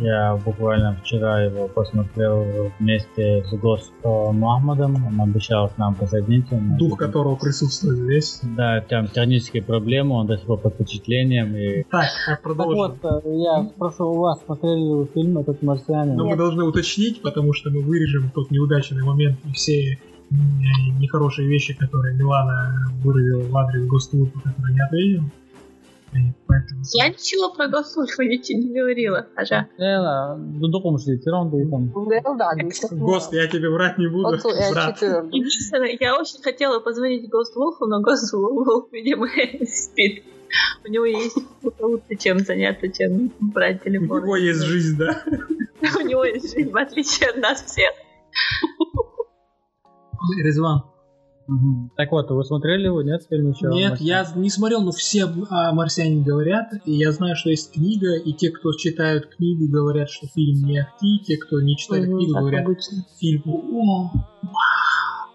Я 0.00 0.36
буквально 0.44 0.96
вчера 1.02 1.42
его 1.42 1.68
посмотрел 1.68 2.44
вместе 2.78 3.44
с 3.44 3.52
Гостом 3.58 4.44
Ахмадом. 4.44 4.96
Он 5.06 5.20
обещал 5.20 5.68
к 5.68 5.76
нам 5.78 5.94
присоединиться. 5.94 6.56
дух 6.78 6.98
которого 6.98 7.36
присутствует 7.36 7.98
здесь. 7.98 8.40
Да, 8.42 8.80
там 8.80 9.08
технические 9.08 9.62
проблемы, 9.62 10.14
он 10.14 10.26
до 10.26 10.36
сих 10.38 10.46
пор 10.46 10.58
под 10.60 10.74
впечатлением. 10.74 11.54
И... 11.54 11.82
Так, 11.90 12.06
а 12.26 12.30
Так 12.30 12.42
продолжим. 12.42 12.76
вот, 13.02 13.24
э, 13.24 13.36
я 13.42 13.64
спрошу 13.76 14.06
у 14.10 14.18
вас, 14.20 14.40
смотрели 14.44 14.88
вы 14.94 15.06
фильм 15.12 15.38
«Этот 15.38 15.62
марсианин»? 15.62 16.16
Но 16.16 16.26
мы 16.26 16.36
должны 16.36 16.64
уточнить, 16.64 17.20
потому 17.22 17.52
что 17.52 17.70
мы 17.70 17.82
вырежем 17.82 18.30
тот 18.34 18.50
неудачный 18.50 19.02
момент 19.02 19.38
и 19.44 19.52
все 19.52 19.98
м, 20.32 20.98
нехорошие 21.00 21.48
вещи, 21.48 21.74
которые 21.74 22.16
Милана 22.16 22.74
выразила 23.02 23.42
в 23.42 23.56
адрес 23.56 23.84
Госслужбы, 23.86 24.40
которые 24.40 24.74
не 24.74 24.80
ответил. 24.80 25.22
Поэтому... 26.12 26.82
Я 26.92 27.08
ничего 27.08 27.54
про 27.54 27.68
госслужбу 27.68 28.22
ничего 28.22 28.58
не 28.58 28.74
говорила. 28.74 29.26
Ага. 29.36 29.68
Э, 29.78 30.36
ну, 30.36 30.68
докум 30.68 30.98
шлитерон, 30.98 31.50
да 31.50 31.60
и 31.60 31.70
там. 31.70 31.92
Да, 32.08 32.34
да. 32.34 32.96
Гост, 32.96 33.32
я 33.32 33.46
тебе 33.46 33.70
врать 33.70 33.98
не 33.98 34.08
буду, 34.08 34.38
брат. 34.72 35.00
Единственное, 35.00 35.96
я 35.98 36.18
очень 36.18 36.42
хотела 36.42 36.80
позвонить 36.80 37.28
Госволфу, 37.28 37.86
но 37.86 38.00
Госволф, 38.00 38.92
видимо, 38.92 39.28
спит. 39.66 40.24
У 40.84 40.88
него 40.88 41.04
есть 41.04 41.38
лучше, 41.78 42.16
чем 42.18 42.40
заняться, 42.40 42.88
чем 42.88 43.30
брать 43.38 43.82
У 43.82 43.84
телефон. 43.84 44.22
него 44.22 44.36
есть 44.36 44.62
жизнь, 44.62 44.98
да? 44.98 45.22
У 45.96 46.06
него 46.06 46.24
есть 46.24 46.52
жизнь, 46.52 46.70
в 46.70 46.76
отличие 46.76 47.30
от 47.30 47.36
нас 47.36 47.62
всех. 47.62 47.90
Резван. 50.42 50.82
Мгм. 51.50 51.90
Так 51.96 52.12
вот, 52.12 52.30
вы 52.30 52.44
смотрели 52.44 52.84
его, 52.84 53.02
нет, 53.02 53.24
фильм 53.28 53.50
еще? 53.50 53.66
Нет, 53.68 54.00
я 54.00 54.24
не 54.36 54.50
смотрел, 54.50 54.82
но 54.82 54.92
все 54.92 55.24
о 55.24 55.72
марсиане 55.72 56.22
говорят, 56.22 56.68
и 56.84 56.92
я 56.92 57.10
знаю, 57.10 57.34
что 57.34 57.50
есть 57.50 57.72
книга, 57.72 58.14
и 58.16 58.32
те, 58.32 58.50
кто 58.50 58.72
читают 58.72 59.26
книгу, 59.34 59.66
говорят, 59.68 60.08
что 60.10 60.28
фильм 60.28 60.62
не 60.62 60.78
ахти, 60.78 61.18
те, 61.26 61.36
кто 61.38 61.60
не 61.60 61.76
читали 61.76 62.06
Мгм, 62.06 62.16
книгу, 62.18 62.32
как 62.34 62.42
говорят, 62.42 62.64
обычно. 62.66 62.98
фильм 63.18 63.42
о, 63.48 64.10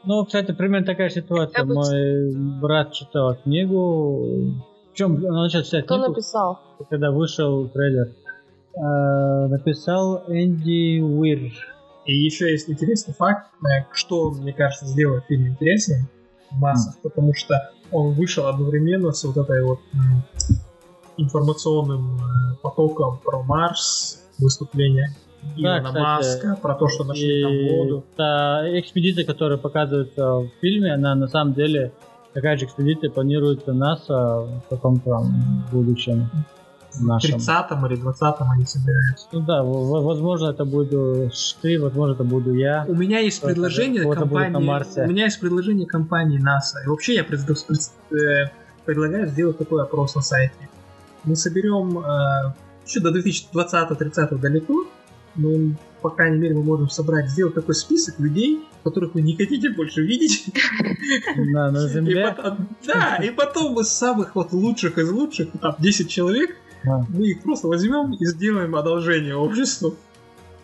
Ну, 0.05 0.23
кстати, 0.23 0.53
примерно 0.53 0.85
такая 0.85 1.09
ситуация. 1.09 1.61
Обычно. 1.63 1.81
Мой 1.81 2.59
брат 2.61 2.93
читал 2.93 3.35
книгу. 3.43 4.53
Причем 4.93 5.15
он 5.15 5.33
начал 5.43 5.63
читать 5.63 5.83
Кто 5.85 5.95
книгу, 5.95 6.11
написал? 6.11 6.59
когда 6.89 7.11
вышел 7.11 7.67
трейлер. 7.67 8.13
Э, 8.77 9.47
написал 9.47 10.23
Энди 10.29 11.01
Уир. 11.01 11.51
И 12.05 12.15
еще 12.15 12.51
есть 12.51 12.69
интересный 12.69 13.13
факт, 13.13 13.47
э, 13.63 13.85
что, 13.93 14.31
мне 14.31 14.53
кажется, 14.53 14.85
сделает 14.85 15.25
фильм 15.25 15.47
интересным 15.47 16.07
в 16.51 16.59
массах, 16.59 16.95
потому 17.01 17.33
что 17.33 17.71
он 17.91 18.13
вышел 18.13 18.47
одновременно 18.47 19.11
с 19.11 19.23
вот 19.23 19.37
этой 19.37 19.63
вот 19.63 19.79
информационным 21.17 22.17
э, 22.17 22.55
потоком 22.61 23.19
про 23.23 23.41
Марс, 23.43 24.23
выступление 24.37 25.15
Да, 25.57 25.79
Илона 25.79 25.83
кстати, 25.83 26.03
Маска, 26.03 26.59
про 26.61 26.75
то, 26.75 26.87
что 26.89 27.03
нашли 27.05 27.41
там 27.43 27.51
И 27.53 27.69
воду. 27.69 28.03
та 28.15 28.79
экспедиция, 28.79 29.25
которая 29.25 29.57
показывается 29.57 30.39
в 30.39 30.49
фильме, 30.61 30.93
она 30.93 31.15
на 31.15 31.27
самом 31.27 31.53
деле 31.53 31.91
такая 32.33 32.57
же 32.57 32.65
экспедиция 32.65 33.09
планируется 33.09 33.73
НАСА 33.73 34.41
в 34.65 34.69
каком-то 34.69 35.09
там 35.09 35.65
будущем 35.71 36.29
нашем. 37.01 37.37
30-м 37.39 37.85
или 37.87 37.97
20-м 38.01 38.51
они 38.51 38.65
собираются. 38.65 39.27
Ну 39.31 39.39
да, 39.41 39.63
возможно 39.63 40.49
это 40.51 40.65
будешь 40.65 41.53
ты, 41.61 41.79
возможно 41.81 42.13
это 42.13 42.23
буду 42.23 42.53
я. 42.53 42.85
У 42.87 42.95
меня 42.95 43.19
есть 43.19 43.41
предложение 43.41 44.03
на 44.07 44.15
компании. 44.15 44.65
Марсе. 44.65 45.03
У 45.03 45.07
меня 45.07 45.25
есть 45.25 45.39
предложение 45.39 45.85
компании 45.87 46.37
НАСА. 46.39 46.81
И 46.83 46.87
вообще 46.87 47.15
я 47.15 47.23
пред- 47.23 47.45
пред- 47.45 47.91
э, 48.21 48.49
предлагаю 48.85 49.27
сделать 49.27 49.57
такой 49.57 49.81
опрос 49.83 50.15
на 50.15 50.21
сайте. 50.21 50.53
Мы 51.23 51.35
соберем 51.35 51.97
э, 51.99 52.53
еще 52.85 52.99
до 52.99 53.09
2020-30 53.11 54.37
далеко, 54.37 54.85
но 55.35 55.75
по 56.01 56.09
крайней 56.11 56.37
мере 56.37 56.53
мы 56.55 56.63
можем 56.63 56.87
собрать, 56.89 57.29
сделать 57.29 57.55
такой 57.55 57.73
список 57.73 58.19
людей, 58.19 58.63
которых 58.83 59.15
вы 59.15 59.21
не 59.23 59.35
хотите 59.35 59.71
больше 59.71 60.01
видеть. 60.03 60.45
Да, 61.53 61.71
на 61.71 61.85
И 61.85 61.89
Земле. 61.89 62.31
потом- 62.37 62.67
да, 62.85 63.15
и 63.17 63.31
потом 63.31 63.75
с 63.83 63.89
самых 63.89 64.35
вот 64.35 64.53
лучших 64.53 64.99
из 64.99 65.09
лучших, 65.09 65.49
там 65.59 65.75
10 65.79 66.07
человек, 66.09 66.55
Да. 66.85 67.05
мы 67.09 67.27
их 67.27 67.41
просто 67.43 67.67
возьмем 67.67 68.13
и 68.13 68.25
сделаем 68.25 68.75
одолжение 68.75 69.35
обществу. 69.35 69.95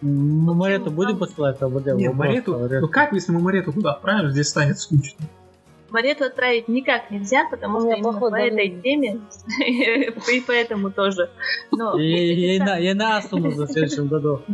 Мы 0.02 0.54
Марету 0.56 0.90
будем 0.92 1.18
посылать 1.18 1.62
ОБД? 1.62 1.88
Не, 1.94 2.08
Вопрос, 2.08 2.16
Марету, 2.28 2.58
Марету. 2.60 2.82
ну 2.82 2.88
как, 2.88 3.14
если 3.14 3.32
мы 3.32 3.40
Марету 3.40 3.72
туда 3.72 3.92
отправим, 3.94 4.32
здесь 4.32 4.48
станет 4.48 4.80
скучно. 4.80 5.26
Марету 5.92 6.24
отправить 6.24 6.68
никак 6.70 7.12
нельзя, 7.12 7.48
потому 7.52 7.78
У 7.78 7.82
что 7.82 7.92
именно 7.92 8.14
по 8.20 8.34
этой 8.36 8.70
теме, 8.82 9.20
и 9.68 10.44
поэтому 10.48 10.90
тоже. 10.90 11.30
И, 11.72 11.78
на, 11.78 11.92
официальный- 12.78 12.90
и 12.90 12.94
на 12.94 13.18
Асу 13.18 13.38
нужно 13.38 13.66
в 13.66 13.72
следующем 13.72 14.08
году. 14.08 14.42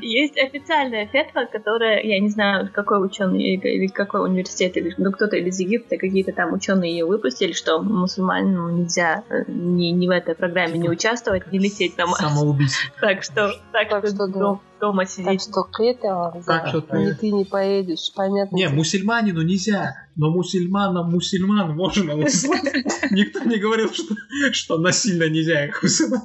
Есть 0.00 0.38
официальная 0.38 1.06
фетва, 1.06 1.46
которая, 1.50 2.02
я 2.02 2.20
не 2.20 2.28
знаю, 2.28 2.70
какой 2.72 3.04
ученый 3.04 3.54
или, 3.54 3.86
какой 3.86 4.22
университет, 4.22 4.76
или 4.76 4.94
ну, 4.98 5.12
кто-то 5.12 5.36
из 5.36 5.58
Египта, 5.58 5.96
какие-то 5.96 6.32
там 6.32 6.52
ученые 6.52 6.92
ее 6.92 7.06
выпустили, 7.06 7.52
что 7.52 7.80
мусульманам 7.80 8.76
нельзя 8.76 9.24
э, 9.28 9.44
ни, 9.48 9.86
ни 9.86 10.06
в 10.06 10.10
этой 10.10 10.34
программе 10.34 10.78
не 10.78 10.88
участвовать, 10.88 11.50
не 11.52 11.58
лететь 11.58 11.96
на 11.96 12.06
Марс. 12.06 12.20
Самоубийство. 12.20 12.90
Так 13.00 13.22
что, 13.22 13.52
так, 13.72 13.88
Так 13.88 14.06
что, 14.06 14.28
что 14.28 14.60
дома 14.80 15.04
Так 15.04 15.10
сидеть. 15.10 15.42
что 15.42 15.64
к 15.64 15.80
этому 15.80 16.42
Так 16.46 16.68
что 16.68 16.80
ты... 16.80 17.14
ты 17.14 17.30
не 17.30 17.44
поедешь, 17.44 18.12
понятно. 18.14 18.54
Не, 18.54 18.68
мусульманину 18.68 19.42
нельзя, 19.42 19.94
но 20.16 20.30
мусульманам 20.30 21.10
мусульман 21.10 21.74
можно. 21.74 22.12
Никто 23.10 23.44
не 23.44 23.58
говорил, 23.58 23.92
что, 23.92 24.14
что 24.52 24.78
насильно 24.78 25.28
нельзя 25.28 25.66
их 25.66 25.82
высылать. 25.82 26.22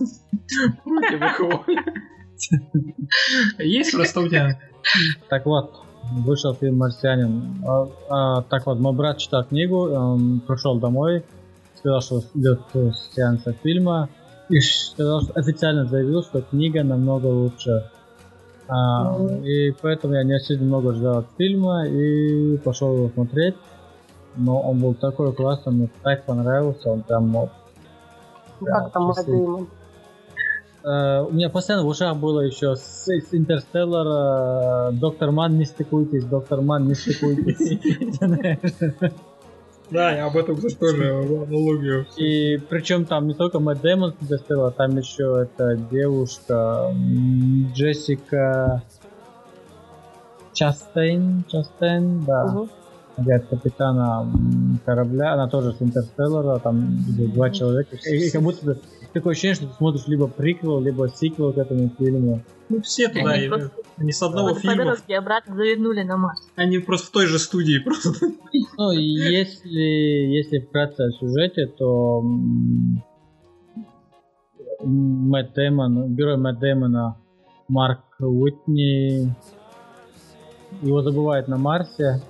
Против 0.83 1.21
их 1.21 1.39
воли. 1.39 2.12
Есть 3.59 3.93
просто 3.93 4.21
у 4.21 4.27
тебя... 4.27 4.59
Так 5.29 5.45
вот, 5.45 5.83
вышел 6.11 6.53
фильм 6.53 6.77
«Марсианин». 6.77 7.63
А, 7.65 7.87
а, 8.09 8.41
так 8.43 8.65
вот, 8.65 8.79
мой 8.79 8.93
брат 8.93 9.17
читал 9.17 9.43
книгу, 9.45 9.89
он 9.89 10.41
пришел 10.41 10.77
домой, 10.79 11.23
сказал, 11.75 12.01
что 12.01 12.23
идет 12.33 12.61
сеанса 13.13 13.53
фильма, 13.63 14.09
и 14.49 14.59
сказал, 14.59 15.21
что 15.21 15.33
официально 15.33 15.85
заявил, 15.85 16.23
что 16.23 16.41
книга 16.41 16.83
намного 16.83 17.27
лучше. 17.27 17.89
А, 18.67 19.17
и 19.43 19.71
поэтому 19.81 20.13
я 20.13 20.23
не 20.23 20.35
очень 20.35 20.63
много 20.63 20.93
ждал 20.93 21.19
от 21.19 21.27
фильма 21.37 21.87
и 21.87 22.57
пошел 22.57 22.95
его 22.95 23.09
смотреть. 23.09 23.55
Но 24.35 24.59
он 24.61 24.79
был 24.79 24.95
такой 24.95 25.33
классный, 25.33 25.73
мне 25.73 25.89
так 26.01 26.25
понравился, 26.25 26.89
он 26.89 27.03
прям 27.03 27.29
мог. 27.29 27.51
Ну, 28.59 28.67
Как 28.67 28.91
там? 28.91 29.11
Э, 29.11 29.65
у 30.83 31.31
меня 31.33 31.49
постоянно 31.49 31.85
в 31.85 31.87
ушах 31.87 32.17
было 32.17 32.41
еще 32.41 32.75
с, 32.75 33.07
с 33.07 33.33
Интерстеллар, 33.33 34.91
э, 34.91 34.91
Доктор 34.93 35.31
Ман, 35.31 35.57
не 35.57 35.65
стыкуйтесь, 35.65 36.25
Доктор 36.25 36.61
Ман, 36.61 36.87
не 36.87 36.95
стыкуйтесь. 36.95 37.79
Да, 39.91 40.11
я 40.11 40.25
об 40.25 40.35
этом, 40.35 40.55
кстати, 40.55 40.75
тоже 40.75 41.11
аналогию. 41.11 42.07
И 42.17 42.57
причем 42.67 43.05
там 43.05 43.27
не 43.27 43.35
только 43.35 43.59
Мэтт 43.59 43.81
Дэймон 43.81 44.13
с 44.19 44.23
Интерстеллар, 44.23 44.71
там 44.71 44.97
еще 44.97 45.43
эта 45.43 45.75
девушка 45.75 46.91
Джессика 47.75 48.81
Частейн, 50.53 51.43
Частейн, 51.47 52.23
да, 52.25 52.65
играет 53.17 53.45
капитана 53.47 54.31
корабля, 54.85 55.33
она 55.33 55.47
тоже 55.47 55.73
с 55.73 55.81
Интерстеллара, 55.81 56.59
там 56.59 56.87
два 57.33 57.51
человека, 57.51 57.95
и, 57.95 58.31
как 58.31 58.41
будто 58.41 58.77
такое 59.13 59.31
ощущение, 59.31 59.55
что 59.55 59.67
ты 59.67 59.73
смотришь 59.75 60.07
либо 60.07 60.27
приквел, 60.27 60.81
либо 60.81 61.07
сиквел 61.09 61.53
к 61.53 61.57
этому 61.57 61.89
фильму. 61.97 62.41
Ну, 62.69 62.81
все 62.81 63.07
туда 63.09 63.31
Они 63.31 63.47
идут. 63.47 63.59
просто- 63.59 63.77
Они 63.97 64.11
с 64.11 64.21
одного 64.23 64.47
Вот 64.49 64.55
по 64.55 64.61
фильма, 64.61 64.77
дороге 64.85 65.17
обратно 65.17 65.55
завернули 65.55 66.01
на 66.03 66.17
Марс. 66.17 66.39
они 66.55 66.79
просто 66.79 67.07
в 67.07 67.11
той 67.11 67.27
же 67.27 67.37
студии 67.39 67.77
просто. 67.79 68.09
Ну, 68.77 68.91
и 68.91 69.03
если, 69.03 69.79
если 70.35 70.59
вкратце 70.59 71.01
о 71.01 71.11
сюжете, 71.11 71.67
то 71.67 72.21
Мэтт 74.81 75.53
Дэймон, 75.53 76.15
герой 76.15 76.37
Мэтт 76.37 76.59
Дэймона 76.59 77.17
Марк 77.67 78.01
Уитни, 78.19 79.33
его 80.81 81.01
забывают 81.01 81.47
на 81.47 81.57
Марсе, 81.57 82.21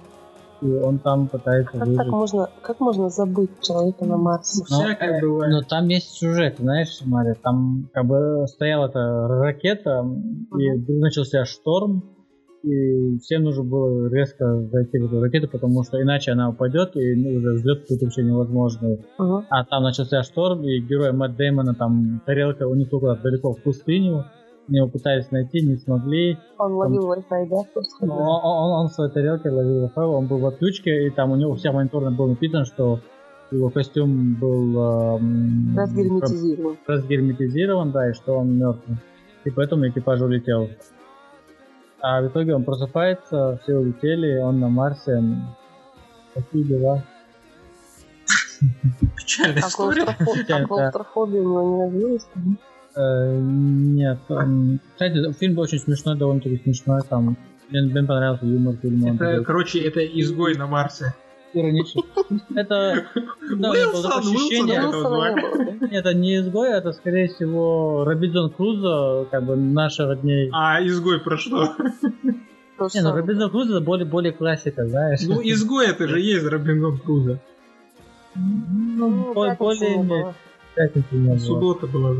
и 0.64 0.72
он 0.82 1.00
там 1.00 1.28
пытается 1.28 1.74
Как 1.74 1.88
выжить. 1.88 1.98
так 1.98 2.08
можно, 2.08 2.50
как 2.62 2.80
можно 2.80 3.10
забыть 3.10 3.50
человека 3.62 4.06
на 4.06 4.18
Марсе? 4.18 4.64
Но, 4.70 4.80
Всякое 4.80 5.22
бывает. 5.22 5.52
Но 5.52 5.62
там 5.62 5.88
есть 5.88 6.12
сюжет, 6.12 6.56
знаешь, 6.60 7.00
Мария, 7.06 7.36
там 7.36 7.90
как 7.94 8.06
бы 8.06 8.46
стояла 8.48 8.88
эта 8.88 9.28
ракета, 9.28 10.06
и 10.58 10.72
вдруг 10.72 11.00
начался 11.02 11.46
шторм, 11.46 12.04
и 12.64 13.18
всем 13.20 13.44
нужно 13.44 13.64
было 13.64 14.08
резко 14.08 14.62
зайти 14.72 14.98
в 14.98 15.06
эту 15.06 15.22
ракету, 15.22 15.50
потому 15.50 15.84
что 15.84 16.02
иначе 16.02 16.32
она 16.32 16.50
упадет, 16.50 16.96
и 16.96 17.14
ну, 17.14 17.38
уже 17.38 17.54
взлет 17.56 17.88
тут 17.88 18.02
вообще 18.02 18.24
невозможный. 18.24 19.06
Мгм. 19.18 19.46
А 19.50 19.66
там 19.66 19.84
начался 19.84 20.24
шторм, 20.24 20.64
и 20.64 20.80
герой 20.80 21.12
Мэтт 21.12 21.36
Дэймона, 21.36 21.76
там 21.76 22.22
тарелка 22.26 22.66
унесло 22.66 23.00
куда-то 23.02 23.24
далеко 23.24 23.52
в 23.52 23.62
пустыню, 23.62 24.24
его 24.68 24.88
пытались 24.88 25.30
найти, 25.32 25.62
не 25.62 25.76
смогли. 25.78 26.38
Он 26.58 26.74
ловил 26.74 27.12
Wi-Fi, 27.12 27.48
да? 27.50 27.58
Просто 27.74 28.06
Он, 28.06 28.12
он- 28.12 28.72
он 28.82 28.88
в 28.88 28.94
своей 28.94 29.12
тарелке 29.12 29.50
ловил 29.50 29.86
Wi-Fi, 29.86 30.06
он 30.06 30.28
был 30.28 30.38
в 30.40 30.46
отключке, 30.46 31.08
и 31.08 31.10
там 31.10 31.32
у 31.32 31.36
него 31.36 31.52
у 31.52 31.56
всех 31.56 31.74
мониторно 31.74 32.12
было 32.12 32.28
написано, 32.28 32.66
что 32.66 33.00
его 33.52 33.70
костюм 33.70 34.36
был 34.36 35.16
эм, 35.18 35.76
разгерметизирован. 35.78 36.78
разгерметизирован, 36.88 37.92
да, 37.92 38.10
и 38.10 38.14
что 38.14 38.34
он 38.38 38.58
мертвый. 38.58 38.98
И 39.44 39.50
поэтому 39.52 39.88
экипаж 39.88 40.22
улетел. 40.22 40.70
А 42.02 42.22
в 42.22 42.28
итоге 42.28 42.56
он 42.56 42.64
просыпается, 42.64 43.60
все 43.64 43.76
улетели, 43.78 44.38
он 44.38 44.60
на 44.60 44.70
Марсе. 44.70 45.22
Такие 46.34 46.64
дела. 46.64 47.04
Печальная 49.18 49.62
А 49.64 49.68
история. 49.68 50.04
а 50.04 50.66
клаустрофобия 50.68 51.42
у 51.42 51.44
него 51.44 51.62
не 51.62 51.84
развилась? 51.86 52.28
Э, 52.96 53.40
нет. 53.40 54.20
Кстати, 54.94 55.34
фильм 55.34 55.56
был 55.56 55.64
очень 55.64 55.80
смешной, 55.80 56.18
довольно-таки 56.18 56.62
смешной. 56.64 57.02
Там 57.10 57.38
мне, 57.70 57.82
мне 57.82 58.04
понравился 58.04 58.46
юмор 58.46 58.76
фильма. 58.76 59.16
Это, 59.16 59.44
короче, 59.44 59.80
это 59.80 60.06
изгой 60.06 60.56
на 60.56 60.68
Марсе. 60.68 61.14
ироничный. 61.54 62.04
Это 62.56 63.06
да, 63.58 63.72
Уилсон, 63.72 64.20
ощущение, 64.20 64.82
Уилсон, 64.82 65.90
это 65.92 66.14
не 66.14 66.38
изгой, 66.38 66.70
это 66.72 66.94
скорее 66.94 67.28
всего 67.28 68.04
Робинзон 68.06 68.52
Крузо, 68.52 69.28
как 69.32 69.44
бы 69.44 69.56
наших 69.56 70.22
дней. 70.22 70.50
А 70.54 70.84
изгой 70.86 71.20
про 71.20 71.38
что? 71.38 71.76
Не, 72.24 73.02
ну. 73.02 73.16
Робинзон 73.16 73.50
Крузо 73.52 73.78
это 73.78 73.86
более, 73.86 74.06
более 74.06 74.34
классика, 74.34 74.88
знаешь. 74.88 75.22
Ну, 75.24 75.42
изгой 75.44 75.88
это 75.88 76.08
же 76.08 76.20
есть 76.20 76.46
Робинзон 76.46 77.00
Крузо. 77.00 77.40
Ну, 78.36 79.34
Ну, 79.34 79.56
более, 79.58 80.34
пятницы 80.76 81.08
не 81.12 81.30
было. 81.30 81.38
Судота 81.38 81.88
была. 81.88 82.16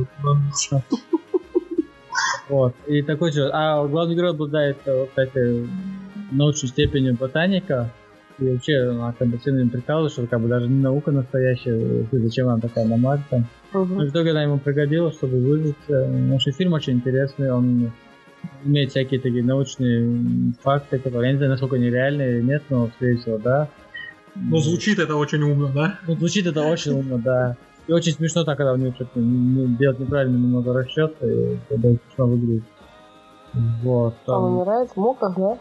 Вот. 2.50 2.76
И 2.88 3.02
такой 3.02 3.32
же. 3.32 3.50
А 3.52 3.86
главный 3.88 4.16
герой 4.16 4.32
обладает, 4.32 4.78
э, 4.86 5.06
кстати, 5.08 5.68
научной 6.32 6.68
степенью 6.70 7.16
ботаника. 7.16 7.90
И 8.40 8.50
вообще, 8.50 8.90
она 8.90 9.14
как 9.18 9.28
бы 9.28 9.40
сильно 9.44 9.60
им 9.60 9.70
прикалывается, 9.70 10.22
что 10.22 10.28
как 10.28 10.42
бы 10.42 10.48
даже 10.48 10.68
не 10.68 10.82
наука 10.82 11.12
настоящая, 11.12 12.06
и 12.12 12.18
зачем 12.18 12.50
она 12.50 12.60
такая 12.60 12.86
на 12.86 12.98
Марсе. 12.98 13.46
Мгм. 13.74 13.96
Но 13.96 14.06
в 14.06 14.10
итоге 14.10 14.32
она 14.32 14.44
ему 14.44 14.58
пригодилась, 14.58 15.16
чтобы 15.16 15.40
выжить. 15.40 15.76
Э, 15.88 16.30
В 16.30 16.34
общем, 16.34 16.52
фильм 16.52 16.74
очень 16.74 16.94
интересный, 16.94 17.52
он 17.52 17.92
имеет 18.66 18.90
всякие 18.90 19.20
такие 19.20 19.44
научные 19.44 20.54
факты, 20.62 21.00
которые, 21.00 21.28
я 21.28 21.32
не 21.34 21.38
знаю, 21.38 21.52
насколько 21.52 21.76
они 21.76 21.90
реальные 21.90 22.40
или 22.40 22.42
нет, 22.42 22.64
но, 22.70 22.90
скорее 22.96 23.18
всего, 23.18 23.38
да. 23.38 23.70
Но 24.36 24.58
звучит 24.58 25.00
это 25.00 25.16
очень 25.16 25.42
умно, 25.44 25.70
да? 25.74 26.00
Ну, 26.08 26.16
звучит 26.16 26.48
это 26.48 26.64
очень 26.64 26.92
умно, 26.94 27.20
да. 27.20 27.56
И 27.88 27.92
очень 27.92 28.14
смешно 28.14 28.44
так, 28.44 28.58
когда 28.58 28.74
у 28.74 28.78
него 28.78 28.94
что-то 28.94 29.20
делать 29.20 30.00
неправильно 30.00 30.38
немного 30.38 30.74
расчет, 30.74 31.16
и 31.22 31.60
это 31.70 31.88
очень 31.88 32.00
смешно 32.08 32.28
выглядит. 32.28 32.64
Вот. 33.84 34.14
Он 34.26 34.34
там. 34.34 34.44
умирает 34.58 34.90
в 34.92 34.98
муках, 34.98 35.36
да? 35.38 35.58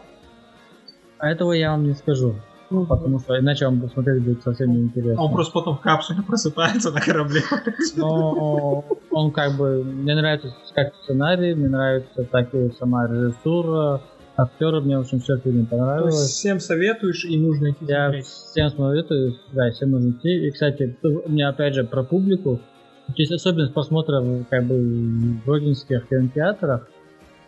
А 1.19 1.29
этого 1.29 1.51
я 1.51 1.71
вам 1.71 1.83
не 1.83 1.93
скажу, 1.93 2.35
Мгм. 2.69 2.87
потому 2.87 3.19
что 3.19 3.37
иначе 3.37 3.65
вам 3.65 3.87
смотреть 3.89 4.23
будет 4.23 4.41
совсем 4.43 4.71
неинтересно. 4.71 5.21
А 5.21 5.25
он 5.25 5.33
просто 5.33 5.53
потом 5.53 5.77
в 5.77 5.81
капсуле 5.81 6.21
просыпается 6.27 6.91
на 6.91 7.01
корабле. 7.01 7.41
Но 7.97 8.83
он 9.11 9.31
как 9.31 9.57
бы... 9.57 9.83
Мне 9.83 10.15
нравится 10.15 10.53
как 10.73 10.95
сценарий, 11.03 11.53
мне 11.53 11.67
нравится 11.67 12.23
так 12.23 12.53
и 12.53 12.71
сама 12.79 13.05
режиссура, 13.07 14.01
актеры, 14.35 14.81
мне, 14.81 14.97
в 14.97 15.01
общем, 15.01 15.19
все 15.19 15.35
в 15.37 15.41
фильме 15.41 15.59
То 15.59 15.59
есть 15.61 15.69
понравилось. 15.71 16.15
всем 16.15 16.59
советуешь 16.59 17.25
и 17.25 17.37
нужно 17.37 17.71
идти 17.71 17.85
Я 17.87 18.05
смотреть. 18.05 18.25
всем 18.25 18.69
советую, 18.69 19.35
да, 19.51 19.71
всем 19.71 19.91
нужно 19.91 20.09
идти. 20.11 20.47
И, 20.47 20.51
кстати, 20.51 20.97
у 21.03 21.29
меня 21.29 21.49
опять 21.49 21.75
же 21.75 21.83
про 21.83 22.03
публику. 22.03 22.59
Тут 23.07 23.19
Есть 23.19 23.31
особенность 23.31 23.73
просмотра 23.73 24.23
как 24.49 24.65
бы 24.65 24.75
в 25.45 25.49
родинских 25.49 26.07
кинотеатрах. 26.07 26.87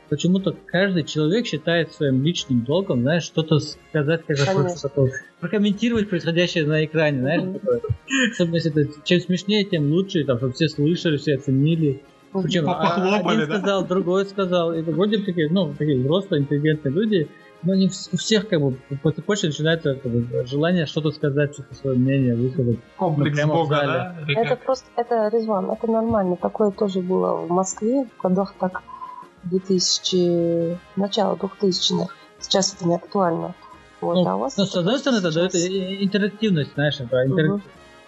Почему-то 0.10 0.56
каждый 0.68 1.04
человек 1.04 1.48
считает 1.48 1.92
своим 1.92 2.24
личным 2.24 2.64
долгом, 2.64 3.02
знаешь, 3.02 3.24
что-то 3.24 3.58
сказать, 3.60 4.22
как 4.28 4.38
такое, 4.80 5.12
прокомментировать 5.40 6.10
происходящее 6.10 6.68
на 6.68 6.86
экране, 6.86 7.22
знаешь, 7.22 7.42
такое. 7.54 7.82
Особенно 8.32 8.56
если 8.56 8.72
это 8.72 8.92
чем 9.04 9.20
смешнее, 9.20 9.64
тем 9.64 9.92
лучше, 9.92 10.24
там, 10.24 10.38
чтобы 10.38 10.54
все 10.54 10.70
слышали, 10.70 11.18
все 11.18 11.36
оценили. 11.36 12.04
Причем 12.44 12.70
а- 12.70 12.74
Похлопали, 12.76 13.38
один 13.44 13.50
да? 13.50 13.58
сказал, 13.60 13.86
другой 13.86 14.26
сказал. 14.26 14.74
И 14.74 14.82
вроде 14.82 15.18
бы 15.20 15.26
такие, 15.26 15.50
ну, 15.50 15.74
такие 15.74 16.00
взрослые, 16.00 16.42
интеллигентные 16.44 16.94
люди, 16.94 17.30
но 17.64 17.74
они 17.74 17.88
вс- 17.88 18.10
у 18.14 18.18
всех 18.18 18.48
как 18.48 18.62
бы 18.62 18.78
по 19.02 19.12
цепочке 19.12 19.48
начинается 19.48 19.96
как 19.96 20.12
бы, 20.12 20.46
желание 20.46 20.86
что-то 20.86 21.12
сказать, 21.12 21.54
что-то 21.54 21.74
свое 21.76 21.98
мнение 21.98 22.36
высказать. 22.36 22.78
Комплекс 22.98 23.32
Ну, 23.32 23.36
прямо 23.38 23.54
в 23.54 23.58
бога, 23.58 23.76
да? 23.86 24.16
Это 24.42 24.56
просто, 24.56 24.86
это 24.96 25.30
Резван, 25.34 25.72
это 25.72 25.88
нормально. 25.90 26.36
Такое 26.36 26.72
тоже 26.72 27.00
было 27.02 27.36
в 27.46 27.50
Москве 27.50 28.06
в 28.18 28.22
годах 28.22 28.54
так 28.60 28.84
2000, 29.44 30.78
начало 30.96 31.36
2000-х. 31.36 32.14
Сейчас 32.40 32.74
это 32.74 32.88
не 32.88 32.96
актуально. 32.96 33.54
Вот, 34.02 34.16
Ну, 34.16 34.28
а 34.28 34.36
у 34.36 34.40
вас 34.40 34.54
это 34.54 34.66
с 34.66 34.76
одной 34.76 35.00
стороны, 35.00 35.20
это 35.20 35.34
дает 35.34 35.56
интерактивность, 35.56 36.74
знаешь, 36.74 37.00
это 37.00 37.26
интерак- 37.26 37.52
Мгм. 37.54 37.62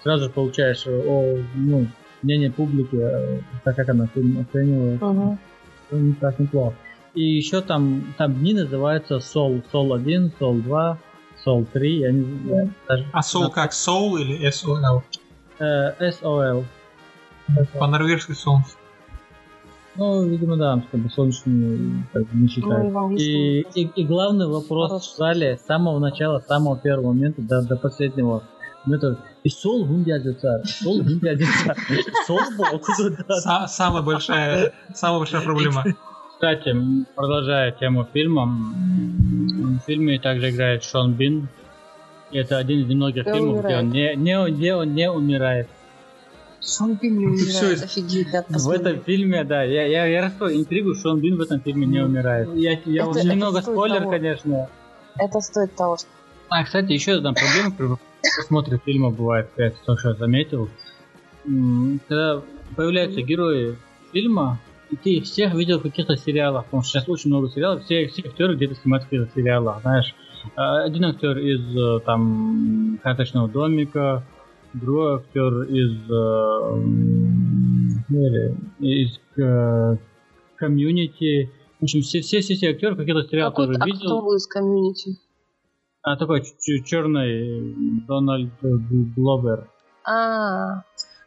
сразу 0.04 0.26
же 0.26 0.30
получаешь 0.30 0.86
о, 0.86 1.38
ну, 1.56 1.88
мнение 2.24 2.52
публики, 2.52 2.96
э, 2.96 3.40
так 3.64 3.76
как 3.76 3.90
она 3.90 4.08
фильм 4.08 4.40
оценивает. 4.40 5.02
Ну, 5.02 5.38
не 5.92 6.14
так 6.14 6.38
неплохо. 6.40 6.76
И 7.14 7.22
еще 7.24 7.62
там, 7.62 8.14
там 8.18 8.36
дни 8.36 8.54
называются 8.54 9.20
Сол, 9.20 9.62
Сол 9.72 9.94
1, 9.94 10.34
Сол 10.38 10.56
2, 10.56 10.98
Сол 11.44 11.66
3, 11.66 12.00
я 12.00 12.12
не 12.12 12.24
знаю, 12.24 12.74
даже 12.88 13.06
А 13.12 13.22
Soul 13.22 13.50
как? 13.52 13.72
Soul 13.72 14.20
или 14.22 14.48
SOL? 14.50 15.02
э, 15.60 16.10
SOL. 16.12 16.66
По-норвежски 17.80 18.34
солнце. 18.34 18.72
Ну, 19.96 20.24
видимо, 20.28 20.58
да, 20.58 20.84
как 20.92 21.00
бы 21.00 21.10
солнечный 21.10 22.04
как 22.14 22.32
не 22.34 22.42
Ну, 22.42 22.46
и 22.46 22.50
считают. 22.50 22.96
английском 22.96 23.18
И, 23.18 23.66
и, 23.74 23.92
и 23.96 24.06
главный 24.06 24.46
вопрос 24.48 24.90
Хорошо. 24.92 25.12
в 25.14 25.18
зале 25.18 25.58
с 25.58 25.66
самого 25.66 25.98
начала, 25.98 26.40
с 26.40 26.46
самого 26.46 26.78
первого 26.78 27.14
момента 27.14 27.42
до, 27.42 27.64
до 27.64 27.78
последнего. 27.78 28.44
Момента. 28.88 29.18
И 29.44 29.50
сол 29.50 29.80
сол 29.80 29.86
гундядица, 29.86 30.64
сол 32.26 32.40
был 32.58 32.80
куда 32.80 33.40
Са- 33.40 33.68
Самая 33.68 34.02
большая, 34.02 34.74
самая 34.94 35.20
большая 35.20 35.42
проблема. 35.42 35.84
Кстати, 36.34 36.76
продолжая 37.16 37.72
тему 37.72 38.08
фильма, 38.14 38.46
в 38.46 39.80
фильме 39.86 40.20
также 40.20 40.52
играет 40.52 40.84
Шон 40.84 41.14
Бин. 41.14 41.48
И 42.32 42.38
это 42.38 42.58
один 42.58 42.82
из 42.82 42.88
немногих 42.88 43.24
фильмов, 43.24 43.64
где 43.66 43.78
он 43.78 43.90
не, 43.90 44.16
не, 44.16 44.52
где 44.52 44.76
он 44.76 44.94
не 44.94 45.10
умирает. 45.10 45.68
Шон 46.62 46.96
Бин 46.96 47.18
не 47.18 47.26
умирает, 47.28 47.78
это- 47.78 47.86
офигеть, 47.86 48.28
да, 48.32 48.44
В 48.50 48.70
этом 48.70 49.02
фильме, 49.02 49.44
да, 49.46 49.64
я, 49.64 49.86
я, 49.88 50.06
я 50.06 50.22
раскрою 50.24 50.58
интригу, 50.58 50.94
Шон 50.96 51.20
Бин 51.22 51.38
в 51.38 51.42
этом 51.42 51.62
фильме 51.62 51.86
не 51.86 52.04
умирает. 52.04 52.50
Я, 52.56 52.72
я 52.86 53.02
Это- 53.02 53.10
уже 53.10 53.20
Очень 53.20 53.30
немного 53.32 53.62
спойлер, 53.62 54.00
того. 54.00 54.12
конечно. 54.12 54.70
Это 55.18 55.40
стоит 55.40 55.76
того, 55.76 55.98
что... 55.98 56.08
А, 56.50 56.64
кстати, 56.64 56.92
еще 56.92 57.14
одна 57.14 57.34
проблема 57.34 57.98
просмотре 58.22 58.80
фильма 58.84 59.10
бывает, 59.12 59.50
я 59.58 59.68
это 59.68 59.78
что 59.98 60.14
заметил. 60.16 60.70
М, 61.46 62.00
Когда 62.08 62.42
появляются 62.76 63.22
герои 63.22 63.76
фильма, 64.12 64.60
и 64.90 64.96
ты 64.96 65.10
их 65.16 65.26
всех 65.26 65.54
видел 65.54 65.80
в 65.80 65.84
каких-то 65.84 66.16
сериалах, 66.18 66.66
потому 66.66 66.84
что 66.84 66.92
сейчас 67.00 67.10
очень 67.10 67.30
много 67.30 67.50
сериалов, 67.50 67.84
все, 67.84 68.08
все 68.08 68.22
актеры 68.26 68.56
где-то 68.56 68.76
снимаются 68.76 69.08
в 69.08 69.10
каких-то 69.10 69.34
сериалах, 69.40 69.82
знаешь. 69.82 70.16
А, 70.56 70.84
Один 70.84 71.06
актер 71.06 71.38
из 71.38 71.76
э, 71.76 72.00
там 72.06 73.00
карточного 73.04 73.50
домика, 73.50 74.24
другой 74.74 75.18
актер 75.18 75.64
из 75.64 75.98
э, 76.10 76.84
из 78.80 79.20
э, 79.38 79.98
комьюнити. 80.56 81.52
В 81.80 81.84
общем, 81.84 82.02
все, 82.02 82.22
все, 82.22 82.40
все, 82.40 82.56
все 82.56 82.70
актеры 82.72 82.96
в 82.96 82.98
каких-то 82.98 83.24
сериалах 83.24 83.54
Какой 83.54 83.68
тоже 83.68 83.80
а 83.82 83.86
видел. 83.86 84.00
кто 84.00 84.22
был 84.22 84.36
из 84.36 84.48
комьюнити? 84.48 85.18
А 86.02 86.16
такой 86.16 86.44
черный 86.86 88.06
Дональд 88.08 88.54
Гловер. 88.62 89.70
А, 90.06 90.84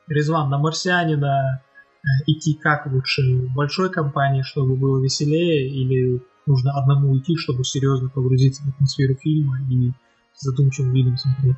Резван, 0.09 0.49
на 0.49 0.59
марсианина 0.59 1.63
э, 2.03 2.07
идти 2.27 2.55
как 2.55 2.87
лучше? 2.87 3.23
В 3.23 3.55
большой 3.55 3.91
компании, 3.91 4.43
чтобы 4.43 4.77
было 4.77 5.03
веселее, 5.03 5.69
или 5.69 6.23
нужно 6.47 6.73
одному 6.73 7.17
идти, 7.19 7.37
чтобы 7.37 7.65
серьезно 7.65 8.09
погрузиться 8.09 8.63
в 8.63 8.69
атмосферу 8.71 9.15
фильма 9.17 9.59
и 9.71 9.93
с 10.35 10.43
задумчивым 10.43 10.95
видом 10.95 11.17
смотреть? 11.17 11.57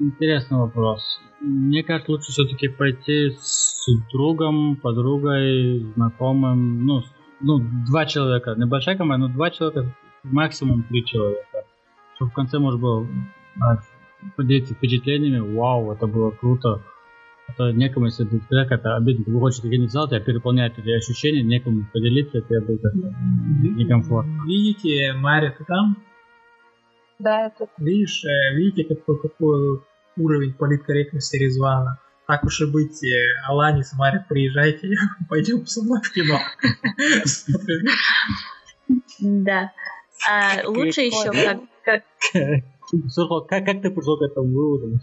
Интересный 0.00 0.58
вопрос. 0.58 1.02
Мне 1.40 1.84
кажется, 1.84 2.10
лучше 2.10 2.32
все-таки 2.32 2.68
пойти 2.68 3.30
с 3.40 3.86
другом, 4.12 4.76
подругой, 4.76 5.80
знакомым, 5.94 6.84
ну, 6.84 7.02
ну, 7.40 7.60
два 7.86 8.06
человека, 8.06 8.54
небольшая 8.56 8.96
команда, 8.96 9.28
но 9.28 9.34
два 9.34 9.50
человека, 9.50 9.94
максимум 10.22 10.84
три 10.84 11.04
человека. 11.04 11.64
Чтобы 12.16 12.30
в 12.30 12.34
конце 12.34 12.58
можно 12.58 12.78
было 12.78 13.06
а, 13.60 13.78
поделиться 14.36 14.74
впечатлениями, 14.74 15.40
вау, 15.56 15.92
это 15.92 16.06
было 16.06 16.30
круто. 16.30 16.82
Это 17.48 17.72
некому, 17.72 18.06
если 18.06 18.24
ты 18.24 18.40
как 18.48 18.70
это 18.70 18.96
обидно, 18.96 19.24
ты 19.24 19.32
выходишь 19.32 19.58
в 19.58 19.62
какой-нибудь 19.62 19.90
зал, 19.90 20.08
тебя 20.08 20.20
переполняют 20.20 20.78
эти 20.78 20.90
ощущения, 20.90 21.42
некому 21.42 21.86
поделиться, 21.92 22.38
это 22.38 22.60
будет 22.60 22.82
некомфортно. 23.76 24.44
Видите, 24.46 25.12
Мария, 25.14 25.54
ты 25.56 25.64
там? 25.64 25.96
Да, 27.18 27.46
это 27.46 27.68
Видишь, 27.78 28.24
э, 28.24 28.54
видите, 28.54 28.84
какой, 28.84 29.20
какой 29.20 29.80
уровень 30.16 30.54
политкорректности 30.54 31.36
Резвана? 31.36 31.98
Так 32.26 32.44
уж 32.44 32.60
и 32.62 32.66
быть, 32.66 33.02
э, 33.04 33.26
Аланис, 33.46 33.92
Мария, 33.98 34.24
приезжайте, 34.28 34.90
пойдем 35.28 35.66
со 35.66 35.82
мной 35.82 36.00
в 36.00 36.12
кино. 36.12 36.38
Да. 39.20 39.72
А 40.28 40.68
лучше 40.68 41.02
еще 41.02 41.30
как, 41.30 41.60
как 41.84 42.02
Слушай, 43.08 43.46
как, 43.48 43.64
как 43.64 43.82
ты 43.82 43.90
пришел 43.90 44.18
к 44.18 44.22
этому 44.22 44.52
выводу? 44.52 44.98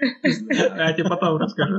Я 0.00 0.92
тебе 0.94 1.08
потом 1.08 1.36
расскажу. 1.36 1.74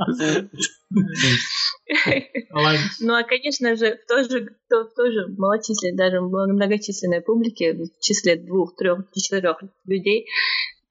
Ну, 3.00 3.16
а, 3.16 3.24
конечно 3.24 3.76
же, 3.76 3.98
в 3.98 4.08
той 4.08 4.24
же, 4.30 4.56
в 4.70 4.96
той- 4.96 5.12
же 5.12 5.28
малочисленной, 5.38 5.98
даже 5.98 6.22
многочисленной 6.22 7.22
публике, 7.22 7.74
в 7.74 8.00
числе 8.00 8.36
двух, 8.36 8.76
трех, 8.76 9.00
четырех 9.14 9.58
людей, 9.86 10.28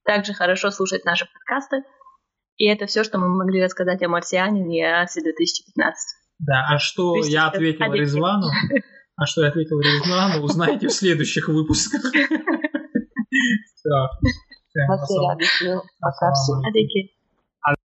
также 0.04 0.32
хорошо 0.34 0.70
слушать 0.70 1.04
наши 1.04 1.26
подкасты. 1.32 1.84
И 2.56 2.66
это 2.66 2.86
все, 2.86 3.04
что 3.04 3.18
мы 3.18 3.28
могли 3.28 3.62
рассказать 3.62 4.02
о 4.02 4.08
«Марсианине» 4.08 4.80
и 4.80 4.82
о 4.82 5.02
Асе 5.02 5.22
2015. 5.22 6.16
Да, 6.40 6.66
а 6.68 6.78
что 6.78 7.16
я 7.24 7.46
ответил. 7.46 7.92
Резвану? 7.92 8.48
А 9.20 9.26
что 9.26 9.42
я 9.42 9.48
ответил 9.48 9.78
Резвану, 9.78 10.42
узнаете 10.42 10.88
в 10.88 10.92
следующих 10.92 11.48
выпусках. 11.48 12.00
Все. 13.74 14.08
все. 15.44 15.82
Пока. 16.00 16.32
Адеки. 16.66 17.10